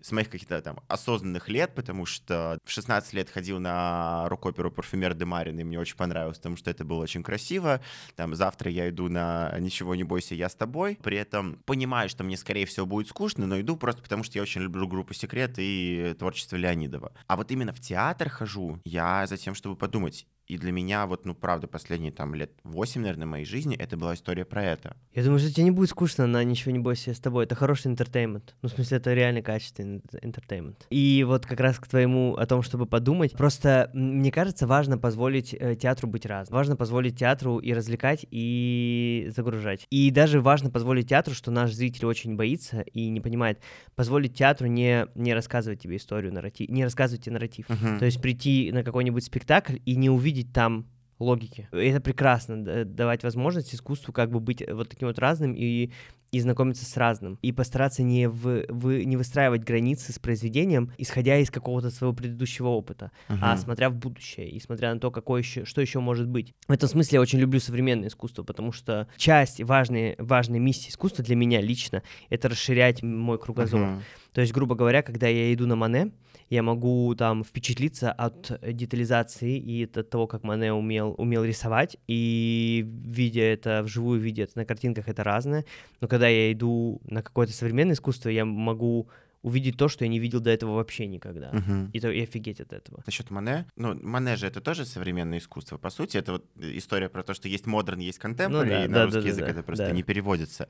с 0.00 0.12
моих 0.12 0.30
каких-то 0.30 0.60
там 0.62 0.80
осознанных 0.88 1.48
лет, 1.48 1.74
потому 1.74 2.06
что 2.06 2.58
в 2.64 2.70
16 2.70 3.12
лет 3.12 3.30
ходил 3.30 3.58
на 3.58 4.28
рок-оперу 4.28 4.70
«Парфюмер 4.70 5.14
де 5.14 5.24
Марин», 5.24 5.58
и 5.58 5.64
мне 5.64 5.78
очень 5.78 5.96
понравилось, 5.96 6.38
потому 6.38 6.56
что 6.56 6.70
это 6.70 6.84
было 6.84 7.02
очень 7.02 7.22
красиво. 7.22 7.80
Там 8.16 8.34
завтра 8.34 8.70
я 8.70 8.88
иду 8.88 9.08
на 9.08 9.54
«Ничего 9.58 9.94
не 9.94 10.04
бойся, 10.04 10.34
я 10.34 10.48
с 10.48 10.54
тобой». 10.54 10.98
При 11.02 11.16
этом 11.16 11.56
понимаю, 11.66 12.08
что 12.08 12.24
мне, 12.24 12.36
скорее 12.36 12.66
всего, 12.66 12.86
будет 12.86 13.08
скучно, 13.08 13.46
но 13.46 13.60
иду 13.60 13.76
просто 13.76 14.02
потому, 14.02 14.24
что 14.24 14.38
я 14.38 14.42
очень 14.42 14.62
люблю 14.62 14.86
группу 14.86 15.14
«Секрет» 15.14 15.54
и 15.58 16.14
творчество 16.18 16.56
Леонидова. 16.56 17.12
А 17.26 17.36
вот 17.36 17.50
именно 17.50 17.72
в 17.72 17.80
театр 17.80 18.28
хожу 18.28 18.80
я 18.84 19.26
за 19.26 19.36
тем, 19.36 19.54
чтобы 19.54 19.76
подумать. 19.76 20.26
И 20.50 20.58
для 20.58 20.72
меня 20.72 21.06
вот, 21.06 21.26
ну, 21.26 21.34
правда, 21.34 21.68
последние 21.68 22.10
там 22.10 22.34
лет 22.34 22.50
8, 22.64 23.00
наверное, 23.00 23.24
моей 23.24 23.44
жизни 23.44 23.76
это 23.76 23.96
была 23.96 24.14
история 24.14 24.44
про 24.44 24.64
это. 24.64 24.96
Я 25.14 25.22
думаю, 25.22 25.38
что 25.38 25.52
тебе 25.52 25.62
не 25.62 25.70
будет 25.70 25.90
скучно 25.90 26.26
на 26.26 26.42
«Ничего 26.42 26.72
не 26.72 26.80
бойся, 26.80 27.14
с 27.14 27.20
тобой». 27.20 27.44
Это 27.44 27.54
хороший 27.54 27.86
entertainment. 27.86 28.56
Ну, 28.60 28.68
в 28.68 28.72
смысле, 28.72 28.96
это 28.96 29.14
реально 29.14 29.42
качественный 29.42 30.02
entertainment. 30.22 30.88
И 30.90 31.24
вот 31.24 31.46
как 31.46 31.60
раз 31.60 31.78
к 31.78 31.86
твоему 31.86 32.34
о 32.34 32.46
том, 32.46 32.62
чтобы 32.62 32.86
подумать. 32.86 33.32
Просто 33.34 33.92
мне 33.94 34.32
кажется, 34.32 34.66
важно 34.66 34.98
позволить 34.98 35.54
э, 35.54 35.76
театру 35.76 36.08
быть 36.08 36.26
разным. 36.26 36.56
Важно 36.56 36.74
позволить 36.74 37.16
театру 37.16 37.58
и 37.58 37.72
развлекать, 37.72 38.26
и 38.32 39.30
загружать. 39.36 39.86
И 39.90 40.10
даже 40.10 40.40
важно 40.40 40.68
позволить 40.68 41.10
театру, 41.10 41.32
что 41.32 41.52
наш 41.52 41.72
зритель 41.72 42.06
очень 42.06 42.34
боится 42.34 42.80
и 42.92 43.08
не 43.08 43.20
понимает, 43.20 43.60
позволить 43.94 44.34
театру 44.34 44.66
не, 44.66 45.06
не 45.14 45.32
рассказывать 45.32 45.80
тебе 45.80 45.94
историю, 45.94 46.34
нарратив, 46.34 46.68
не 46.70 46.82
рассказывать 46.82 47.24
тебе 47.24 47.34
нарратив. 47.34 47.68
Мгм. 47.68 48.00
То 48.00 48.04
есть 48.04 48.20
прийти 48.20 48.72
на 48.72 48.82
какой-нибудь 48.82 49.22
спектакль 49.22 49.76
и 49.84 49.94
не 49.94 50.10
увидеть 50.10 50.39
там 50.44 50.86
логики. 51.18 51.68
И 51.72 51.76
Это 51.76 52.00
прекрасно, 52.00 52.84
давать 52.84 53.22
возможность 53.22 53.74
искусству 53.74 54.12
как 54.12 54.30
бы 54.30 54.40
быть 54.40 54.62
вот 54.68 54.88
таким 54.88 55.08
вот 55.08 55.18
разным 55.18 55.54
и 55.54 55.92
и 56.32 56.40
знакомиться 56.40 56.84
с 56.84 56.96
разным, 56.96 57.38
и 57.42 57.52
постараться 57.52 58.02
не, 58.02 58.28
в, 58.28 58.64
в, 58.68 59.04
не 59.04 59.16
выстраивать 59.16 59.64
границы 59.64 60.12
с 60.12 60.18
произведением, 60.18 60.92
исходя 60.98 61.38
из 61.38 61.50
какого-то 61.50 61.90
своего 61.90 62.14
предыдущего 62.14 62.68
опыта, 62.68 63.10
uh-huh. 63.28 63.38
а 63.40 63.56
смотря 63.56 63.90
в 63.90 63.94
будущее, 63.94 64.48
и 64.48 64.60
смотря 64.60 64.94
на 64.94 65.00
то, 65.00 65.10
какое 65.10 65.42
еще, 65.42 65.64
что 65.64 65.80
еще 65.80 66.00
может 66.00 66.28
быть. 66.28 66.54
В 66.68 66.72
этом 66.72 66.88
смысле 66.88 67.16
я 67.16 67.20
очень 67.20 67.38
люблю 67.38 67.60
современное 67.60 68.08
искусство, 68.08 68.42
потому 68.42 68.72
что 68.72 69.08
часть 69.16 69.62
важной, 69.62 70.14
важной 70.18 70.58
миссии 70.58 70.90
искусства 70.90 71.24
для 71.24 71.36
меня 71.36 71.60
лично— 71.60 72.02
это 72.30 72.48
расширять 72.48 73.02
мой 73.02 73.38
кругозор. 73.38 73.80
Uh-huh. 73.80 74.00
То 74.32 74.40
есть, 74.40 74.52
грубо 74.52 74.74
говоря, 74.74 75.02
когда 75.02 75.26
я 75.26 75.52
иду 75.52 75.66
на 75.66 75.76
Мане, 75.76 76.12
я 76.50 76.64
могу 76.64 77.14
там 77.14 77.44
впечатлиться 77.44 78.10
от 78.10 78.60
детализации 78.60 79.56
и 79.56 79.84
от 79.84 80.10
того, 80.10 80.26
как 80.26 80.42
Мане 80.42 80.72
умел, 80.72 81.14
умел 81.16 81.44
рисовать, 81.44 81.96
и 82.08 82.84
видя 83.04 83.42
это 83.42 83.82
вживую, 83.84 84.20
видя 84.20 84.42
это 84.42 84.58
на 84.58 84.64
картинках, 84.64 85.08
это 85.08 85.22
разное. 85.22 85.64
Но 86.00 86.08
когда 86.08 86.19
я 86.28 86.52
иду 86.52 87.00
на 87.04 87.22
какое-то 87.22 87.52
современное 87.52 87.94
искусство, 87.94 88.28
я 88.28 88.44
могу 88.44 89.08
увидеть 89.42 89.76
то, 89.76 89.88
что 89.88 90.04
я 90.04 90.08
не 90.08 90.18
видел 90.18 90.40
до 90.40 90.50
этого 90.50 90.74
вообще 90.74 91.06
никогда. 91.06 91.50
Uh-huh. 91.50 91.90
И, 91.92 92.00
то, 92.00 92.10
и 92.10 92.22
офигеть 92.22 92.60
от 92.60 92.72
этого. 92.72 93.02
Насчет 93.06 93.30
Мане, 93.30 93.66
ну, 93.76 93.94
Мане 94.02 94.36
же 94.36 94.46
это 94.46 94.60
тоже 94.60 94.84
современное 94.84 95.38
искусство, 95.38 95.78
по 95.78 95.90
сути. 95.90 96.18
Это 96.18 96.32
вот 96.32 96.44
история 96.56 97.08
про 97.08 97.22
то, 97.22 97.32
что 97.32 97.48
есть 97.48 97.66
модерн, 97.66 98.00
есть 98.00 98.18
контемпори, 98.18 98.68
ну, 98.68 98.70
да, 98.70 98.84
и 98.84 98.88
на 98.88 98.94
да, 98.94 99.04
русский 99.06 99.22
да, 99.22 99.28
язык 99.28 99.44
да, 99.44 99.50
это 99.50 99.62
просто 99.62 99.86
да. 99.86 99.92
не 99.92 100.02
переводится. 100.02 100.68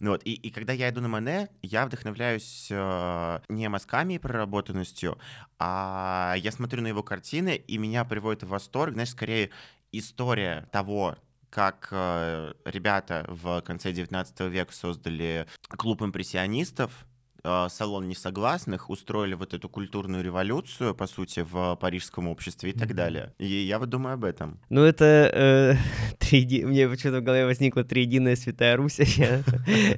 Ну, 0.00 0.12
вот. 0.12 0.22
и, 0.24 0.32
и 0.32 0.50
когда 0.50 0.72
я 0.72 0.88
иду 0.88 1.00
на 1.00 1.08
Мане, 1.08 1.50
я 1.62 1.86
вдохновляюсь 1.86 2.68
э, 2.70 3.40
не 3.48 3.68
мазками 3.68 4.14
и 4.14 4.18
проработанностью, 4.18 5.18
а 5.58 6.36
я 6.38 6.52
смотрю 6.52 6.82
на 6.82 6.88
его 6.88 7.02
картины, 7.02 7.56
и 7.56 7.76
меня 7.76 8.04
приводит 8.04 8.44
в 8.44 8.48
восторг, 8.48 8.94
знаешь, 8.94 9.10
скорее 9.10 9.50
история 9.92 10.68
того, 10.72 11.16
как 11.50 11.88
э, 11.90 12.52
ребята 12.64 13.24
в 13.28 13.60
конце 13.62 13.92
19 13.92 14.40
века 14.40 14.72
создали 14.74 15.46
клуб 15.76 16.02
импрессионистов, 16.02 17.06
а, 17.48 17.68
салон 17.68 18.08
несогласных 18.08 18.90
устроили 18.90 19.34
вот 19.34 19.54
эту 19.54 19.68
культурную 19.68 20.24
революцию, 20.24 20.96
по 20.96 21.06
сути, 21.06 21.46
в 21.48 21.76
парижском 21.76 22.26
обществе 22.26 22.70
и 22.70 22.72
так 22.72 22.92
далее. 22.94 23.32
И 23.38 23.46
я 23.46 23.78
вот 23.78 23.88
думаю 23.88 24.14
об 24.14 24.24
этом. 24.24 24.58
Ну, 24.68 24.82
это 24.82 25.30
э, 25.32 25.74
три, 26.18 26.64
мне 26.64 26.88
почему-то 26.88 27.20
в 27.20 27.22
голове 27.22 27.44
возникла 27.46 27.84
триединая 27.84 28.34
святая 28.34 28.76
Русь, 28.76 28.98
я 28.98 29.42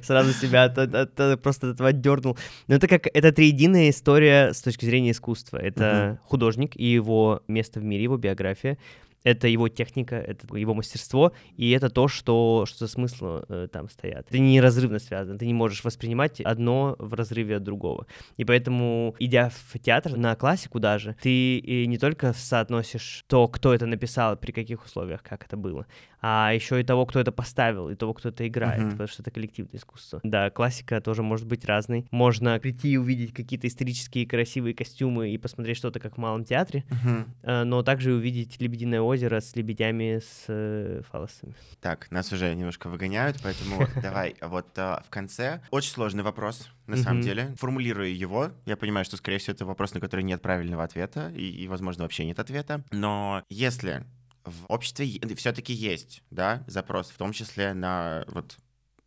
сразу 0.03 0.31
себя 0.33 0.65
от, 0.65 0.77
от, 0.77 1.19
от, 1.19 1.41
просто 1.41 1.69
от 1.69 1.73
этого 1.73 1.89
отдернул. 1.89 2.37
Но 2.67 2.75
это 2.75 2.87
как, 2.87 3.07
это 3.07 3.31
триединая 3.31 3.89
история 3.89 4.53
с 4.53 4.61
точки 4.61 4.85
зрения 4.85 5.11
искусства. 5.11 5.57
Это 5.57 6.19
художник 6.25 6.75
и 6.75 6.85
его 6.85 7.41
место 7.47 7.79
в 7.79 7.83
мире, 7.83 8.03
его 8.03 8.17
биография 8.17 8.77
это 9.23 9.47
его 9.47 9.67
техника, 9.69 10.15
это 10.15 10.55
его 10.57 10.73
мастерство, 10.73 11.33
и 11.57 11.71
это 11.71 11.89
то, 11.89 12.07
что, 12.07 12.65
что 12.67 12.87
смысл 12.87 13.41
э, 13.47 13.67
там 13.71 13.89
стоят. 13.89 14.27
Это 14.29 14.39
неразрывно 14.39 14.99
связано, 14.99 15.37
ты 15.37 15.45
не 15.45 15.53
можешь 15.53 15.83
воспринимать 15.83 16.41
одно 16.41 16.95
в 16.99 17.13
разрыве 17.13 17.57
от 17.57 17.63
другого. 17.63 18.07
И 18.37 18.45
поэтому, 18.45 19.15
идя 19.19 19.49
в 19.49 19.79
театр, 19.79 20.17
на 20.17 20.35
классику 20.35 20.79
даже, 20.79 21.15
ты 21.21 21.85
не 21.85 21.97
только 21.97 22.33
соотносишь 22.33 23.23
то, 23.27 23.47
кто 23.47 23.73
это 23.73 23.85
написал, 23.85 24.37
при 24.37 24.51
каких 24.51 24.85
условиях, 24.85 25.23
как 25.23 25.45
это 25.45 25.57
было, 25.57 25.85
а 26.21 26.51
еще 26.53 26.79
и 26.79 26.83
того, 26.83 27.05
кто 27.05 27.19
это 27.19 27.31
поставил, 27.31 27.89
и 27.89 27.95
того, 27.95 28.13
кто 28.13 28.29
это 28.29 28.47
играет, 28.47 28.81
uh-huh. 28.81 28.91
потому 28.91 29.07
что 29.07 29.21
это 29.21 29.31
коллективное 29.31 29.77
искусство. 29.77 30.19
Да, 30.23 30.49
классика 30.49 31.01
тоже 31.01 31.23
может 31.23 31.47
быть 31.47 31.65
разной. 31.65 32.07
Можно 32.11 32.59
прийти 32.59 32.91
и 32.91 32.97
увидеть 32.97 33.33
какие-то 33.33 33.67
исторические 33.67 34.25
красивые 34.27 34.73
костюмы 34.73 35.31
и 35.31 35.37
посмотреть 35.37 35.77
что-то 35.77 35.99
как 35.99 36.15
в 36.15 36.17
малом 36.17 36.43
театре, 36.43 36.83
uh-huh. 36.89 37.63
но 37.63 37.83
также 37.83 38.13
увидеть 38.13 38.59
«Лебединое 38.59 39.01
озеро» 39.01 39.39
с 39.39 39.55
лебедями 39.55 40.19
с 40.19 40.45
э, 40.47 41.01
фалосами. 41.09 41.55
Так, 41.81 42.11
нас 42.11 42.31
уже 42.33 42.53
немножко 42.53 42.89
выгоняют, 42.89 43.37
поэтому 43.43 43.87
давай 44.01 44.35
вот 44.41 44.67
а, 44.77 45.03
в 45.05 45.09
конце. 45.09 45.61
Очень 45.71 45.91
сложный 45.91 46.23
вопрос, 46.23 46.69
на 46.87 46.97
самом 46.97 47.21
деле. 47.21 47.55
Формулирую 47.57 48.15
его. 48.15 48.51
Я 48.65 48.77
понимаю, 48.77 49.05
что, 49.05 49.17
скорее 49.17 49.37
всего, 49.37 49.53
это 49.53 49.65
вопрос, 49.65 49.93
на 49.93 49.99
который 49.99 50.21
нет 50.21 50.41
правильного 50.41 50.83
ответа, 50.83 51.29
и, 51.29 51.67
возможно, 51.67 52.03
вообще 52.03 52.25
нет 52.25 52.39
ответа. 52.39 52.83
Но 52.91 53.43
если 53.49 54.03
в 54.45 54.65
обществе 54.67 55.19
все-таки 55.35 55.73
есть, 55.73 56.23
да, 56.31 56.63
запрос, 56.67 57.09
в 57.09 57.17
том 57.17 57.31
числе 57.31 57.73
на 57.73 58.25
вот 58.27 58.57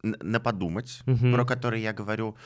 на 0.03 0.41
подумать, 0.41 1.01
угу. 1.07 1.33
про 1.33 1.45
который 1.45 1.81
я 1.81 1.93
говорю. 1.93 2.37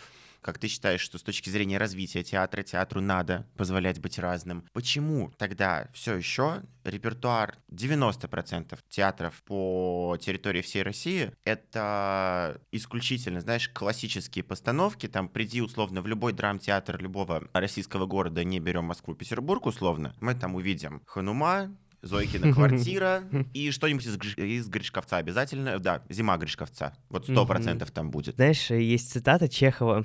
Как 0.42 0.58
ты 0.58 0.68
считаешь, 0.68 1.00
что 1.00 1.18
с 1.18 1.24
точки 1.24 1.50
зрения 1.50 1.76
развития 1.76 2.22
театра, 2.22 2.62
театру 2.62 3.00
надо 3.00 3.48
позволять 3.56 3.98
быть 3.98 4.16
разным? 4.16 4.64
Почему 4.72 5.32
тогда 5.38 5.88
все 5.92 6.14
еще 6.14 6.62
репертуар 6.84 7.58
90% 7.72 8.78
театров 8.88 9.42
по 9.42 10.16
территории 10.20 10.62
всей 10.62 10.84
России— 10.84 11.32
это 11.44 12.60
исключительно, 12.70 13.40
знаешь, 13.40 13.68
классические 13.70 14.44
постановки, 14.44 15.08
там 15.08 15.28
приди 15.28 15.60
условно 15.60 16.00
в 16.00 16.06
любой 16.06 16.32
драмтеатр 16.32 17.02
любого 17.02 17.48
российского 17.52 18.06
города, 18.06 18.44
не 18.44 18.60
берем 18.60 18.84
Москву, 18.84 19.16
Петербург 19.16 19.66
условно, 19.66 20.14
мы 20.20 20.36
там 20.36 20.54
увидим 20.54 21.02
Ханума, 21.06 21.76
Зойкина 22.06 22.52
квартира 22.52 23.24
и 23.52 23.70
что-нибудь 23.70 24.06
из, 24.06 24.16
из 24.36 24.68
Гришковца 24.68 25.16
обязательно. 25.16 25.78
Да, 25.78 26.02
зима 26.08 26.36
Гришковца. 26.36 26.94
Вот 27.08 27.24
сто 27.24 27.46
процентов 27.46 27.90
там 27.90 28.10
будет. 28.10 28.36
Знаешь, 28.36 28.70
есть 28.70 29.10
цитата 29.10 29.48
Чехова. 29.48 30.04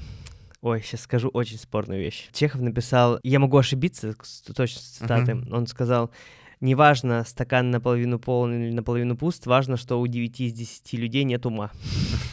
Ой, 0.62 0.82
сейчас 0.84 1.02
скажу 1.02 1.30
очень 1.30 1.58
спорную 1.58 2.00
вещь. 2.00 2.30
Чехов 2.34 2.62
написал, 2.62 3.20
я 3.24 3.40
могу 3.40 3.58
ошибиться, 3.58 4.14
точно 4.54 4.80
цитаты, 4.80 5.32
uh-huh. 5.32 5.56
он 5.56 5.66
сказал, 5.66 6.12
неважно, 6.62 7.24
стакан 7.26 7.72
наполовину 7.72 8.20
полон 8.20 8.54
или 8.54 8.72
наполовину 8.72 9.18
пуст, 9.18 9.46
важно, 9.48 9.78
что 9.78 10.00
у 10.00 10.08
9 10.08 10.42
из 10.42 10.54
10 10.54 10.94
людей 10.94 11.24
нет 11.24 11.46
ума. 11.46 11.72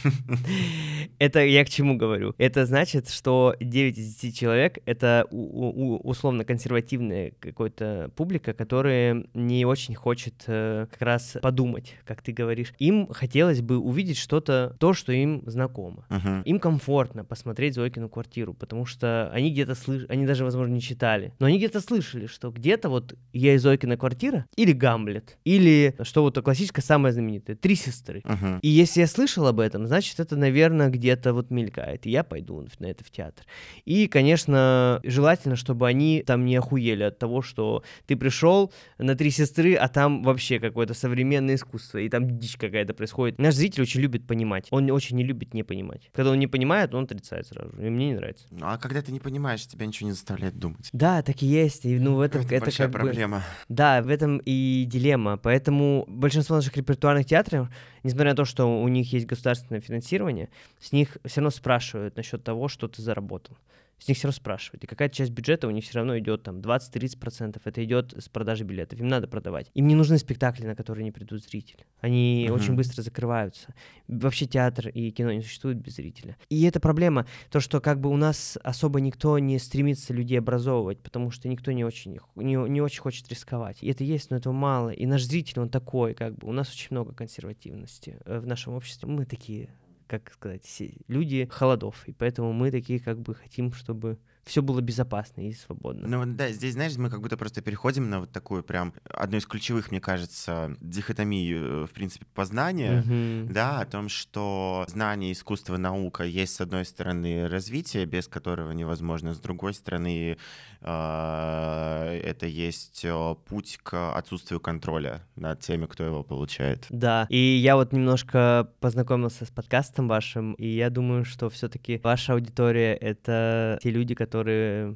Это 1.19 1.43
я 1.43 1.65
к 1.65 1.69
чему 1.69 1.97
говорю? 1.97 2.33
Это 2.37 2.65
значит, 2.65 3.09
что 3.09 3.55
9 3.59 3.97
из 3.97 4.15
10 4.15 4.37
человек— 4.37 4.77
это 4.85 5.25
условно 5.31 6.45
консервативная 6.45 7.33
какая-то 7.39 8.11
публика, 8.15 8.53
которая 8.53 9.25
не 9.33 9.65
очень 9.65 9.95
хочет 9.95 10.43
э, 10.47 10.87
как 10.89 11.01
раз 11.01 11.37
подумать, 11.41 11.95
как 12.05 12.21
ты 12.21 12.31
говоришь. 12.31 12.73
Им 12.79 13.07
хотелось 13.11 13.61
бы 13.61 13.79
увидеть 13.79 14.17
что-то, 14.17 14.75
то, 14.79 14.93
что 14.93 15.11
им 15.11 15.43
знакомо. 15.45 16.05
Им 16.45 16.59
комфортно 16.59 17.25
посмотреть 17.25 17.73
Зойкину 17.73 18.09
квартиру, 18.09 18.53
потому 18.53 18.85
что 18.85 19.29
они 19.33 19.51
где-то 19.51 19.75
слышали, 19.75 20.07
они 20.09 20.25
даже, 20.25 20.43
возможно, 20.43 20.73
не 20.73 20.81
читали, 20.81 21.33
но 21.39 21.47
они 21.47 21.57
где-то 21.57 21.81
слышали, 21.81 22.27
что 22.27 22.51
где-то 22.51 22.89
вот 22.89 23.15
я 23.33 23.55
из 23.55 23.63
Зойкина 23.63 23.97
квартиры 23.97 24.18
квартира, 24.19 24.45
или 24.55 24.73
Гамлет, 24.73 25.37
или 25.45 25.95
что 26.03 26.23
вот 26.23 26.39
классическое 26.41 26.83
самое 26.83 27.13
знаменитое, 27.13 27.55
Три 27.55 27.75
сестры. 27.75 28.19
Uh-huh. 28.19 28.59
И 28.61 28.67
если 28.67 29.01
я 29.01 29.07
слышал 29.07 29.47
об 29.47 29.59
этом, 29.59 29.87
значит, 29.87 30.19
это, 30.19 30.35
наверное, 30.35 30.89
где-то 30.89 31.33
вот 31.33 31.51
мелькает, 31.51 32.05
и 32.05 32.11
я 32.11 32.23
пойду 32.23 32.67
на 32.79 32.87
это 32.87 33.03
в 33.03 33.11
театр. 33.11 33.45
И, 33.85 34.07
конечно, 34.07 34.99
желательно, 35.03 35.55
чтобы 35.55 35.87
они 35.87 36.23
там 36.25 36.45
не 36.45 36.55
охуели 36.55 37.03
от 37.03 37.19
того, 37.19 37.41
что 37.41 37.83
ты 38.05 38.15
пришел 38.15 38.73
на 38.97 39.15
Три 39.19 39.31
сестры, 39.31 39.75
а 39.75 39.89
там 39.89 40.23
вообще 40.23 40.59
какое-то 40.59 40.93
современное 40.93 41.55
искусство, 41.55 41.97
и 41.97 42.07
там 42.07 42.39
дичь 42.39 42.55
какая-то 42.55 42.93
происходит. 42.93 43.37
Наш 43.37 43.55
зритель 43.55 43.81
очень 43.83 43.99
любит 43.99 44.25
понимать, 44.25 44.67
он 44.71 44.89
очень 44.91 45.17
не 45.17 45.23
любит 45.23 45.53
не 45.53 45.63
понимать. 45.63 46.09
Когда 46.13 46.31
он 46.31 46.39
не 46.39 46.47
понимает, 46.47 46.93
он 46.93 47.03
отрицает 47.03 47.47
сразу, 47.47 47.71
и 47.77 47.89
мне 47.89 48.09
не 48.09 48.15
нравится. 48.15 48.45
Ну, 48.51 48.65
а 48.65 48.77
когда 48.77 49.01
ты 49.01 49.11
не 49.11 49.19
понимаешь, 49.19 49.65
тебя 49.67 49.85
ничего 49.85 50.07
не 50.07 50.13
заставляет 50.13 50.57
думать. 50.57 50.89
Да, 50.93 51.21
так 51.21 51.41
и 51.43 51.45
есть, 51.45 51.85
и 51.85 51.99
ну 51.99 52.21
это, 52.21 52.39
это, 52.39 52.55
это 52.55 52.65
большая 52.65 52.89
проблема. 52.89 53.37
Бы... 53.37 53.43
Да, 53.67 54.01
в 54.09 54.11
этом 54.11 54.41
и 54.43 54.85
дилемма. 54.87 55.37
Поэтому 55.37 56.05
большинство 56.07 56.55
наших 56.55 56.75
репертуарных 56.75 57.25
театров, 57.25 57.69
несмотря 58.03 58.31
на 58.31 58.35
то, 58.35 58.45
что 58.45 58.65
у 58.65 58.87
них 58.87 59.13
есть 59.13 59.25
государственное 59.25 59.81
финансирование, 59.81 60.49
с 60.79 60.91
них 60.91 61.17
все 61.25 61.41
равно 61.41 61.51
спрашивают 61.51 62.17
насчет 62.17 62.43
того, 62.43 62.67
что 62.67 62.87
ты 62.87 63.01
заработал 63.01 63.55
с 63.99 64.07
них 64.07 64.17
все 64.17 64.27
равно 64.27 64.35
спрашивают. 64.35 64.83
И 64.83 64.87
какая-то 64.87 65.15
часть 65.15 65.31
бюджета 65.31 65.67
у 65.67 65.71
них 65.71 65.83
все 65.83 65.95
равно 65.95 66.17
идет 66.17 66.43
там 66.43 66.59
20-30%. 66.59 67.61
Это 67.63 67.83
идет 67.83 68.13
с 68.17 68.29
продажи 68.29 68.63
билетов. 68.63 68.99
Им 68.99 69.07
надо 69.07 69.27
продавать. 69.27 69.69
Им 69.73 69.87
не 69.87 69.95
нужны 69.95 70.17
спектакли, 70.17 70.65
на 70.65 70.75
которые 70.75 71.03
не 71.03 71.11
придут 71.11 71.43
зрители. 71.43 71.85
Они 71.99 72.47
uh-huh. 72.47 72.53
очень 72.53 72.75
быстро 72.75 73.01
закрываются. 73.01 73.73
Вообще 74.07 74.45
театр 74.45 74.87
и 74.87 75.11
кино 75.11 75.31
не 75.33 75.41
существуют 75.41 75.79
без 75.79 75.95
зрителя. 75.95 76.37
И 76.49 76.63
это 76.63 76.79
проблема. 76.79 77.27
То, 77.51 77.59
что 77.59 77.81
как 77.81 77.99
бы 77.99 78.09
у 78.09 78.15
нас 78.15 78.57
особо 78.63 79.01
никто 79.01 79.37
не 79.37 79.59
стремится 79.59 80.13
людей 80.13 80.39
образовывать, 80.39 80.99
потому 80.99 81.31
что 81.31 81.47
никто 81.49 81.71
не 81.71 81.83
очень, 81.83 82.17
не, 82.35 82.55
не 82.55 82.81
очень 82.81 83.01
хочет 83.01 83.27
рисковать. 83.29 83.77
И 83.81 83.89
это 83.89 84.03
есть, 84.03 84.31
но 84.31 84.37
этого 84.37 84.53
мало. 84.53 84.89
И 84.89 85.05
наш 85.05 85.23
зритель, 85.23 85.59
он 85.59 85.69
такой, 85.69 86.13
как 86.13 86.37
бы. 86.37 86.47
У 86.47 86.53
нас 86.53 86.71
очень 86.71 86.87
много 86.91 87.13
консервативности 87.13 88.17
э, 88.25 88.39
в 88.39 88.47
нашем 88.47 88.73
обществе. 88.73 89.09
Мы 89.09 89.25
такие 89.25 89.69
как 90.09 90.33
сказать, 90.33 90.65
люди 91.07 91.47
холодов. 91.51 92.07
И 92.07 92.13
поэтому 92.13 92.51
мы 92.51 92.71
такие 92.71 92.99
как 92.99 93.19
бы 93.21 93.35
хотим, 93.35 93.71
чтобы 93.71 94.17
все 94.45 94.61
было 94.61 94.81
безопасно 94.81 95.41
и 95.41 95.53
свободно. 95.53 96.07
Ну 96.07 96.33
да, 96.33 96.49
здесь, 96.51 96.73
знаешь, 96.73 96.97
мы 96.97 97.09
как 97.09 97.21
будто 97.21 97.37
просто 97.37 97.61
переходим 97.61 98.09
на 98.09 98.21
вот 98.21 98.31
такую 98.31 98.63
прям 98.63 98.93
одну 99.03 99.37
из 99.37 99.45
ключевых, 99.45 99.91
мне 99.91 100.01
кажется, 100.01 100.75
дихотомию, 100.81 101.83
э, 101.83 101.85
в 101.85 101.91
принципе, 101.91 102.25
познания, 102.33 103.03
mm-hmm. 103.03 103.51
да, 103.51 103.79
о 103.79 103.85
том, 103.85 104.09
что 104.09 104.85
знание, 104.87 105.31
искусство, 105.31 105.77
наука 105.77 106.23
есть, 106.23 106.55
с 106.55 106.61
одной 106.61 106.85
стороны, 106.85 107.47
развитие, 107.47 108.05
без 108.05 108.27
которого 108.27 108.71
невозможно, 108.71 109.33
с 109.33 109.39
другой 109.39 109.73
стороны, 109.73 110.37
э, 110.81 112.21
это 112.23 112.45
есть 112.47 113.01
э, 113.03 113.35
путь 113.47 113.79
к 113.83 114.15
отсутствию 114.15 114.59
контроля 114.59 115.21
над 115.35 115.59
теми, 115.59 115.85
кто 115.85 116.03
его 116.03 116.23
получает. 116.23 116.85
Да, 116.89 117.27
и 117.29 117.37
я 117.37 117.75
вот 117.75 117.93
немножко 117.93 118.69
познакомился 118.79 119.45
с 119.45 119.49
подкастом 119.49 120.07
вашим, 120.07 120.53
и 120.53 120.67
я 120.67 120.89
думаю, 120.89 121.25
что 121.25 121.49
все-таки 121.49 121.99
ваша 122.03 122.33
аудитория— 122.33 122.95
это 122.95 123.77
те 123.81 123.91
люди, 123.91 124.15
которые 124.15 124.28
Э, 124.35 124.95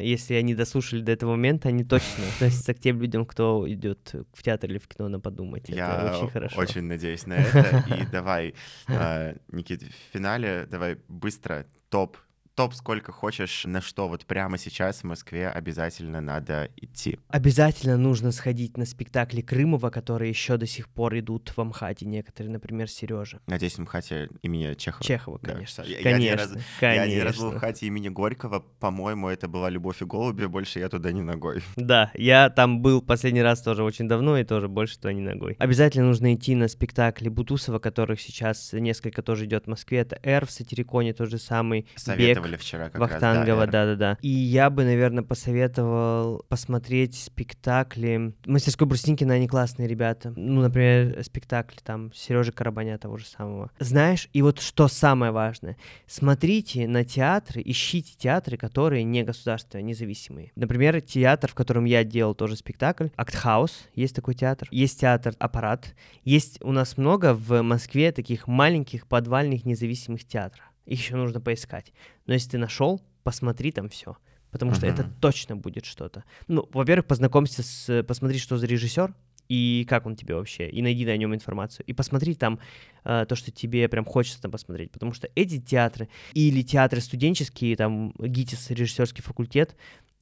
если 0.00 0.34
они 0.34 0.54
дослушали 0.54 1.02
до 1.02 1.12
этого 1.12 1.32
момента, 1.32 1.68
они 1.68 1.84
точно 1.84 2.24
относятся 2.34 2.74
к 2.74 2.80
тем 2.80 3.00
людям, 3.00 3.26
кто 3.26 3.68
идет 3.70 4.14
в 4.32 4.42
театр 4.42 4.70
или 4.70 4.78
в 4.78 4.86
кино 4.86 5.08
на 5.08 5.20
подумать. 5.20 5.68
Я 5.68 6.06
это 6.06 6.18
очень 6.18 6.30
хорошо. 6.30 6.60
очень 6.60 6.82
надеюсь 6.82 7.26
на 7.26 7.34
это. 7.34 7.84
И 7.94 8.06
давай, 8.06 8.54
э, 8.88 9.36
Никит, 9.48 9.82
в 9.82 10.12
финале 10.12 10.66
давай 10.70 10.98
быстро 11.08 11.66
топ 11.88 12.16
топ 12.54 12.74
сколько 12.74 13.12
хочешь, 13.12 13.64
на 13.64 13.80
что 13.80 14.08
вот 14.08 14.26
прямо 14.26 14.58
сейчас 14.58 15.00
в 15.00 15.04
Москве 15.04 15.48
обязательно 15.48 16.20
надо 16.20 16.70
идти? 16.76 17.18
Обязательно 17.28 17.96
нужно 17.96 18.32
сходить 18.32 18.76
на 18.76 18.86
спектакли 18.86 19.40
Крымова, 19.40 19.90
которые 19.90 20.30
еще 20.30 20.56
до 20.56 20.66
сих 20.66 20.88
пор 20.88 21.18
идут 21.18 21.52
в 21.54 21.60
Амхате, 21.60 22.06
некоторые, 22.06 22.52
например, 22.52 22.88
Сережа. 22.88 23.40
Надеюсь, 23.46 23.74
в 23.74 23.80
Амхате 23.80 24.28
имени 24.42 24.74
Чехова. 24.74 25.04
Чехова, 25.04 25.38
конечно. 25.38 25.84
Да. 25.84 25.90
Я, 25.90 26.02
конечно, 26.02 26.24
я, 26.24 26.36
раз, 26.36 26.48
конечно. 26.80 26.86
я 26.86 27.02
один 27.02 27.22
раз 27.22 27.38
был 27.38 27.50
в 27.50 27.54
Амхате 27.54 27.86
имени 27.86 28.08
Горького, 28.08 28.60
по-моему, 28.80 29.28
это 29.28 29.48
была 29.48 29.68
«Любовь 29.68 30.02
и 30.02 30.04
голуби», 30.04 30.46
больше 30.46 30.78
я 30.78 30.88
туда 30.88 31.12
не 31.12 31.22
ногой. 31.22 31.62
Да, 31.84 32.10
я 32.14 32.48
там 32.48 32.80
был 32.80 33.02
последний 33.02 33.42
раз 33.42 33.60
тоже 33.60 33.84
очень 33.84 34.08
давно 34.08 34.38
и 34.38 34.44
тоже 34.44 34.68
больше 34.68 34.96
туда 34.96 35.12
не 35.12 35.20
ногой. 35.20 35.54
Обязательно 35.58 36.06
нужно 36.06 36.34
идти 36.34 36.54
на 36.54 36.68
спектакли 36.68 37.28
Бутусова, 37.28 37.78
которых 37.78 38.20
сейчас 38.20 38.72
несколько 38.72 39.22
тоже 39.22 39.44
идет 39.44 39.64
в 39.64 39.68
Москве. 39.68 39.98
Это 39.98 40.18
«Р» 40.22 40.46
в 40.46 40.50
Сатириконе, 40.50 41.12
тот 41.12 41.28
же 41.28 41.38
самый, 41.38 41.86
Советовали 41.96 42.43
Бег, 42.50 42.60
вчера 42.60 42.90
как 42.90 43.00
Вахтангова, 43.00 43.62
раз, 43.62 43.70
да, 43.70 43.86
да-да-да. 43.86 44.18
И 44.22 44.28
я 44.28 44.70
бы, 44.70 44.84
наверное, 44.84 45.24
посоветовал 45.24 46.44
посмотреть 46.48 47.14
спектакли. 47.16 48.34
Мастерской 48.46 48.86
Брусникина, 48.86 49.34
они 49.34 49.48
классные 49.48 49.88
ребята. 49.88 50.32
Ну, 50.36 50.60
например, 50.62 51.22
спектакль 51.22 51.76
там 51.82 52.12
Сережи 52.12 52.52
Карабаня 52.52 52.98
того 52.98 53.16
же 53.16 53.26
самого. 53.26 53.70
Знаешь, 53.78 54.28
и 54.32 54.42
вот 54.42 54.60
что 54.60 54.88
самое 54.88 55.32
важное, 55.32 55.76
смотрите 56.06 56.86
на 56.88 57.04
театры, 57.04 57.62
ищите 57.64 58.14
театры, 58.16 58.56
которые 58.56 59.04
не 59.04 59.22
государственные, 59.22 59.82
а 59.82 59.86
независимые. 59.86 60.52
Например, 60.56 61.00
театр, 61.00 61.50
в 61.50 61.54
котором 61.54 61.84
я 61.84 62.04
делал 62.04 62.34
тоже 62.34 62.56
спектакль, 62.56 63.08
Актхаус, 63.16 63.88
есть 63.94 64.14
такой 64.14 64.34
театр. 64.34 64.68
Есть 64.70 65.00
театр 65.00 65.34
Аппарат. 65.38 65.94
Есть 66.24 66.58
у 66.62 66.72
нас 66.72 66.96
много 66.96 67.34
в 67.34 67.62
Москве 67.62 68.12
таких 68.12 68.46
маленьких 68.46 69.06
подвальных 69.06 69.64
независимых 69.64 70.24
театров. 70.24 70.64
Их 70.86 71.00
еще 71.00 71.16
нужно 71.16 71.40
поискать. 71.40 71.92
Но 72.26 72.34
если 72.34 72.50
ты 72.50 72.58
нашел, 72.58 73.00
посмотри 73.22 73.72
там 73.72 73.88
все. 73.88 74.16
Потому 74.50 74.72
uh-huh. 74.72 74.76
что 74.76 74.86
это 74.86 75.10
точно 75.20 75.56
будет 75.56 75.84
что-то. 75.84 76.24
Ну, 76.46 76.68
во-первых, 76.72 77.06
познакомься 77.06 77.62
с... 77.62 78.02
Посмотри, 78.04 78.38
что 78.38 78.56
за 78.56 78.66
режиссер, 78.66 79.12
и 79.48 79.84
как 79.88 80.06
он 80.06 80.16
тебе 80.16 80.34
вообще, 80.34 80.68
и 80.68 80.80
найди 80.82 81.04
на 81.04 81.16
нем 81.16 81.34
информацию, 81.34 81.84
и 81.86 81.92
посмотри 81.92 82.34
там 82.34 82.58
э, 83.04 83.26
то, 83.28 83.34
что 83.36 83.50
тебе 83.50 83.88
прям 83.88 84.04
хочется 84.04 84.40
там 84.40 84.50
посмотреть, 84.50 84.90
потому 84.90 85.12
что 85.12 85.28
эти 85.34 85.60
театры, 85.60 86.08
или 86.32 86.62
театры 86.62 87.00
студенческие, 87.00 87.76
там, 87.76 88.12
ГИТИС, 88.18 88.70
режиссерский 88.70 89.22
факультет, 89.22 89.76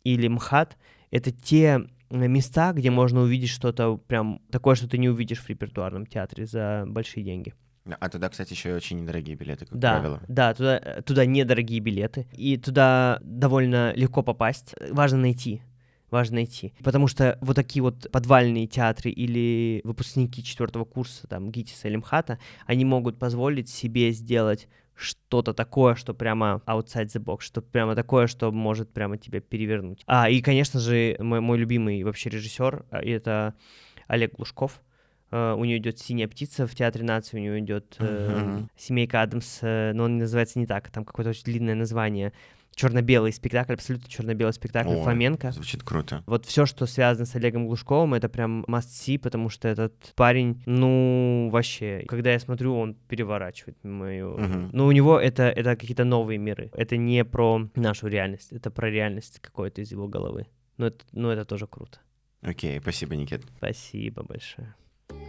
или 0.04 0.26
МХАТ, 0.28 0.76
это 1.10 1.30
те 1.30 1.86
места, 2.10 2.72
где 2.72 2.90
можно 2.90 3.20
увидеть 3.20 3.50
что-то 3.50 3.96
прям 3.96 4.40
такое, 4.50 4.74
что 4.74 4.88
ты 4.88 4.98
не 4.98 5.08
увидишь 5.08 5.40
в 5.40 5.48
репертуарном 5.48 6.06
театре 6.06 6.46
за 6.46 6.84
большие 6.86 7.24
деньги. 7.24 7.54
А 7.84 8.08
туда, 8.08 8.28
кстати, 8.28 8.52
еще 8.52 8.70
и 8.70 8.72
очень 8.72 9.00
недорогие 9.00 9.34
билеты, 9.36 9.66
как 9.66 9.78
да, 9.78 9.98
правило. 9.98 10.20
Да, 10.28 10.54
туда, 10.54 10.78
туда 11.04 11.26
недорогие 11.26 11.80
билеты. 11.80 12.26
И 12.32 12.56
туда 12.56 13.18
довольно 13.22 13.92
легко 13.94 14.22
попасть. 14.22 14.74
Важно 14.90 15.18
найти. 15.18 15.62
Важно 16.10 16.36
найти. 16.36 16.74
Потому 16.84 17.08
что 17.08 17.38
вот 17.40 17.56
такие 17.56 17.82
вот 17.82 18.08
подвальные 18.12 18.66
театры 18.66 19.10
или 19.10 19.80
выпускники 19.82 20.44
четвертого 20.44 20.84
курса, 20.84 21.26
там, 21.26 21.50
ГИТИСа 21.50 21.88
или 21.88 21.96
МХАТа, 21.96 22.38
они 22.66 22.84
могут 22.84 23.18
позволить 23.18 23.68
себе 23.68 24.12
сделать 24.12 24.68
что-то 24.94 25.54
такое, 25.54 25.94
что 25.94 26.14
прямо 26.14 26.62
outside 26.66 27.06
the 27.06 27.22
box, 27.22 27.40
что 27.40 27.62
прямо 27.62 27.94
такое, 27.94 28.26
что 28.26 28.52
может 28.52 28.92
прямо 28.92 29.16
тебя 29.16 29.40
перевернуть. 29.40 30.02
А, 30.06 30.28
и, 30.28 30.40
конечно 30.40 30.80
же, 30.80 31.16
мой, 31.18 31.40
мой 31.40 31.58
любимый 31.58 32.04
вообще 32.04 32.28
режиссер, 32.28 32.84
а, 32.90 33.00
это 33.00 33.54
Олег 34.06 34.34
Глушков, 34.34 34.82
у 35.32 35.64
нее 35.64 35.78
идет 35.78 35.98
синяя 35.98 36.28
птица 36.28 36.66
в 36.66 36.74
театре 36.74 37.04
нации, 37.04 37.38
у 37.38 37.40
нее 37.40 37.58
идет 37.60 37.96
uh, 37.98 38.06
uh-huh. 38.06 38.66
семейка 38.76 39.22
Адамс, 39.22 39.62
uh, 39.62 39.92
но 39.94 40.04
он 40.04 40.18
называется 40.18 40.58
не 40.58 40.66
так, 40.66 40.90
там 40.90 41.04
какое-то 41.04 41.30
очень 41.30 41.44
длинное 41.44 41.74
название. 41.74 42.32
Черно-белый 42.74 43.32
спектакль, 43.32 43.74
абсолютно 43.74 44.08
черно-белый 44.08 44.54
спектакль 44.54 44.94
О, 44.94 45.02
Фоменко. 45.04 45.50
Звучит 45.52 45.82
круто. 45.82 46.22
Вот 46.24 46.46
все, 46.46 46.64
что 46.64 46.86
связано 46.86 47.26
с 47.26 47.34
Олегом 47.34 47.66
Глушковым, 47.66 48.14
это 48.14 48.30
прям 48.30 48.64
must 48.64 48.88
see, 48.88 49.18
потому 49.18 49.50
что 49.50 49.68
этот 49.68 49.94
парень, 50.16 50.62
ну, 50.64 51.50
вообще, 51.52 52.04
когда 52.08 52.32
я 52.32 52.38
смотрю, 52.38 52.74
он 52.74 52.94
переворачивает 52.94 53.76
мою... 53.84 54.38
Uh-huh. 54.38 54.70
Ну, 54.72 54.86
у 54.86 54.92
него 54.92 55.20
это, 55.20 55.42
это 55.50 55.76
какие-то 55.76 56.04
новые 56.04 56.38
миры. 56.38 56.70
Это 56.72 56.96
не 56.96 57.26
про 57.26 57.68
нашу 57.74 58.06
реальность, 58.06 58.52
это 58.52 58.70
про 58.70 58.90
реальность 58.90 59.40
какой-то 59.40 59.82
из 59.82 59.92
его 59.92 60.08
головы. 60.08 60.46
Но 60.78 60.86
это, 60.86 61.04
ну, 61.12 61.28
это 61.28 61.44
тоже 61.44 61.66
круто. 61.66 61.98
Окей, 62.40 62.80
спасибо, 62.80 63.14
Никит. 63.16 63.44
Спасибо 63.58 64.22
большое. 64.22 64.74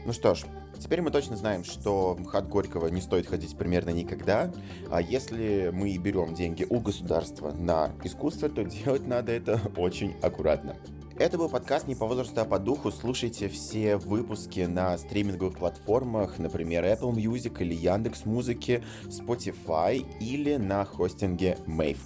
Ну 0.06 0.14
что 0.14 0.36
ж, 0.36 0.44
теперь 0.80 1.02
мы 1.02 1.12
точно 1.12 1.38
знаем, 1.38 1.64
что 1.64 2.14
в 2.14 2.20
МХАТ 2.20 2.50
Горького 2.50 2.88
не 2.88 3.02
стоит 3.02 3.28
ходить 3.28 3.58
примерно 3.58 3.92
никогда. 3.92 4.52
А 4.90 5.02
если 5.02 5.72
мы 5.74 5.98
берем 5.98 6.34
деньги 6.34 6.66
у 6.70 6.80
государства 6.80 7.52
на 7.52 7.92
искусство, 8.04 8.50
то 8.50 8.64
делать 8.64 9.08
надо 9.08 9.32
это 9.32 9.60
очень 9.78 10.14
аккуратно. 10.22 10.76
Это 11.20 11.38
был 11.38 11.48
подкаст 11.48 11.88
«Не 11.88 11.94
по 11.94 12.08
возрасту, 12.08 12.42
а 12.42 12.46
по 12.46 12.58
духу». 12.58 12.92
Слушайте 12.92 13.48
все 13.48 13.98
выпуски 13.98 14.62
на 14.62 14.98
стриминговых 14.98 15.60
платформах, 15.60 16.40
например, 16.40 16.84
Apple 16.84 17.14
Music 17.14 17.62
или 17.62 17.76
Яндекс 17.76 18.26
Музыки, 18.26 18.84
Spotify 19.06 20.04
или 20.20 20.56
на 20.56 20.84
хостинге 20.86 21.60
Mave. 21.68 22.00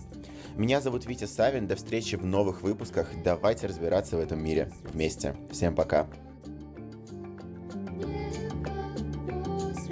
Меня 0.57 0.81
зовут 0.81 1.05
Витя 1.05 1.25
Савин. 1.25 1.67
До 1.67 1.75
встречи 1.75 2.15
в 2.15 2.25
новых 2.25 2.63
выпусках. 2.63 3.09
Давайте 3.23 3.67
разбираться 3.67 4.17
в 4.17 4.19
этом 4.19 4.43
мире 4.43 4.71
вместе. 4.91 5.35
Всем 5.51 5.73
пока. 5.73 6.07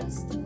trust. 0.05 0.44